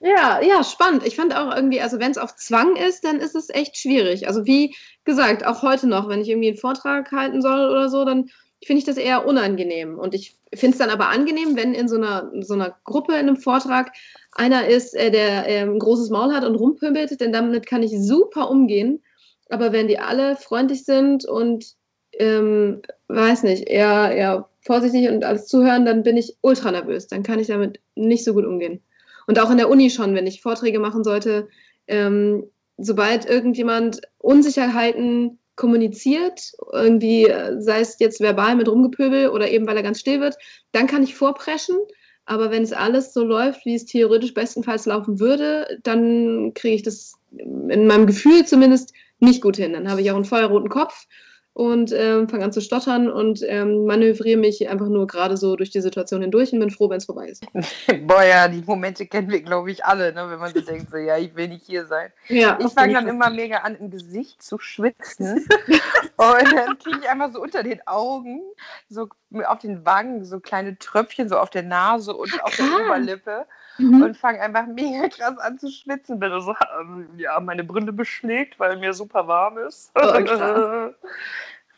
Ja, 0.00 0.40
ja, 0.42 0.62
spannend. 0.62 1.06
Ich 1.06 1.16
fand 1.16 1.34
auch 1.34 1.54
irgendwie, 1.54 1.80
also 1.80 1.98
wenn 1.98 2.10
es 2.10 2.18
auf 2.18 2.36
Zwang 2.36 2.76
ist, 2.76 3.04
dann 3.04 3.18
ist 3.18 3.34
es 3.34 3.48
echt 3.50 3.76
schwierig. 3.76 4.28
Also 4.28 4.46
wie 4.46 4.74
gesagt, 5.04 5.44
auch 5.46 5.62
heute 5.62 5.86
noch, 5.88 6.08
wenn 6.08 6.20
ich 6.20 6.28
irgendwie 6.28 6.48
einen 6.48 6.56
Vortrag 6.58 7.10
halten 7.12 7.42
soll 7.42 7.68
oder 7.70 7.88
so, 7.88 8.04
dann 8.04 8.30
finde 8.64 8.78
ich 8.78 8.84
das 8.84 8.96
eher 8.96 9.26
unangenehm. 9.26 9.98
Und 9.98 10.14
ich 10.14 10.38
finde 10.54 10.74
es 10.74 10.78
dann 10.78 10.90
aber 10.90 11.08
angenehm, 11.08 11.56
wenn 11.56 11.74
in 11.74 11.88
so 11.88 11.96
einer, 11.96 12.30
so 12.40 12.54
einer 12.54 12.76
Gruppe 12.84 13.14
in 13.14 13.20
einem 13.20 13.36
Vortrag 13.36 13.92
einer 14.32 14.66
ist, 14.68 14.94
äh, 14.94 15.10
der 15.10 15.48
äh, 15.48 15.62
ein 15.62 15.78
großes 15.78 16.10
Maul 16.10 16.32
hat 16.34 16.44
und 16.44 16.56
rumpümpelt, 16.56 17.20
denn 17.20 17.32
damit 17.32 17.66
kann 17.66 17.82
ich 17.82 17.92
super 17.98 18.50
umgehen. 18.50 19.02
Aber 19.48 19.72
wenn 19.72 19.88
die 19.88 19.98
alle 19.98 20.36
freundlich 20.36 20.84
sind 20.84 21.24
und 21.24 21.74
ähm, 22.18 22.82
weiß 23.08 23.42
nicht, 23.44 23.68
eher, 23.68 24.12
eher 24.12 24.48
vorsichtig 24.60 25.08
und 25.08 25.24
alles 25.24 25.46
zuhören, 25.46 25.84
dann 25.84 26.02
bin 26.02 26.16
ich 26.16 26.36
ultra 26.40 26.70
nervös. 26.70 27.06
Dann 27.06 27.22
kann 27.22 27.38
ich 27.38 27.46
damit 27.48 27.80
nicht 27.94 28.24
so 28.24 28.34
gut 28.34 28.44
umgehen. 28.44 28.82
Und 29.26 29.38
auch 29.38 29.50
in 29.50 29.58
der 29.58 29.68
Uni 29.68 29.90
schon, 29.90 30.14
wenn 30.14 30.26
ich 30.26 30.42
Vorträge 30.42 30.78
machen 30.78 31.04
sollte, 31.04 31.48
ähm, 31.88 32.44
sobald 32.78 33.26
irgendjemand 33.26 34.00
Unsicherheiten 34.18 35.38
kommuniziert, 35.56 36.52
irgendwie, 36.72 37.24
äh, 37.24 37.60
sei 37.60 37.80
es 37.80 37.98
jetzt 37.98 38.20
verbal 38.20 38.56
mit 38.56 38.68
Rumgepöbel 38.68 39.30
oder 39.30 39.50
eben 39.50 39.66
weil 39.66 39.76
er 39.76 39.82
ganz 39.82 40.00
still 40.00 40.20
wird, 40.20 40.36
dann 40.72 40.86
kann 40.86 41.02
ich 41.02 41.14
vorpreschen. 41.14 41.76
Aber 42.26 42.50
wenn 42.50 42.62
es 42.62 42.72
alles 42.72 43.14
so 43.14 43.24
läuft, 43.24 43.64
wie 43.64 43.74
es 43.74 43.86
theoretisch 43.86 44.34
bestenfalls 44.34 44.84
laufen 44.86 45.20
würde, 45.20 45.78
dann 45.84 46.52
kriege 46.54 46.76
ich 46.76 46.82
das 46.82 47.14
in 47.30 47.86
meinem 47.86 48.06
Gefühl 48.06 48.44
zumindest 48.44 48.92
nicht 49.20 49.40
gut 49.40 49.56
hin. 49.56 49.72
Dann 49.72 49.88
habe 49.88 50.00
ich 50.00 50.10
auch 50.10 50.16
einen 50.16 50.24
feuerroten 50.24 50.68
Kopf 50.68 51.06
und 51.56 51.90
ähm, 51.90 52.28
fange 52.28 52.44
an 52.44 52.52
zu 52.52 52.60
stottern 52.60 53.10
und 53.10 53.40
ähm, 53.42 53.86
manövriere 53.86 54.38
mich 54.38 54.68
einfach 54.68 54.88
nur 54.88 55.06
gerade 55.06 55.38
so 55.38 55.56
durch 55.56 55.70
die 55.70 55.80
Situation 55.80 56.20
hindurch 56.20 56.52
und 56.52 56.60
bin 56.60 56.68
froh, 56.68 56.90
wenn 56.90 56.98
es 56.98 57.06
vorbei 57.06 57.28
ist. 57.28 57.46
Boah, 58.06 58.22
ja, 58.24 58.46
die 58.46 58.60
Momente 58.60 59.06
kennen 59.06 59.30
wir, 59.30 59.40
glaube 59.40 59.70
ich, 59.70 59.82
alle, 59.82 60.12
ne? 60.12 60.28
wenn 60.28 60.38
man 60.38 60.52
so 60.52 60.60
denkt, 60.60 60.90
so, 60.90 60.98
ja, 60.98 61.16
ich 61.16 61.34
will 61.34 61.48
nicht 61.48 61.64
hier 61.64 61.86
sein. 61.86 62.12
Ja, 62.28 62.58
ich 62.60 62.70
fange 62.74 62.92
dann 62.92 63.08
immer 63.08 63.30
mega 63.30 63.60
an, 63.60 63.74
im 63.74 63.90
Gesicht 63.90 64.42
zu 64.42 64.58
schwitzen 64.58 65.48
und 66.16 66.52
dann 66.52 66.78
kriege 66.78 66.98
ich 67.00 67.08
einfach 67.08 67.32
so 67.32 67.40
unter 67.40 67.62
den 67.62 67.80
Augen, 67.86 68.42
so 68.90 69.08
auf 69.46 69.58
den 69.60 69.86
Wangen, 69.86 70.26
so 70.26 70.40
kleine 70.40 70.76
Tröpfchen, 70.76 71.30
so 71.30 71.38
auf 71.38 71.48
der 71.48 71.62
Nase 71.62 72.14
und 72.14 72.34
Ach, 72.38 72.44
auf 72.44 72.56
der 72.56 72.66
Oberlippe 72.66 73.46
mhm. 73.78 74.02
und 74.02 74.16
fange 74.16 74.40
einfach 74.40 74.66
mega 74.66 75.08
krass 75.08 75.38
an 75.38 75.58
zu 75.58 75.70
schwitzen. 75.70 76.18
Bin 76.18 76.32
so, 76.40 76.54
ähm, 76.80 77.08
ja, 77.16 77.38
meine 77.40 77.64
Brille 77.64 77.92
beschlägt, 77.92 78.58
weil 78.58 78.76
mir 78.76 78.92
super 78.92 79.26
warm 79.26 79.58
ist. 79.58 79.92
Oh, 79.94 80.12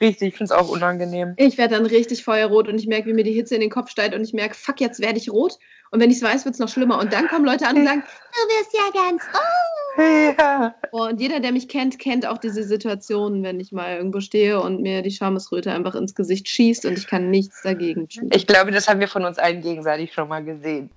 Richtig, 0.00 0.28
ich 0.28 0.36
finde 0.36 0.52
es 0.54 0.58
auch 0.58 0.68
unangenehm. 0.68 1.34
Ich 1.36 1.58
werde 1.58 1.74
dann 1.74 1.86
richtig 1.86 2.22
feuerrot 2.22 2.68
und 2.68 2.78
ich 2.78 2.86
merke, 2.86 3.08
wie 3.08 3.14
mir 3.14 3.24
die 3.24 3.32
Hitze 3.32 3.56
in 3.56 3.60
den 3.60 3.70
Kopf 3.70 3.90
steigt 3.90 4.14
und 4.14 4.22
ich 4.22 4.32
merke, 4.32 4.54
fuck, 4.54 4.80
jetzt 4.80 5.00
werde 5.00 5.18
ich 5.18 5.30
rot. 5.30 5.58
Und 5.90 6.00
wenn 6.00 6.10
ich 6.10 6.18
es 6.18 6.22
weiß, 6.22 6.44
wird 6.44 6.54
es 6.54 6.60
noch 6.60 6.68
schlimmer. 6.68 7.00
Und 7.00 7.12
dann 7.12 7.26
kommen 7.28 7.44
Leute 7.44 7.66
an 7.66 7.76
und 7.76 7.86
sagen, 7.86 8.04
du 8.32 8.40
wirst 8.54 8.74
ja 8.74 9.02
ganz 9.02 9.22
oh. 9.34 10.00
Ja. 10.00 10.74
Und 10.92 11.20
jeder, 11.20 11.40
der 11.40 11.50
mich 11.50 11.68
kennt, 11.68 11.98
kennt 11.98 12.26
auch 12.26 12.38
diese 12.38 12.62
Situation, 12.62 13.42
wenn 13.42 13.58
ich 13.58 13.72
mal 13.72 13.96
irgendwo 13.96 14.20
stehe 14.20 14.60
und 14.60 14.80
mir 14.80 15.02
die 15.02 15.10
Schamesröte 15.10 15.72
einfach 15.72 15.96
ins 15.96 16.14
Gesicht 16.14 16.48
schießt 16.48 16.84
und 16.84 16.96
ich 16.96 17.08
kann 17.08 17.30
nichts 17.30 17.62
dagegen 17.62 18.08
tun. 18.08 18.30
Ich 18.32 18.46
glaube, 18.46 18.70
das 18.70 18.88
haben 18.88 19.00
wir 19.00 19.08
von 19.08 19.24
uns 19.24 19.38
allen 19.38 19.60
gegenseitig 19.60 20.12
schon 20.12 20.28
mal 20.28 20.44
gesehen. 20.44 20.90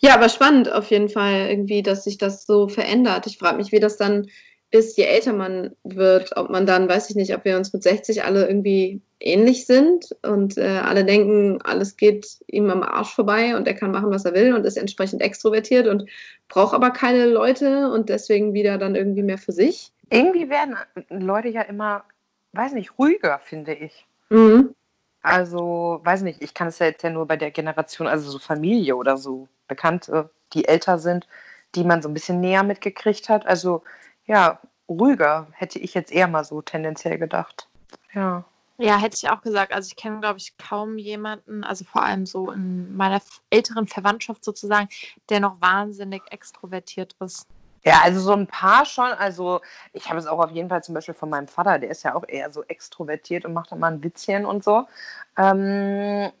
Ja, 0.00 0.14
aber 0.14 0.28
spannend 0.28 0.70
auf 0.72 0.90
jeden 0.90 1.08
Fall 1.08 1.48
irgendwie, 1.48 1.82
dass 1.82 2.04
sich 2.04 2.18
das 2.18 2.46
so 2.46 2.68
verändert. 2.68 3.26
Ich 3.26 3.38
frage 3.38 3.56
mich, 3.56 3.72
wie 3.72 3.80
das 3.80 3.96
dann 3.96 4.28
ist, 4.74 4.98
je 4.98 5.04
älter 5.04 5.32
man 5.32 5.74
wird, 5.84 6.36
ob 6.36 6.50
man 6.50 6.66
dann, 6.66 6.88
weiß 6.88 7.08
ich 7.08 7.16
nicht, 7.16 7.34
ob 7.34 7.44
wir 7.44 7.56
uns 7.56 7.72
mit 7.72 7.82
60 7.82 8.24
alle 8.24 8.46
irgendwie 8.46 9.00
ähnlich 9.20 9.66
sind 9.66 10.14
und 10.22 10.58
äh, 10.58 10.80
alle 10.82 11.04
denken, 11.04 11.60
alles 11.62 11.96
geht 11.96 12.26
ihm 12.48 12.68
am 12.70 12.82
Arsch 12.82 13.14
vorbei 13.14 13.56
und 13.56 13.68
er 13.68 13.74
kann 13.74 13.92
machen, 13.92 14.10
was 14.10 14.24
er 14.24 14.34
will 14.34 14.52
und 14.52 14.66
ist 14.66 14.76
entsprechend 14.76 15.22
extrovertiert 15.22 15.86
und 15.86 16.10
braucht 16.48 16.74
aber 16.74 16.90
keine 16.90 17.26
Leute 17.26 17.90
und 17.92 18.08
deswegen 18.08 18.52
wieder 18.52 18.76
dann 18.76 18.96
irgendwie 18.96 19.22
mehr 19.22 19.38
für 19.38 19.52
sich. 19.52 19.92
Irgendwie 20.10 20.50
werden 20.50 20.76
Leute 21.08 21.48
ja 21.48 21.62
immer, 21.62 22.04
weiß 22.52 22.72
nicht, 22.72 22.98
ruhiger, 22.98 23.38
finde 23.38 23.74
ich. 23.74 24.06
Mhm. 24.28 24.74
Also, 25.22 26.00
weiß 26.02 26.22
nicht, 26.22 26.42
ich 26.42 26.52
kann 26.52 26.68
es 26.68 26.80
ja 26.80 26.86
jetzt 26.86 27.02
ja 27.02 27.10
nur 27.10 27.26
bei 27.26 27.36
der 27.36 27.50
Generation, 27.50 28.08
also 28.08 28.30
so 28.30 28.38
Familie 28.38 28.96
oder 28.96 29.16
so 29.16 29.48
Bekannte, 29.68 30.30
die 30.52 30.66
älter 30.66 30.98
sind, 30.98 31.26
die 31.74 31.84
man 31.84 32.02
so 32.02 32.08
ein 32.08 32.14
bisschen 32.14 32.40
näher 32.40 32.62
mitgekriegt 32.62 33.28
hat. 33.28 33.46
Also, 33.46 33.82
ja, 34.26 34.60
ruhiger 34.88 35.48
hätte 35.52 35.78
ich 35.78 35.94
jetzt 35.94 36.12
eher 36.12 36.28
mal 36.28 36.44
so 36.44 36.62
tendenziell 36.62 37.18
gedacht. 37.18 37.68
Ja. 38.12 38.44
Ja, 38.76 38.98
hätte 38.98 39.16
ich 39.16 39.30
auch 39.30 39.40
gesagt. 39.40 39.72
Also 39.72 39.86
ich 39.86 39.96
kenne, 39.96 40.18
glaube 40.18 40.38
ich, 40.38 40.56
kaum 40.58 40.98
jemanden, 40.98 41.62
also 41.62 41.84
vor 41.84 42.02
allem 42.02 42.26
so 42.26 42.50
in 42.50 42.96
meiner 42.96 43.20
älteren 43.48 43.86
Verwandtschaft 43.86 44.44
sozusagen, 44.44 44.88
der 45.28 45.38
noch 45.38 45.60
wahnsinnig 45.60 46.22
extrovertiert 46.30 47.14
ist. 47.20 47.46
Ja, 47.84 48.00
also 48.02 48.18
so 48.18 48.32
ein 48.32 48.46
paar 48.48 48.84
schon. 48.84 49.12
Also 49.12 49.60
ich 49.92 50.08
habe 50.08 50.18
es 50.18 50.26
auch 50.26 50.40
auf 50.40 50.50
jeden 50.50 50.70
Fall 50.70 50.82
zum 50.82 50.94
Beispiel 50.94 51.14
von 51.14 51.30
meinem 51.30 51.46
Vater, 51.46 51.78
der 51.78 51.90
ist 51.90 52.02
ja 52.02 52.14
auch 52.14 52.24
eher 52.26 52.50
so 52.50 52.64
extrovertiert 52.64 53.44
und 53.44 53.52
macht 53.52 53.70
mal 53.76 53.92
ein 53.92 54.02
Witzchen 54.02 54.44
und 54.44 54.64
so. 54.64 54.88
Ähm, 55.36 56.32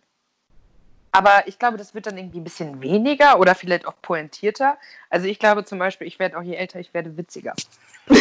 aber 1.14 1.46
ich 1.46 1.60
glaube, 1.60 1.76
das 1.76 1.94
wird 1.94 2.06
dann 2.06 2.18
irgendwie 2.18 2.40
ein 2.40 2.44
bisschen 2.44 2.82
weniger 2.82 3.38
oder 3.38 3.54
vielleicht 3.54 3.86
auch 3.86 3.94
pointierter. 4.02 4.76
Also 5.10 5.26
ich 5.26 5.38
glaube 5.38 5.64
zum 5.64 5.78
Beispiel, 5.78 6.08
ich 6.08 6.18
werde 6.18 6.36
auch 6.36 6.42
je 6.42 6.56
älter, 6.56 6.80
ich 6.80 6.92
werde 6.92 7.16
witziger. 7.16 7.54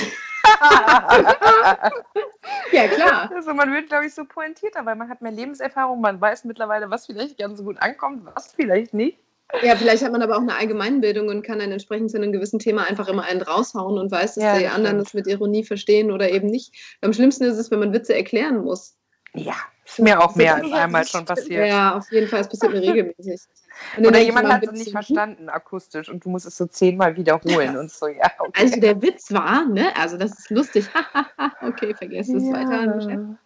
ja, 2.71 2.88
klar. 2.88 3.32
Also 3.36 3.56
man 3.56 3.73
wird, 3.73 3.89
glaube 3.89 4.06
ich, 4.06 4.13
so 4.13 4.25
pointierter, 4.25 4.86
weil 4.86 4.95
man 4.95 5.10
hat 5.10 5.23
mehr 5.23 5.32
Lebenserfahrung, 5.32 6.01
man 6.01 6.21
weiß 6.21 6.43
mittlerweile, 6.43 6.91
was 6.91 7.08
vielleicht 7.08 7.39
ganz 7.39 7.63
gut 7.63 7.82
ankommt, 7.82 8.27
was 8.36 8.53
vielleicht 8.53 8.93
nicht. 8.93 9.17
Ja, 9.63 9.75
vielleicht 9.75 10.03
hat 10.03 10.12
man 10.12 10.21
aber 10.21 10.38
auch 10.38 10.41
eine 10.41 10.56
Allgemeinbildung 10.56 11.29
und 11.29 11.41
kann 11.41 11.58
dann 11.60 11.71
entsprechend 11.71 12.12
zu 12.12 12.17
einem 12.17 12.32
gewissen 12.32 12.60
Thema 12.60 12.88
einfach 12.88 13.08
immer 13.08 13.23
einen 13.23 13.41
raushauen 13.41 13.97
und 13.97 14.12
weiß, 14.12 14.36
dass 14.36 14.43
ja, 14.43 14.58
die 14.58 14.65
das 14.65 14.73
anderen 14.73 14.97
stimmt. 14.97 15.08
das 15.08 15.13
mit 15.15 15.27
Ironie 15.27 15.63
verstehen 15.63 16.12
oder 16.12 16.29
eben 16.29 16.47
nicht. 16.47 16.75
Am 17.01 17.12
schlimmsten 17.13 17.45
ist 17.45 17.58
es, 17.58 17.71
wenn 17.71 17.79
man 17.79 17.91
Witze 17.91 18.15
erklären 18.15 18.63
muss. 18.63 18.97
Ja, 19.34 19.56
ist 19.93 20.03
mir 20.03 20.21
auch 20.21 20.36
mehr 20.36 20.56
als 20.56 20.71
einmal 20.71 21.06
schon 21.06 21.25
passiert. 21.25 21.67
Ja, 21.67 21.95
auf 21.97 22.12
jeden 22.12 22.27
Fall, 22.27 22.41
es 22.41 22.49
passiert 22.49 22.73
mir 22.73 22.82
regelmäßig. 22.93 23.41
Oder 23.97 24.19
jemand 24.19 24.51
hat 24.51 24.63
es 24.63 24.71
nicht 24.71 24.91
verstanden 24.91 25.49
akustisch 25.49 26.10
und 26.10 26.25
du 26.25 26.29
musst 26.29 26.45
es 26.45 26.58
so 26.58 26.65
zehnmal 26.65 27.15
wiederholen 27.15 27.77
und 27.77 27.91
so, 27.91 28.08
ja. 28.08 28.32
Okay. 28.39 28.62
Also 28.62 28.79
der 28.79 29.01
Witz 29.01 29.32
war, 29.32 29.65
ne, 29.65 29.95
also 29.95 30.17
das 30.17 30.38
ist 30.38 30.49
lustig. 30.49 30.86
okay, 31.62 31.93
vergesst 31.95 32.34
es 32.34 32.43
ja. 32.43 32.53
weiter. 32.53 33.38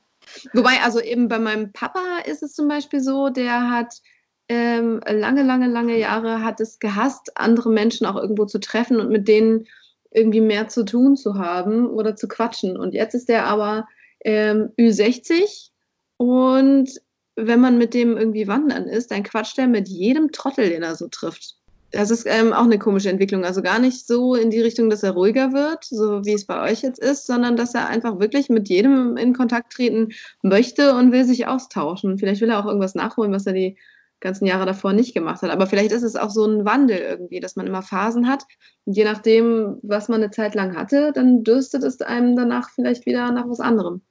Wobei, 0.53 0.81
also 0.83 0.99
eben 0.99 1.27
bei 1.27 1.39
meinem 1.39 1.71
Papa 1.71 2.19
ist 2.25 2.43
es 2.43 2.53
zum 2.53 2.67
Beispiel 2.67 2.99
so, 2.99 3.29
der 3.29 3.69
hat 3.69 4.01
ähm, 4.49 5.01
lange, 5.05 5.43
lange, 5.43 5.67
lange 5.67 5.97
Jahre 5.97 6.43
hat 6.43 6.59
es 6.59 6.79
gehasst, 6.79 7.31
andere 7.35 7.69
Menschen 7.69 8.05
auch 8.05 8.15
irgendwo 8.15 8.45
zu 8.45 8.59
treffen 8.59 8.99
und 8.99 9.09
mit 9.09 9.27
denen 9.27 9.67
irgendwie 10.11 10.41
mehr 10.41 10.67
zu 10.67 10.85
tun 10.85 11.15
zu 11.15 11.35
haben 11.35 11.87
oder 11.87 12.15
zu 12.15 12.27
quatschen. 12.27 12.77
Und 12.77 12.93
jetzt 12.93 13.13
ist 13.13 13.29
der 13.29 13.45
aber 13.45 13.87
ähm, 14.23 14.71
Ü60 14.77 15.71
und 16.17 16.89
wenn 17.35 17.61
man 17.61 17.77
mit 17.77 17.93
dem 17.93 18.17
irgendwie 18.17 18.47
wandern 18.47 18.87
ist, 18.87 19.11
dann 19.11 19.23
quatscht 19.23 19.57
er 19.59 19.67
mit 19.67 19.87
jedem 19.87 20.31
Trottel, 20.31 20.69
den 20.69 20.83
er 20.83 20.95
so 20.95 21.07
trifft. 21.07 21.55
Das 21.91 22.11
ist 22.11 22.25
ähm, 22.27 22.51
auch 22.51 22.65
eine 22.65 22.79
komische 22.79 23.09
Entwicklung. 23.09 23.45
Also 23.45 23.61
gar 23.61 23.79
nicht 23.79 24.05
so 24.05 24.35
in 24.35 24.49
die 24.49 24.59
Richtung, 24.59 24.89
dass 24.89 25.03
er 25.03 25.11
ruhiger 25.11 25.53
wird, 25.53 25.85
so 25.85 26.25
wie 26.25 26.33
es 26.33 26.45
bei 26.45 26.61
euch 26.69 26.81
jetzt 26.81 26.99
ist, 26.99 27.25
sondern 27.25 27.55
dass 27.55 27.75
er 27.75 27.87
einfach 27.87 28.19
wirklich 28.19 28.49
mit 28.49 28.67
jedem 28.67 29.15
in 29.15 29.33
Kontakt 29.33 29.71
treten 29.71 30.09
möchte 30.41 30.95
und 30.95 31.11
will 31.11 31.23
sich 31.23 31.47
austauschen. 31.47 32.17
Vielleicht 32.17 32.41
will 32.41 32.49
er 32.49 32.59
auch 32.59 32.65
irgendwas 32.65 32.95
nachholen, 32.95 33.31
was 33.31 33.45
er 33.45 33.53
die 33.53 33.77
ganzen 34.19 34.47
Jahre 34.47 34.65
davor 34.65 34.93
nicht 34.93 35.13
gemacht 35.13 35.43
hat. 35.43 35.51
Aber 35.51 35.67
vielleicht 35.67 35.91
ist 35.91 36.03
es 36.03 36.15
auch 36.15 36.31
so 36.31 36.45
ein 36.45 36.65
Wandel 36.65 36.97
irgendwie, 36.97 37.39
dass 37.39 37.55
man 37.55 37.67
immer 37.67 37.83
Phasen 37.83 38.27
hat. 38.27 38.43
Und 38.85 38.97
je 38.97 39.05
nachdem, 39.05 39.77
was 39.83 40.09
man 40.09 40.21
eine 40.21 40.31
Zeit 40.31 40.55
lang 40.55 40.75
hatte, 40.75 41.13
dann 41.13 41.43
dürstet 41.43 41.83
es 41.83 42.01
einem 42.01 42.35
danach 42.35 42.71
vielleicht 42.71 43.05
wieder 43.05 43.31
nach 43.31 43.47
was 43.47 43.59
anderem. 43.59 44.01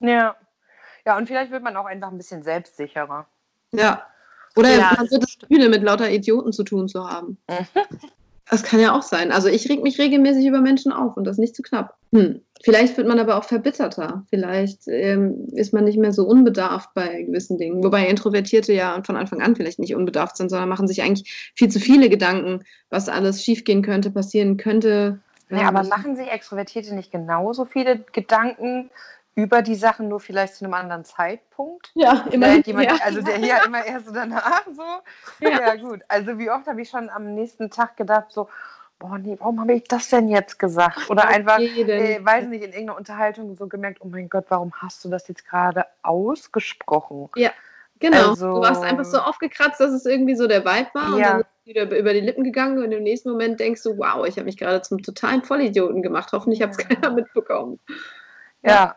Ja, 0.00 0.36
ja, 1.06 1.16
und 1.16 1.26
vielleicht 1.26 1.50
wird 1.50 1.62
man 1.62 1.76
auch 1.76 1.86
einfach 1.86 2.10
ein 2.10 2.16
bisschen 2.16 2.42
selbstsicherer. 2.42 3.26
Ja. 3.72 4.06
Oder 4.56 4.70
ja, 4.70 4.92
man 4.96 5.10
wird 5.10 5.26
Gefühl, 5.40 5.68
mit 5.68 5.82
lauter 5.82 6.10
Idioten 6.10 6.52
zu 6.52 6.62
tun 6.62 6.88
zu 6.88 7.08
haben. 7.08 7.38
das 8.50 8.62
kann 8.62 8.80
ja 8.80 8.96
auch 8.96 9.02
sein. 9.02 9.32
Also 9.32 9.48
ich 9.48 9.68
reg 9.68 9.82
mich 9.82 9.98
regelmäßig 9.98 10.46
über 10.46 10.60
Menschen 10.60 10.92
auf 10.92 11.16
und 11.16 11.24
das 11.24 11.38
nicht 11.38 11.56
zu 11.56 11.62
knapp. 11.62 11.96
Hm. 12.12 12.40
Vielleicht 12.62 12.96
wird 12.96 13.08
man 13.08 13.18
aber 13.18 13.36
auch 13.36 13.44
verbitterter. 13.44 14.24
Vielleicht 14.30 14.86
ähm, 14.86 15.48
ist 15.52 15.74
man 15.74 15.84
nicht 15.84 15.98
mehr 15.98 16.12
so 16.12 16.24
unbedarft 16.24 16.94
bei 16.94 17.22
gewissen 17.22 17.58
Dingen. 17.58 17.82
Wobei 17.82 18.06
Introvertierte 18.06 18.72
ja 18.72 19.02
von 19.04 19.16
Anfang 19.16 19.42
an 19.42 19.56
vielleicht 19.56 19.80
nicht 19.80 19.94
unbedarft 19.94 20.36
sind, 20.36 20.50
sondern 20.50 20.68
machen 20.68 20.88
sich 20.88 21.02
eigentlich 21.02 21.52
viel 21.54 21.68
zu 21.68 21.80
viele 21.80 22.08
Gedanken, 22.08 22.64
was 22.90 23.08
alles 23.08 23.44
schiefgehen 23.44 23.82
könnte, 23.82 24.10
passieren 24.10 24.56
könnte. 24.56 25.18
Ja, 25.50 25.68
aber 25.68 25.82
machen 25.84 26.16
sich 26.16 26.28
Extrovertierte 26.28 26.94
nicht 26.94 27.12
genauso 27.12 27.64
viele 27.64 27.98
Gedanken 28.12 28.90
über 29.34 29.62
die 29.62 29.74
Sachen, 29.74 30.08
nur 30.08 30.20
vielleicht 30.20 30.54
zu 30.54 30.64
einem 30.64 30.74
anderen 30.74 31.04
Zeitpunkt. 31.04 31.90
Ja, 31.94 32.24
immer. 32.30 32.54
Jemand, 32.58 32.86
ja. 32.86 32.98
Also 33.04 33.20
der 33.20 33.36
hier 33.36 33.64
immer 33.66 33.84
erst 33.84 34.06
so 34.06 34.12
danach 34.12 34.64
so. 34.66 34.82
Ja. 35.40 35.50
ja, 35.50 35.74
gut. 35.74 36.00
Also 36.08 36.38
wie 36.38 36.50
oft 36.50 36.66
habe 36.66 36.82
ich 36.82 36.88
schon 36.88 37.10
am 37.10 37.34
nächsten 37.34 37.70
Tag 37.70 37.96
gedacht, 37.96 38.30
so, 38.30 38.48
boah, 38.98 39.18
nee, 39.18 39.36
warum 39.40 39.60
habe 39.60 39.74
ich 39.74 39.84
das 39.84 40.08
denn 40.08 40.28
jetzt 40.28 40.58
gesagt? 40.58 41.10
Oder 41.10 41.26
einfach, 41.26 41.58
äh, 41.58 42.24
weiß 42.24 42.46
nicht, 42.46 42.62
in 42.62 42.70
irgendeiner 42.70 42.96
Unterhaltung 42.96 43.56
so 43.56 43.66
gemerkt, 43.66 43.98
oh 44.02 44.08
mein 44.08 44.28
Gott, 44.28 44.46
warum 44.48 44.72
hast 44.80 45.04
du 45.04 45.08
das 45.08 45.26
jetzt 45.26 45.46
gerade 45.46 45.84
ausgesprochen? 46.02 47.28
Ja, 47.34 47.50
genau. 47.98 48.30
Also, 48.30 48.54
du 48.54 48.60
warst 48.60 48.84
einfach 48.84 49.04
so 49.04 49.18
aufgekratzt, 49.18 49.80
dass 49.80 49.90
es 49.90 50.06
irgendwie 50.06 50.36
so 50.36 50.46
der 50.46 50.64
Vibe 50.64 50.90
war 50.94 51.14
und 51.14 51.20
dann 51.20 51.40
ist 51.40 51.46
es 51.60 51.66
wieder 51.66 51.98
über 51.98 52.12
die 52.12 52.20
Lippen 52.20 52.44
gegangen 52.44 52.82
und 52.82 52.92
im 52.92 53.02
nächsten 53.02 53.30
Moment 53.30 53.58
denkst 53.58 53.82
du, 53.82 53.98
wow, 53.98 54.24
ich 54.26 54.36
habe 54.36 54.44
mich 54.44 54.56
gerade 54.56 54.80
zum 54.82 55.02
totalen 55.02 55.42
Vollidioten 55.42 56.02
gemacht. 56.02 56.30
Hoffentlich 56.32 56.62
hat 56.62 56.70
es 56.70 56.78
keiner 56.78 57.10
mitbekommen. 57.10 57.80
ja. 58.62 58.94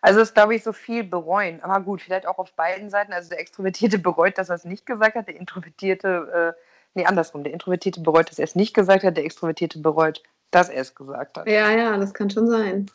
Also 0.00 0.20
ist, 0.20 0.34
glaube 0.34 0.54
ich, 0.54 0.62
so 0.62 0.72
viel 0.72 1.04
bereuen. 1.04 1.62
Aber 1.62 1.80
gut, 1.84 2.02
vielleicht 2.02 2.26
auch 2.26 2.38
auf 2.38 2.52
beiden 2.52 2.90
Seiten. 2.90 3.12
Also 3.12 3.30
der 3.30 3.40
Extrovertierte 3.40 3.98
bereut, 3.98 4.38
dass 4.38 4.48
er 4.48 4.56
es 4.56 4.64
nicht 4.64 4.86
gesagt 4.86 5.16
hat. 5.16 5.28
Der 5.28 5.36
Introvertierte, 5.36 6.54
äh, 6.56 6.60
nee, 6.94 7.06
andersrum. 7.06 7.44
Der 7.44 7.52
Introvertierte 7.52 8.00
bereut, 8.00 8.30
dass 8.30 8.38
er 8.38 8.44
es 8.44 8.54
nicht 8.54 8.74
gesagt 8.74 9.04
hat. 9.04 9.16
Der 9.16 9.24
Extrovertierte 9.24 9.78
bereut, 9.78 10.22
dass 10.50 10.68
er 10.68 10.82
es 10.82 10.94
gesagt 10.94 11.38
hat. 11.38 11.46
Ja, 11.48 11.70
ja, 11.70 11.96
das 11.96 12.14
kann 12.14 12.30
schon 12.30 12.48
sein. 12.48 12.86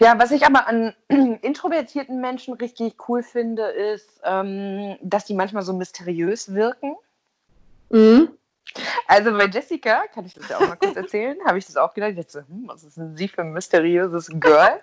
Ja, 0.00 0.18
was 0.18 0.30
ich 0.30 0.46
aber 0.46 0.66
an 0.66 0.94
introvertierten 1.42 2.20
Menschen 2.20 2.54
richtig 2.54 2.96
cool 3.08 3.22
finde, 3.22 3.64
ist, 3.64 4.20
ähm, 4.24 4.96
dass 5.02 5.24
die 5.24 5.34
manchmal 5.34 5.62
so 5.62 5.72
mysteriös 5.72 6.54
wirken. 6.54 6.96
Mhm. 7.90 8.30
Also 9.06 9.36
bei 9.36 9.46
Jessica, 9.46 10.04
kann 10.14 10.24
ich 10.24 10.34
das 10.34 10.48
ja 10.48 10.56
auch 10.56 10.66
mal 10.66 10.76
kurz 10.76 10.96
erzählen, 10.96 11.36
habe 11.44 11.58
ich 11.58 11.66
das 11.66 11.76
auch 11.76 11.92
gedacht. 11.92 12.12
Jetzt 12.16 12.32
so, 12.32 12.40
hm, 12.40 12.64
was 12.66 12.84
ist 12.84 12.96
denn 12.96 13.16
sie 13.16 13.28
für 13.28 13.42
ein 13.42 13.52
mysteriöses 13.52 14.30
Girl? 14.40 14.80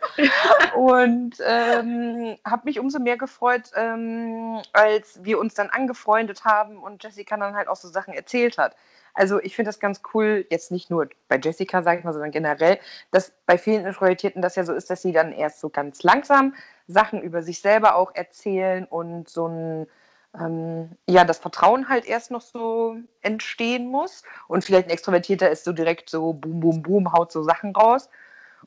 Und 0.75 1.38
ähm, 1.43 2.38
habe 2.45 2.61
mich 2.65 2.80
umso 2.80 2.99
mehr 2.99 3.17
gefreut, 3.17 3.71
ähm, 3.75 4.61
als 4.73 5.23
wir 5.23 5.39
uns 5.39 5.55
dann 5.55 5.69
angefreundet 5.69 6.45
haben 6.45 6.77
und 6.77 7.03
Jessica 7.03 7.38
dann 7.38 7.55
halt 7.55 7.67
auch 7.67 7.75
so 7.75 7.88
Sachen 7.88 8.13
erzählt 8.13 8.57
hat. 8.57 8.75
Also 9.13 9.41
ich 9.41 9.55
finde 9.55 9.69
das 9.69 9.80
ganz 9.80 10.01
cool, 10.13 10.45
jetzt 10.49 10.71
nicht 10.71 10.89
nur 10.89 11.09
bei 11.27 11.39
Jessica, 11.39 11.82
sage 11.82 11.99
ich 11.99 12.05
mal, 12.05 12.13
sondern 12.13 12.32
generell, 12.32 12.80
dass 13.11 13.34
bei 13.45 13.57
vielen 13.57 13.86
Introvertierten 13.86 14.41
das 14.41 14.55
ja 14.55 14.63
so 14.63 14.73
ist, 14.73 14.89
dass 14.89 15.01
sie 15.01 15.11
dann 15.11 15.32
erst 15.32 15.59
so 15.59 15.69
ganz 15.69 16.03
langsam 16.03 16.53
Sachen 16.88 17.21
über 17.21 17.41
sich 17.41 17.59
selber 17.61 17.95
auch 17.95 18.13
erzählen 18.13 18.86
und 18.86 19.27
so 19.27 19.47
ein 19.47 19.88
ähm, 20.38 20.91
ja, 21.07 21.23
das 21.23 21.39
Vertrauen 21.39 21.89
halt 21.89 22.05
erst 22.05 22.32
noch 22.32 22.41
so 22.41 22.97
entstehen 23.21 23.88
muss. 23.88 24.23
Und 24.47 24.63
vielleicht 24.63 24.88
ein 24.88 24.91
Extrovertierter 24.91 25.49
ist 25.49 25.63
so 25.63 25.73
direkt 25.73 26.09
so 26.09 26.34
boom, 26.34 26.59
boom, 26.59 26.82
boom, 26.82 27.13
haut 27.13 27.32
so 27.32 27.43
Sachen 27.43 27.75
raus. 27.75 28.09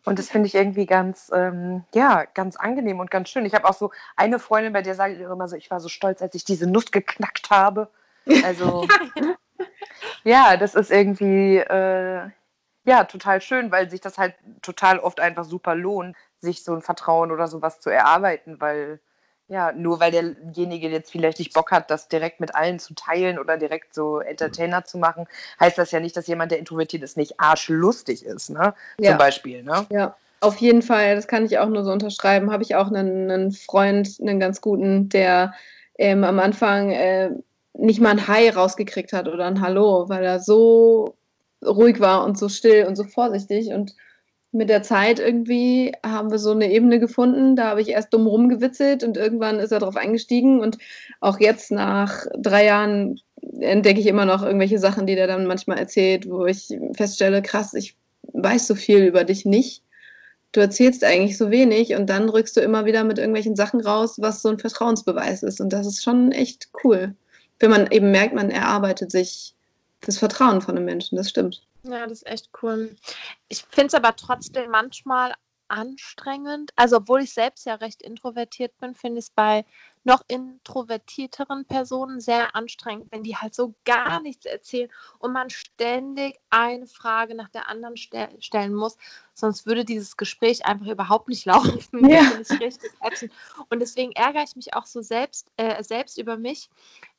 Und 0.04 0.18
das 0.18 0.28
finde 0.28 0.48
ich 0.48 0.54
irgendwie 0.54 0.86
ganz, 0.86 1.30
ähm, 1.32 1.84
ja, 1.94 2.24
ganz 2.34 2.56
angenehm 2.56 2.98
und 2.98 3.10
ganz 3.10 3.28
schön. 3.28 3.44
Ich 3.44 3.54
habe 3.54 3.68
auch 3.68 3.74
so 3.74 3.92
eine 4.16 4.38
Freundin, 4.38 4.72
bei 4.72 4.82
der 4.82 4.94
sage 4.94 5.14
ich 5.14 5.20
immer 5.20 5.48
so, 5.48 5.56
ich 5.56 5.70
war 5.70 5.80
so 5.80 5.88
stolz, 5.88 6.22
als 6.22 6.34
ich 6.34 6.44
diese 6.44 6.66
Nuss 6.66 6.90
geknackt 6.90 7.50
habe. 7.50 7.88
Also, 8.44 8.86
ja, 10.24 10.56
das 10.56 10.74
ist 10.74 10.90
irgendwie, 10.90 11.58
äh, 11.58 12.30
ja, 12.84 13.04
total 13.04 13.40
schön, 13.40 13.70
weil 13.70 13.90
sich 13.90 14.00
das 14.00 14.18
halt 14.18 14.34
total 14.60 14.98
oft 14.98 15.20
einfach 15.20 15.44
super 15.44 15.76
lohnt, 15.76 16.16
sich 16.40 16.64
so 16.64 16.74
ein 16.74 16.82
Vertrauen 16.82 17.30
oder 17.30 17.46
sowas 17.46 17.78
zu 17.78 17.90
erarbeiten, 17.90 18.60
weil 18.60 19.00
ja, 19.52 19.70
nur 19.72 20.00
weil 20.00 20.10
derjenige 20.10 20.88
jetzt 20.88 21.12
vielleicht 21.12 21.38
nicht 21.38 21.52
Bock 21.52 21.72
hat, 21.72 21.90
das 21.90 22.08
direkt 22.08 22.40
mit 22.40 22.54
allen 22.54 22.78
zu 22.78 22.94
teilen 22.94 23.38
oder 23.38 23.58
direkt 23.58 23.92
so 23.92 24.20
Entertainer 24.20 24.84
zu 24.86 24.96
machen, 24.96 25.26
heißt 25.60 25.76
das 25.76 25.90
ja 25.90 26.00
nicht, 26.00 26.16
dass 26.16 26.26
jemand, 26.26 26.52
der 26.52 26.58
introvertiert 26.58 27.02
ist, 27.02 27.18
nicht 27.18 27.38
arschlustig 27.38 28.24
ist, 28.24 28.48
ne? 28.48 28.72
Ja. 28.98 29.10
Zum 29.10 29.18
Beispiel, 29.18 29.62
ne? 29.62 29.84
Ja, 29.90 30.16
auf 30.40 30.56
jeden 30.56 30.80
Fall, 30.80 31.16
das 31.16 31.28
kann 31.28 31.44
ich 31.44 31.58
auch 31.58 31.68
nur 31.68 31.84
so 31.84 31.92
unterschreiben. 31.92 32.50
Habe 32.50 32.62
ich 32.62 32.74
auch 32.74 32.86
einen, 32.86 33.30
einen 33.30 33.52
Freund, 33.52 34.16
einen 34.22 34.40
ganz 34.40 34.62
guten, 34.62 35.10
der 35.10 35.52
ähm, 35.98 36.24
am 36.24 36.38
Anfang 36.38 36.90
äh, 36.90 37.30
nicht 37.74 38.00
mal 38.00 38.10
ein 38.10 38.26
Hi 38.26 38.48
rausgekriegt 38.48 39.12
hat 39.12 39.28
oder 39.28 39.44
ein 39.44 39.60
Hallo, 39.60 40.08
weil 40.08 40.24
er 40.24 40.40
so 40.40 41.14
ruhig 41.62 42.00
war 42.00 42.24
und 42.24 42.38
so 42.38 42.48
still 42.48 42.86
und 42.86 42.96
so 42.96 43.04
vorsichtig 43.04 43.68
und 43.68 43.94
mit 44.52 44.68
der 44.68 44.82
Zeit 44.82 45.18
irgendwie 45.18 45.92
haben 46.04 46.30
wir 46.30 46.38
so 46.38 46.50
eine 46.52 46.70
Ebene 46.70 47.00
gefunden. 47.00 47.56
Da 47.56 47.70
habe 47.70 47.80
ich 47.80 47.88
erst 47.88 48.12
dumm 48.12 48.26
rumgewitzelt 48.26 49.02
und 49.02 49.16
irgendwann 49.16 49.58
ist 49.58 49.72
er 49.72 49.80
darauf 49.80 49.96
eingestiegen. 49.96 50.60
Und 50.60 50.78
auch 51.20 51.40
jetzt 51.40 51.72
nach 51.72 52.26
drei 52.36 52.66
Jahren 52.66 53.18
entdecke 53.60 54.00
ich 54.00 54.06
immer 54.06 54.26
noch 54.26 54.42
irgendwelche 54.42 54.78
Sachen, 54.78 55.06
die 55.06 55.14
der 55.14 55.26
dann 55.26 55.46
manchmal 55.46 55.78
erzählt, 55.78 56.28
wo 56.28 56.44
ich 56.44 56.68
feststelle, 56.94 57.40
krass, 57.42 57.72
ich 57.74 57.96
weiß 58.34 58.66
so 58.66 58.74
viel 58.74 58.98
über 59.04 59.24
dich 59.24 59.46
nicht. 59.46 59.82
Du 60.52 60.60
erzählst 60.60 61.02
eigentlich 61.02 61.38
so 61.38 61.50
wenig 61.50 61.94
und 61.94 62.10
dann 62.10 62.28
rückst 62.28 62.56
du 62.58 62.60
immer 62.60 62.84
wieder 62.84 63.04
mit 63.04 63.18
irgendwelchen 63.18 63.56
Sachen 63.56 63.80
raus, 63.80 64.16
was 64.20 64.42
so 64.42 64.50
ein 64.50 64.58
Vertrauensbeweis 64.58 65.42
ist. 65.42 65.62
Und 65.62 65.72
das 65.72 65.86
ist 65.86 66.04
schon 66.04 66.30
echt 66.30 66.68
cool. 66.84 67.14
Wenn 67.58 67.70
man 67.70 67.90
eben 67.90 68.10
merkt, 68.10 68.34
man 68.34 68.50
erarbeitet 68.50 69.10
sich 69.10 69.54
das 70.02 70.18
Vertrauen 70.18 70.60
von 70.60 70.76
einem 70.76 70.84
Menschen, 70.84 71.16
das 71.16 71.30
stimmt. 71.30 71.66
Ja, 71.84 72.06
das 72.06 72.22
ist 72.22 72.26
echt 72.26 72.50
cool. 72.62 72.94
Ich 73.48 73.64
finde 73.70 73.88
es 73.88 73.94
aber 73.94 74.14
trotzdem 74.14 74.70
manchmal 74.70 75.32
anstrengend. 75.72 76.70
Also, 76.76 76.98
obwohl 76.98 77.22
ich 77.22 77.32
selbst 77.32 77.64
ja 77.64 77.74
recht 77.76 78.02
introvertiert 78.02 78.76
bin, 78.78 78.94
finde 78.94 79.18
ich 79.18 79.26
es 79.26 79.30
bei 79.30 79.64
noch 80.04 80.22
introvertierteren 80.28 81.64
Personen 81.64 82.20
sehr 82.20 82.54
anstrengend, 82.54 83.10
wenn 83.10 83.22
die 83.22 83.36
halt 83.36 83.54
so 83.54 83.74
gar 83.84 84.20
nichts 84.20 84.44
erzählen 84.44 84.90
und 85.18 85.32
man 85.32 85.48
ständig 85.48 86.38
eine 86.50 86.86
Frage 86.86 87.34
nach 87.34 87.48
der 87.48 87.68
anderen 87.68 87.96
ste 87.96 88.28
stellen 88.40 88.74
muss. 88.74 88.98
Sonst 89.32 89.64
würde 89.64 89.84
dieses 89.84 90.16
Gespräch 90.16 90.66
einfach 90.66 90.88
überhaupt 90.88 91.28
nicht 91.28 91.44
laufen. 91.46 92.08
Ja. 92.08 92.32
Und 93.70 93.80
deswegen 93.80 94.12
ärgere 94.12 94.42
ich 94.42 94.56
mich 94.56 94.74
auch 94.74 94.86
so 94.86 95.00
selbst, 95.00 95.50
äh, 95.56 95.82
selbst 95.82 96.18
über 96.18 96.36
mich, 96.36 96.68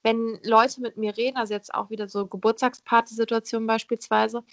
wenn 0.03 0.39
Leute 0.43 0.81
mit 0.81 0.97
mir 0.97 1.17
reden, 1.17 1.37
also 1.37 1.53
jetzt 1.53 1.73
auch 1.73 1.89
wieder 1.89 2.07
so 2.07 2.27
Geburtstagspartysituationen 2.27 3.65
beispielsweise, 3.65 4.43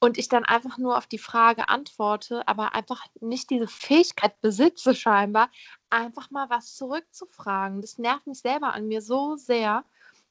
und 0.00 0.18
ich 0.18 0.28
dann 0.28 0.44
einfach 0.44 0.78
nur 0.78 0.96
auf 0.96 1.06
die 1.06 1.18
Frage 1.18 1.68
antworte, 1.68 2.46
aber 2.48 2.74
einfach 2.74 3.04
nicht 3.20 3.50
diese 3.50 3.68
Fähigkeit 3.68 4.40
besitze 4.40 4.94
scheinbar, 4.94 5.50
einfach 5.90 6.30
mal 6.30 6.48
was 6.48 6.74
zurückzufragen. 6.74 7.82
Das 7.82 7.98
nervt 7.98 8.26
mich 8.26 8.40
selber 8.40 8.74
an 8.74 8.88
mir 8.88 9.02
so 9.02 9.36
sehr 9.36 9.84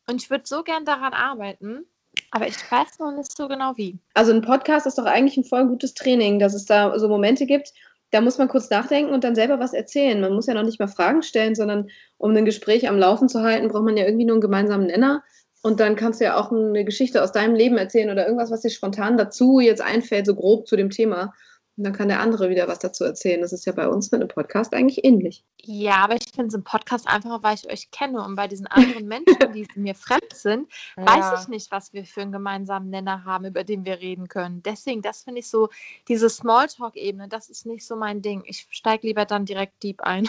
und 0.07 0.21
ich 0.21 0.29
würde 0.29 0.43
so 0.45 0.63
gern 0.63 0.85
daran 0.85 1.13
arbeiten, 1.13 1.85
aber 2.31 2.47
ich 2.47 2.55
weiß 2.69 2.99
noch 2.99 3.11
nicht 3.11 3.35
so 3.35 3.47
genau 3.47 3.73
wie. 3.77 3.99
Also 4.15 4.33
ein 4.33 4.41
Podcast 4.41 4.87
ist 4.87 4.97
doch 4.97 5.05
eigentlich 5.05 5.37
ein 5.37 5.43
voll 5.43 5.67
gutes 5.67 5.93
Training, 5.93 6.39
dass 6.39 6.53
es 6.53 6.65
da 6.65 6.97
so 6.97 7.07
Momente 7.07 7.45
gibt, 7.45 7.73
da 8.11 8.21
muss 8.21 8.37
man 8.37 8.47
kurz 8.47 8.69
nachdenken 8.69 9.13
und 9.13 9.23
dann 9.23 9.35
selber 9.35 9.59
was 9.59 9.73
erzählen. 9.73 10.19
Man 10.19 10.33
muss 10.33 10.47
ja 10.47 10.55
noch 10.55 10.63
nicht 10.63 10.79
mal 10.79 10.87
Fragen 10.87 11.21
stellen, 11.21 11.55
sondern 11.55 11.89
um 12.17 12.35
ein 12.35 12.45
Gespräch 12.45 12.89
am 12.89 12.97
Laufen 12.97 13.29
zu 13.29 13.41
halten, 13.41 13.67
braucht 13.67 13.83
man 13.83 13.97
ja 13.97 14.05
irgendwie 14.05 14.25
nur 14.25 14.35
einen 14.35 14.41
gemeinsamen 14.41 14.87
Nenner. 14.87 15.23
Und 15.61 15.79
dann 15.79 15.95
kannst 15.95 16.21
du 16.21 16.25
ja 16.25 16.37
auch 16.37 16.51
eine 16.51 16.85
Geschichte 16.85 17.21
aus 17.21 17.31
deinem 17.31 17.53
Leben 17.53 17.77
erzählen 17.77 18.09
oder 18.09 18.25
irgendwas, 18.25 18.51
was 18.51 18.61
dir 18.61 18.69
spontan 18.69 19.17
dazu 19.17 19.59
jetzt 19.59 19.81
einfällt, 19.81 20.25
so 20.25 20.35
grob 20.35 20.67
zu 20.67 20.77
dem 20.77 20.89
Thema. 20.89 21.33
Und 21.79 21.85
dann 21.85 21.93
kann 21.93 22.09
der 22.09 22.19
andere 22.19 22.49
wieder 22.49 22.67
was 22.67 22.79
dazu 22.79 23.05
erzählen. 23.05 23.39
Das 23.39 23.53
ist 23.53 23.65
ja 23.65 23.71
bei 23.71 23.87
uns 23.87 24.11
mit 24.11 24.19
einem 24.19 24.27
Podcast 24.27 24.73
eigentlich 24.73 25.05
ähnlich. 25.05 25.45
Ja, 25.61 26.03
aber 26.03 26.15
ich 26.15 26.29
finde 26.29 26.47
es 26.47 26.53
im 26.53 26.65
Podcast 26.65 27.07
einfacher, 27.07 27.41
weil 27.41 27.55
ich 27.55 27.71
euch 27.71 27.89
kenne. 27.89 28.21
Und 28.21 28.35
bei 28.35 28.49
diesen 28.49 28.67
anderen 28.67 29.07
Menschen, 29.07 29.53
die 29.53 29.65
mir 29.75 29.95
fremd 29.95 30.33
sind, 30.33 30.69
ja. 30.97 31.05
weiß 31.05 31.41
ich 31.41 31.47
nicht, 31.47 31.71
was 31.71 31.93
wir 31.93 32.03
für 32.03 32.19
einen 32.19 32.33
gemeinsamen 32.33 32.89
Nenner 32.89 33.23
haben, 33.23 33.45
über 33.45 33.63
den 33.63 33.85
wir 33.85 34.01
reden 34.01 34.27
können. 34.27 34.61
Deswegen, 34.61 35.01
das 35.01 35.23
finde 35.23 35.39
ich 35.39 35.47
so, 35.47 35.69
diese 36.09 36.29
Smalltalk-Ebene, 36.29 37.29
das 37.29 37.49
ist 37.49 37.65
nicht 37.65 37.87
so 37.87 37.95
mein 37.95 38.21
Ding. 38.21 38.43
Ich 38.45 38.67
steige 38.71 39.07
lieber 39.07 39.23
dann 39.23 39.45
direkt 39.45 39.81
deep 39.81 40.01
ein. 40.01 40.27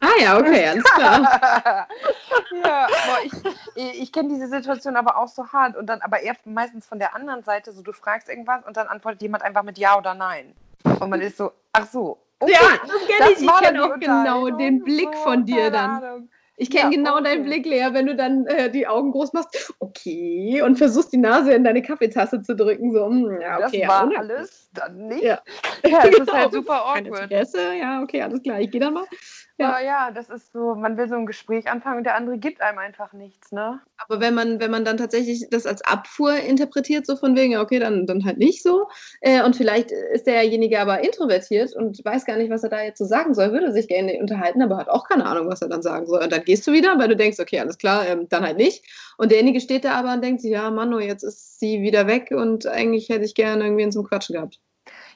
Ah 0.00 0.20
ja, 0.20 0.36
okay, 0.36 0.66
alles 0.66 0.82
klar. 0.82 1.22
ja, 2.64 2.88
boah, 2.88 3.18
ich, 3.76 4.00
ich 4.02 4.10
kenne 4.10 4.30
diese 4.30 4.48
Situation 4.48 4.96
aber 4.96 5.16
auch 5.16 5.28
so 5.28 5.46
hart 5.52 5.76
und 5.76 5.86
dann 5.86 6.00
aber 6.00 6.22
eher 6.22 6.34
meistens 6.44 6.86
von 6.86 6.98
der 6.98 7.14
anderen 7.14 7.44
Seite, 7.44 7.70
so 7.70 7.82
du 7.82 7.92
fragst 7.92 8.28
irgendwas 8.28 8.66
und 8.66 8.76
dann 8.76 8.88
antwortet 8.88 9.22
jemand 9.22 9.44
einfach 9.44 9.62
mit 9.62 9.78
Ja 9.78 9.96
oder 9.96 10.14
Nein. 10.14 10.56
Und 10.84 11.10
man 11.10 11.20
ist 11.20 11.36
so, 11.36 11.50
ach 11.72 11.86
so. 11.86 12.18
Okay, 12.38 12.52
ja, 12.52 12.78
das 12.82 13.06
kenne 13.06 13.32
ich. 13.32 13.42
Ich 13.42 13.60
kenne 13.60 13.84
auch 13.84 13.98
genau 13.98 14.50
den 14.50 14.82
Blick 14.82 15.14
so, 15.14 15.22
von 15.22 15.44
dir 15.44 15.70
dann. 15.70 16.02
Ahnung. 16.02 16.28
Ich 16.56 16.70
kenne 16.70 16.84
ja, 16.84 16.90
genau 16.90 17.14
okay. 17.14 17.24
deinen 17.24 17.44
Blick, 17.44 17.66
Lea, 17.66 17.88
wenn 17.92 18.06
du 18.06 18.14
dann 18.14 18.46
äh, 18.46 18.70
die 18.70 18.86
Augen 18.86 19.10
groß 19.10 19.32
machst, 19.32 19.74
okay, 19.78 20.62
und 20.62 20.76
versuchst 20.76 21.12
die 21.12 21.16
Nase 21.16 21.54
in 21.54 21.64
deine 21.64 21.82
Kaffeetasse 21.82 22.42
zu 22.42 22.54
drücken, 22.54 22.92
so, 22.92 23.08
mh, 23.08 23.30
hm, 23.30 23.40
ja, 23.40 23.66
okay. 23.66 23.80
Das 23.80 23.88
war 23.88 24.12
ja, 24.12 24.18
alles, 24.18 24.70
dann 24.72 25.08
nicht. 25.08 25.22
Ja, 25.22 25.40
ja 25.86 25.98
es 26.04 26.10
genau. 26.10 26.22
ist 26.22 26.32
halt 26.32 26.52
super 26.52 26.84
awkward. 26.84 27.04
Keine 27.04 27.22
Interesse, 27.22 27.74
ja, 27.74 28.02
okay, 28.02 28.22
alles 28.22 28.42
klar, 28.42 28.60
ich 28.60 28.70
gehe 28.70 28.80
dann 28.80 28.94
mal. 28.94 29.06
Ja. 29.58 29.80
ja, 29.80 30.10
das 30.10 30.30
ist 30.30 30.52
so, 30.52 30.74
man 30.74 30.96
will 30.96 31.08
so 31.08 31.14
ein 31.14 31.26
Gespräch 31.26 31.70
anfangen 31.70 31.98
und 31.98 32.04
der 32.04 32.16
andere 32.16 32.38
gibt 32.38 32.60
einem 32.60 32.78
einfach 32.78 33.12
nichts, 33.12 33.52
ne? 33.52 33.80
Aber 33.98 34.20
wenn 34.20 34.34
man, 34.34 34.60
wenn 34.60 34.70
man 34.70 34.84
dann 34.84 34.96
tatsächlich 34.96 35.46
das 35.50 35.66
als 35.66 35.82
Abfuhr 35.82 36.34
interpretiert, 36.34 37.06
so 37.06 37.16
von 37.16 37.36
wegen, 37.36 37.56
okay, 37.58 37.78
dann, 37.78 38.06
dann 38.06 38.24
halt 38.24 38.38
nicht 38.38 38.62
so. 38.62 38.88
Äh, 39.20 39.44
und 39.44 39.54
vielleicht 39.54 39.92
ist 39.92 40.26
derjenige 40.26 40.80
aber 40.80 41.04
introvertiert 41.04 41.76
und 41.76 42.04
weiß 42.04 42.24
gar 42.24 42.36
nicht, 42.38 42.50
was 42.50 42.64
er 42.64 42.70
da 42.70 42.82
jetzt 42.82 42.98
so 42.98 43.04
sagen 43.04 43.34
soll, 43.34 43.52
würde 43.52 43.72
sich 43.72 43.88
gerne 43.88 44.18
unterhalten, 44.20 44.62
aber 44.62 44.78
hat 44.78 44.88
auch 44.88 45.06
keine 45.06 45.26
Ahnung, 45.26 45.48
was 45.48 45.62
er 45.62 45.68
dann 45.68 45.82
sagen 45.82 46.06
soll. 46.06 46.22
Und 46.22 46.32
dann 46.32 46.44
gehst 46.44 46.66
du 46.66 46.72
wieder, 46.72 46.98
weil 46.98 47.08
du 47.08 47.16
denkst, 47.16 47.38
okay, 47.38 47.60
alles 47.60 47.78
klar, 47.78 48.06
ähm, 48.06 48.28
dann 48.28 48.44
halt 48.44 48.56
nicht. 48.56 48.84
Und 49.18 49.30
derjenige 49.30 49.60
steht 49.60 49.84
da 49.84 49.92
aber 49.92 50.14
und 50.14 50.24
denkt 50.24 50.40
sich, 50.40 50.50
ja, 50.50 50.70
Mano, 50.70 50.98
jetzt 50.98 51.22
ist 51.22 51.60
sie 51.60 51.82
wieder 51.82 52.06
weg 52.06 52.30
und 52.30 52.66
eigentlich 52.66 53.10
hätte 53.10 53.24
ich 53.24 53.34
gerne 53.34 53.64
irgendwen 53.64 53.92
zum 53.92 54.04
Quatschen 54.04 54.34
gehabt. 54.34 54.61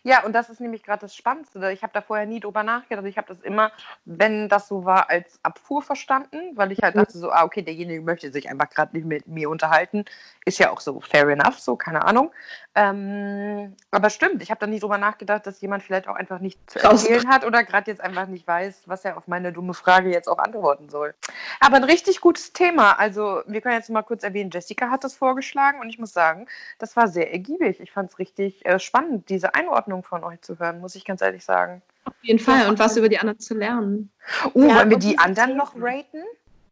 Ja, 0.06 0.22
und 0.22 0.34
das 0.34 0.50
ist 0.50 0.60
nämlich 0.60 0.84
gerade 0.84 1.00
das 1.00 1.16
Spannendste. 1.16 1.72
Ich 1.72 1.82
habe 1.82 1.92
da 1.92 2.00
vorher 2.00 2.26
nie 2.26 2.38
drüber 2.38 2.62
nachgedacht. 2.62 3.06
Ich 3.06 3.18
habe 3.18 3.26
das 3.26 3.40
immer, 3.40 3.72
wenn 4.04 4.48
das 4.48 4.68
so 4.68 4.84
war, 4.84 5.10
als 5.10 5.40
Abfuhr 5.42 5.82
verstanden, 5.82 6.52
weil 6.54 6.70
ich 6.70 6.78
halt 6.80 6.94
mhm. 6.94 7.00
dachte 7.00 7.18
so, 7.18 7.32
ah, 7.32 7.42
okay, 7.42 7.62
derjenige 7.62 8.00
möchte 8.02 8.30
sich 8.30 8.48
einfach 8.48 8.70
gerade 8.70 8.96
nicht 8.96 9.04
mit 9.04 9.26
mir 9.26 9.50
unterhalten. 9.50 10.04
Ist 10.44 10.60
ja 10.60 10.70
auch 10.70 10.80
so 10.80 11.00
fair 11.00 11.26
enough, 11.28 11.58
so, 11.58 11.74
keine 11.74 12.04
Ahnung. 12.04 12.30
Ähm, 12.76 13.74
aber 13.90 14.10
stimmt, 14.10 14.42
ich 14.42 14.50
habe 14.50 14.60
da 14.60 14.68
nie 14.68 14.78
drüber 14.78 14.98
nachgedacht, 14.98 15.44
dass 15.44 15.60
jemand 15.60 15.82
vielleicht 15.82 16.06
auch 16.06 16.14
einfach 16.14 16.38
nicht 16.38 16.60
zu 16.70 16.78
erzählen 16.78 17.26
hat 17.28 17.44
oder 17.44 17.64
gerade 17.64 17.90
jetzt 17.90 18.00
einfach 18.00 18.28
nicht 18.28 18.46
weiß, 18.46 18.82
was 18.86 19.04
er 19.04 19.16
auf 19.16 19.26
meine 19.26 19.52
dumme 19.52 19.74
Frage 19.74 20.12
jetzt 20.12 20.28
auch 20.28 20.38
antworten 20.38 20.88
soll. 20.88 21.14
Aber 21.58 21.76
ein 21.76 21.84
richtig 21.84 22.20
gutes 22.20 22.52
Thema. 22.52 22.92
Also, 22.92 23.42
wir 23.46 23.60
können 23.60 23.74
jetzt 23.74 23.90
mal 23.90 24.02
kurz 24.02 24.22
erwähnen, 24.22 24.50
Jessica 24.52 24.88
hat 24.88 25.02
das 25.02 25.14
vorgeschlagen 25.14 25.80
und 25.80 25.88
ich 25.88 25.98
muss 25.98 26.12
sagen, 26.12 26.46
das 26.78 26.94
war 26.94 27.08
sehr 27.08 27.32
ergiebig. 27.32 27.80
Ich 27.80 27.90
fand 27.90 28.10
es 28.10 28.20
richtig 28.20 28.64
äh, 28.66 28.78
spannend, 28.78 29.30
diese 29.30 29.54
Einordnung 29.54 29.95
von 30.02 30.24
euch 30.24 30.40
zu 30.42 30.58
hören, 30.58 30.80
muss 30.80 30.94
ich 30.94 31.04
ganz 31.04 31.22
ehrlich 31.22 31.44
sagen. 31.44 31.82
Auf 32.04 32.14
jeden 32.22 32.38
Fall 32.38 32.68
und 32.68 32.78
was 32.78 32.96
über 32.96 33.08
die 33.08 33.18
anderen 33.18 33.38
zu 33.38 33.54
lernen. 33.54 34.12
Oh, 34.54 34.62
ja, 34.62 34.76
wollen 34.76 34.90
wir 34.90 34.98
die 34.98 35.18
anderen 35.18 35.56
noch 35.56 35.74
raten? 35.76 36.22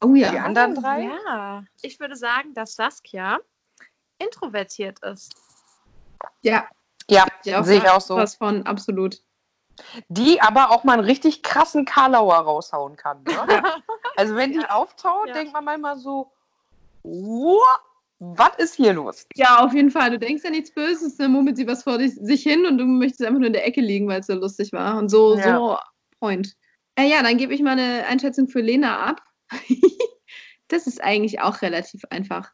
Oh 0.01 0.15
ja. 0.15 0.31
Die 0.31 0.39
anderen 0.39 0.75
drei? 0.75 1.05
Ja. 1.27 1.65
Ich 1.83 1.99
würde 1.99 2.17
sagen, 2.17 2.55
dass 2.55 2.77
Saskia 2.77 3.39
introvertiert 4.19 4.99
ist. 5.01 5.35
Ja. 6.43 6.69
Ja, 7.11 7.27
sehe 7.63 7.79
ich 7.79 7.89
auch 7.89 8.01
so. 8.01 8.17
Was 8.17 8.37
von, 8.37 8.65
absolut. 8.67 9.21
Die 10.09 10.41
aber 10.41 10.71
auch 10.71 10.85
mal 10.85 10.95
einen 10.95 11.05
richtig 11.05 11.43
krassen 11.43 11.85
Karlauer 11.85 12.37
raushauen 12.37 12.97
kann. 12.97 13.23
Ne? 13.25 13.35
also 14.17 14.37
wenn 14.37 14.53
die 14.53 14.61
ja. 14.61 14.71
auftaucht, 14.71 15.29
ja. 15.29 15.35
denkt 15.35 15.53
man 15.53 15.65
manchmal 15.65 15.99
so, 15.99 16.33
was 18.37 18.57
ist 18.59 18.75
hier 18.75 18.93
los? 18.93 19.27
Ja, 19.35 19.65
auf 19.65 19.75
jeden 19.75 19.91
Fall. 19.91 20.11
Du 20.11 20.19
denkst 20.19 20.45
ja 20.45 20.51
nichts 20.51 20.73
Böses, 20.73 21.17
dann 21.17 21.33
murmelt 21.33 21.57
sie 21.57 21.67
was 21.67 21.83
vor 21.83 21.99
sich 21.99 22.43
hin 22.43 22.67
und 22.67 22.79
du 22.79 22.85
möchtest 22.85 23.23
einfach 23.23 23.39
nur 23.39 23.47
in 23.47 23.53
der 23.53 23.67
Ecke 23.67 23.81
liegen, 23.81 24.09
weil 24.09 24.21
es 24.21 24.27
so 24.27 24.35
lustig 24.35 24.73
war. 24.73 24.99
Und 24.99 25.11
so, 25.11 25.37
ja. 25.37 25.57
so 25.57 25.79
Point. 26.21 26.55
Äh, 26.97 27.09
ja, 27.09 27.23
dann 27.23 27.37
gebe 27.37 27.55
ich 27.55 27.63
mal 27.63 27.79
eine 27.79 28.07
Einschätzung 28.07 28.49
für 28.49 28.61
Lena 28.61 29.01
ab. 29.01 29.21
das 30.69 30.87
ist 30.87 31.03
eigentlich 31.03 31.41
auch 31.41 31.63
relativ 31.63 32.03
einfach. 32.11 32.53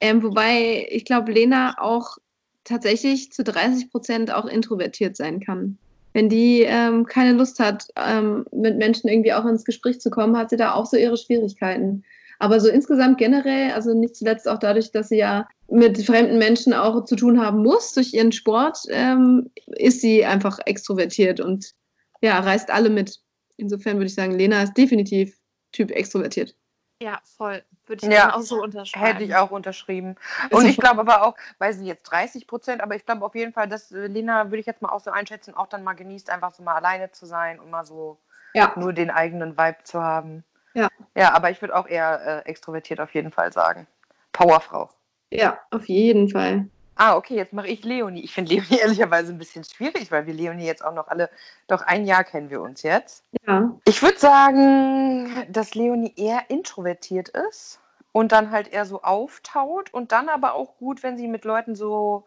Ähm, 0.00 0.22
wobei 0.22 0.86
ich 0.90 1.04
glaube, 1.04 1.32
Lena 1.32 1.74
auch 1.78 2.18
tatsächlich 2.64 3.32
zu 3.32 3.42
30 3.42 3.90
Prozent 3.90 4.32
auch 4.32 4.46
introvertiert 4.46 5.16
sein 5.16 5.40
kann. 5.40 5.78
Wenn 6.12 6.28
die 6.28 6.62
ähm, 6.62 7.06
keine 7.06 7.32
Lust 7.32 7.58
hat, 7.60 7.88
ähm, 7.96 8.44
mit 8.52 8.76
Menschen 8.76 9.08
irgendwie 9.08 9.32
auch 9.32 9.44
ins 9.44 9.64
Gespräch 9.64 10.00
zu 10.00 10.10
kommen, 10.10 10.36
hat 10.36 10.50
sie 10.50 10.56
da 10.56 10.72
auch 10.72 10.86
so 10.86 10.96
ihre 10.96 11.16
Schwierigkeiten. 11.16 12.04
Aber 12.38 12.60
so 12.60 12.68
insgesamt 12.68 13.18
generell, 13.18 13.72
also 13.72 13.94
nicht 13.94 14.16
zuletzt 14.16 14.48
auch 14.48 14.58
dadurch, 14.58 14.92
dass 14.92 15.08
sie 15.08 15.18
ja 15.18 15.48
mit 15.68 16.04
fremden 16.04 16.38
Menschen 16.38 16.72
auch 16.72 17.04
zu 17.04 17.16
tun 17.16 17.40
haben 17.40 17.62
muss 17.62 17.92
durch 17.92 18.14
ihren 18.14 18.32
Sport, 18.32 18.78
ähm, 18.90 19.50
ist 19.66 20.00
sie 20.00 20.24
einfach 20.24 20.58
extrovertiert 20.64 21.40
und 21.40 21.72
ja, 22.20 22.38
reißt 22.38 22.70
alle 22.70 22.90
mit. 22.90 23.18
Insofern 23.56 23.96
würde 23.96 24.06
ich 24.06 24.14
sagen, 24.14 24.32
Lena 24.32 24.62
ist 24.62 24.76
definitiv 24.76 25.36
Typ 25.72 25.90
extrovertiert. 25.90 26.54
Ja, 27.00 27.20
voll. 27.36 27.62
Würde 27.86 28.06
ich 28.06 28.12
ja, 28.12 28.34
auch 28.34 28.40
so 28.40 28.60
unterschreiben. 28.60 29.06
Hätte 29.06 29.24
ich 29.24 29.36
auch 29.36 29.50
unterschrieben. 29.50 30.16
Und 30.50 30.66
ich 30.66 30.76
glaube 30.78 31.00
aber 31.00 31.24
auch, 31.24 31.36
weiß 31.58 31.78
nicht 31.78 31.86
jetzt 31.86 32.04
30 32.04 32.46
Prozent, 32.46 32.82
aber 32.82 32.96
ich 32.96 33.06
glaube 33.06 33.24
auf 33.24 33.34
jeden 33.34 33.52
Fall, 33.52 33.68
dass 33.68 33.92
äh, 33.92 34.08
Lena, 34.08 34.46
würde 34.46 34.58
ich 34.58 34.66
jetzt 34.66 34.82
mal 34.82 34.90
auch 34.90 35.00
so 35.00 35.10
einschätzen, 35.10 35.54
auch 35.54 35.68
dann 35.68 35.84
mal 35.84 35.94
genießt, 35.94 36.30
einfach 36.30 36.52
so 36.52 36.62
mal 36.62 36.74
alleine 36.74 37.12
zu 37.12 37.26
sein 37.26 37.60
und 37.60 37.70
mal 37.70 37.84
so 37.84 38.18
ja. 38.54 38.72
nur 38.76 38.92
den 38.92 39.10
eigenen 39.10 39.56
Vibe 39.56 39.84
zu 39.84 40.02
haben. 40.02 40.44
Ja. 40.74 40.88
Ja, 41.16 41.34
aber 41.34 41.50
ich 41.50 41.60
würde 41.60 41.76
auch 41.76 41.86
eher 41.86 42.44
äh, 42.44 42.48
extrovertiert 42.48 43.00
auf 43.00 43.14
jeden 43.14 43.32
Fall 43.32 43.52
sagen. 43.52 43.86
Powerfrau. 44.32 44.90
Ja, 45.30 45.58
auf 45.70 45.88
jeden 45.88 46.28
Fall. 46.28 46.66
Ah, 46.94 47.16
okay, 47.16 47.36
jetzt 47.36 47.52
mache 47.52 47.68
ich 47.68 47.84
Leonie. 47.84 48.24
Ich 48.24 48.34
finde 48.34 48.54
Leonie 48.54 48.76
ehrlicherweise 48.80 49.32
ein 49.32 49.38
bisschen 49.38 49.64
schwierig, 49.64 50.10
weil 50.10 50.26
wir 50.26 50.34
Leonie 50.34 50.66
jetzt 50.66 50.84
auch 50.84 50.92
noch 50.92 51.06
alle, 51.08 51.30
doch 51.68 51.82
ein 51.82 52.04
Jahr 52.04 52.24
kennen 52.24 52.50
wir 52.50 52.60
uns 52.60 52.82
jetzt. 52.82 53.24
Ja. 53.46 53.72
Ich 53.84 54.02
würde 54.02 54.18
sagen, 54.18 55.46
dass 55.48 55.74
Leonie 55.74 56.12
eher 56.16 56.42
introvertiert 56.48 57.28
ist 57.28 57.78
und 58.10 58.32
dann 58.32 58.50
halt 58.50 58.68
eher 58.68 58.84
so 58.84 59.02
auftaut 59.02 59.94
und 59.94 60.10
dann 60.10 60.28
aber 60.28 60.54
auch 60.54 60.76
gut, 60.78 61.04
wenn 61.04 61.16
sie 61.16 61.28
mit 61.28 61.44
Leuten 61.44 61.76
so 61.76 62.24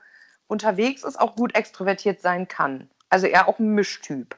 unterwegs 0.47 1.03
ist, 1.03 1.19
auch 1.19 1.35
gut 1.35 1.53
extrovertiert 1.53 2.21
sein 2.21 2.47
kann. 2.47 2.89
Also 3.09 3.27
eher 3.27 3.49
auch 3.49 3.59
ein 3.59 3.73
Mischtyp. 3.73 4.37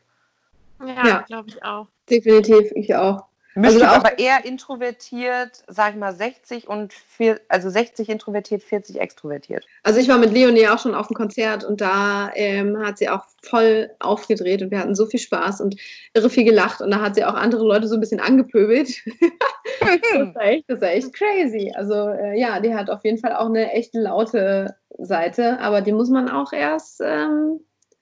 Ja, 0.79 1.07
ja. 1.07 1.21
glaube 1.21 1.49
ich 1.49 1.63
auch. 1.63 1.87
Definitiv, 2.09 2.71
ich 2.73 2.95
auch. 2.95 3.25
Mischtyp, 3.55 3.83
also 3.83 3.95
aber 3.95 4.19
eher 4.19 4.45
introvertiert, 4.45 5.63
sag 5.67 5.93
ich 5.93 5.99
mal 5.99 6.13
60 6.13 6.67
und 6.67 6.93
vier, 6.93 7.39
also 7.49 7.69
60 7.69 8.09
introvertiert, 8.09 8.63
40 8.63 8.99
extrovertiert. 8.99 9.65
Also 9.83 9.99
ich 9.99 10.07
war 10.07 10.17
mit 10.17 10.31
Leonie 10.31 10.67
auch 10.67 10.79
schon 10.79 10.95
auf 10.95 11.07
dem 11.07 11.15
Konzert 11.15 11.63
und 11.63 11.81
da 11.81 12.31
ähm, 12.35 12.77
hat 12.83 12.97
sie 12.97 13.09
auch 13.09 13.25
voll 13.43 13.91
aufgedreht 13.99 14.61
und 14.61 14.71
wir 14.71 14.79
hatten 14.79 14.95
so 14.95 15.05
viel 15.05 15.19
Spaß 15.19 15.61
und 15.61 15.75
irre 16.13 16.29
viel 16.29 16.45
gelacht 16.45 16.81
und 16.81 16.91
da 16.91 17.01
hat 17.01 17.15
sie 17.15 17.25
auch 17.25 17.35
andere 17.35 17.63
Leute 17.63 17.87
so 17.87 17.95
ein 17.95 17.99
bisschen 17.99 18.19
angepöbelt. 18.19 18.89
das, 19.79 20.35
war 20.35 20.43
echt, 20.43 20.65
das 20.67 20.81
war 20.81 20.89
echt 20.89 21.13
crazy. 21.13 21.71
Also 21.75 22.09
äh, 22.09 22.39
ja, 22.39 22.59
die 22.59 22.73
hat 22.73 22.89
auf 22.89 23.03
jeden 23.03 23.19
Fall 23.19 23.35
auch 23.35 23.47
eine 23.47 23.71
echt 23.73 23.93
laute 23.93 24.75
Seite, 24.97 25.59
aber 25.59 25.81
die 25.81 25.91
muss 25.91 26.09
man 26.09 26.29
auch 26.29 26.53
erst 26.53 27.01
ähm, 27.03 27.59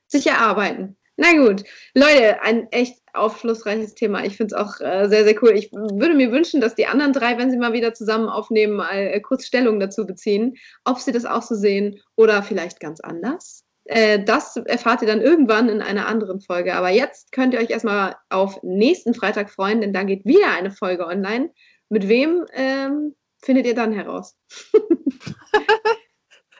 sich 0.08 0.28
erarbeiten. 0.28 0.98
Na 1.22 1.34
gut, 1.34 1.64
Leute, 1.94 2.42
ein 2.42 2.68
echt 2.72 2.98
aufschlussreiches 3.14 3.94
Thema. 3.94 4.26
Ich 4.26 4.38
finde 4.38 4.56
es 4.56 4.60
auch 4.60 4.82
äh, 4.82 5.08
sehr, 5.08 5.24
sehr 5.24 5.36
cool. 5.44 5.52
Ich 5.52 5.72
würde 5.72 6.16
mir 6.16 6.32
wünschen, 6.32 6.62
dass 6.62 6.74
die 6.74 6.88
anderen 6.88 7.14
drei, 7.14 7.38
wenn 7.38 7.52
sie 7.52 7.58
mal 7.58 7.74
wieder 7.74 7.94
zusammen 7.94 8.28
aufnehmen, 8.28 8.74
mal 8.74 8.96
äh, 8.96 9.22
kurz 9.22 9.46
Stellung 9.46 9.80
dazu 9.80 10.08
beziehen, 10.08 10.56
ob 10.84 10.98
sie 10.98 11.12
das 11.12 11.26
auch 11.26 11.44
so 11.44 11.54
sehen 11.54 12.00
oder 12.16 12.42
vielleicht 12.42 12.80
ganz 12.80 13.02
anders. 13.02 13.64
Äh, 13.86 14.24
das 14.24 14.58
erfahrt 14.58 15.04
ihr 15.04 15.08
dann 15.08 15.22
irgendwann 15.22 15.70
in 15.70 15.84
einer 15.84 16.08
anderen 16.08 16.42
Folge. 16.42 16.74
Aber 16.74 16.90
jetzt 16.90 17.32
könnt 17.32 17.54
ihr 17.54 17.60
euch 17.60 17.70
erstmal 17.70 18.16
auf 18.30 18.58
nächsten 18.64 19.14
Freitag 19.14 19.52
freuen, 19.52 19.80
denn 19.80 19.94
da 19.94 20.02
geht 20.02 20.26
wieder 20.26 20.52
eine 20.58 20.72
Folge 20.72 21.06
online. 21.06 21.52
Mit 21.90 22.08
wem 22.08 22.48
ähm, 22.56 23.14
findet 23.44 23.68
ihr 23.68 23.76
dann 23.76 23.94
heraus? 23.94 24.36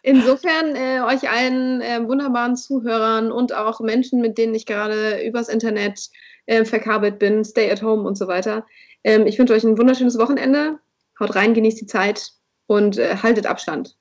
Insofern 0.04 0.76
äh, 0.76 1.02
euch 1.02 1.30
allen 1.30 1.82
äh, 1.82 2.08
wunderbaren 2.08 2.56
Zuhörern 2.56 3.32
und 3.32 3.54
auch 3.54 3.80
Menschen, 3.82 4.20
mit 4.20 4.38
denen 4.38 4.56
ich 4.56 4.66
gerade 4.66 5.24
übers 5.24 5.48
Internet 5.48 6.10
äh, 6.48 6.66
verkabelt 6.66 7.20
bin, 7.20 7.46
Stay 7.46 7.72
at 7.72 7.84
Home 7.84 8.08
und 8.08 8.18
so 8.18 8.28
weiter. 8.28 8.66
Ähm, 9.04 9.28
ich 9.28 9.38
wünsche 9.38 9.54
euch 9.54 9.64
ein 9.64 9.78
wunderschönes 9.78 10.18
Wochenende. 10.18 10.80
Haut 11.20 11.36
rein, 11.36 11.54
genießt 11.54 11.82
die 11.82 11.86
Zeit 11.86 12.32
und 12.68 12.98
äh, 12.98 13.16
haltet 13.16 13.46
Abstand. 13.46 13.96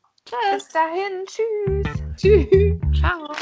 Bis 0.54 0.68
dahin. 0.68 1.24
Tschüss. 1.26 1.86
Tschüss. 2.16 2.98
Ciao. 2.98 3.32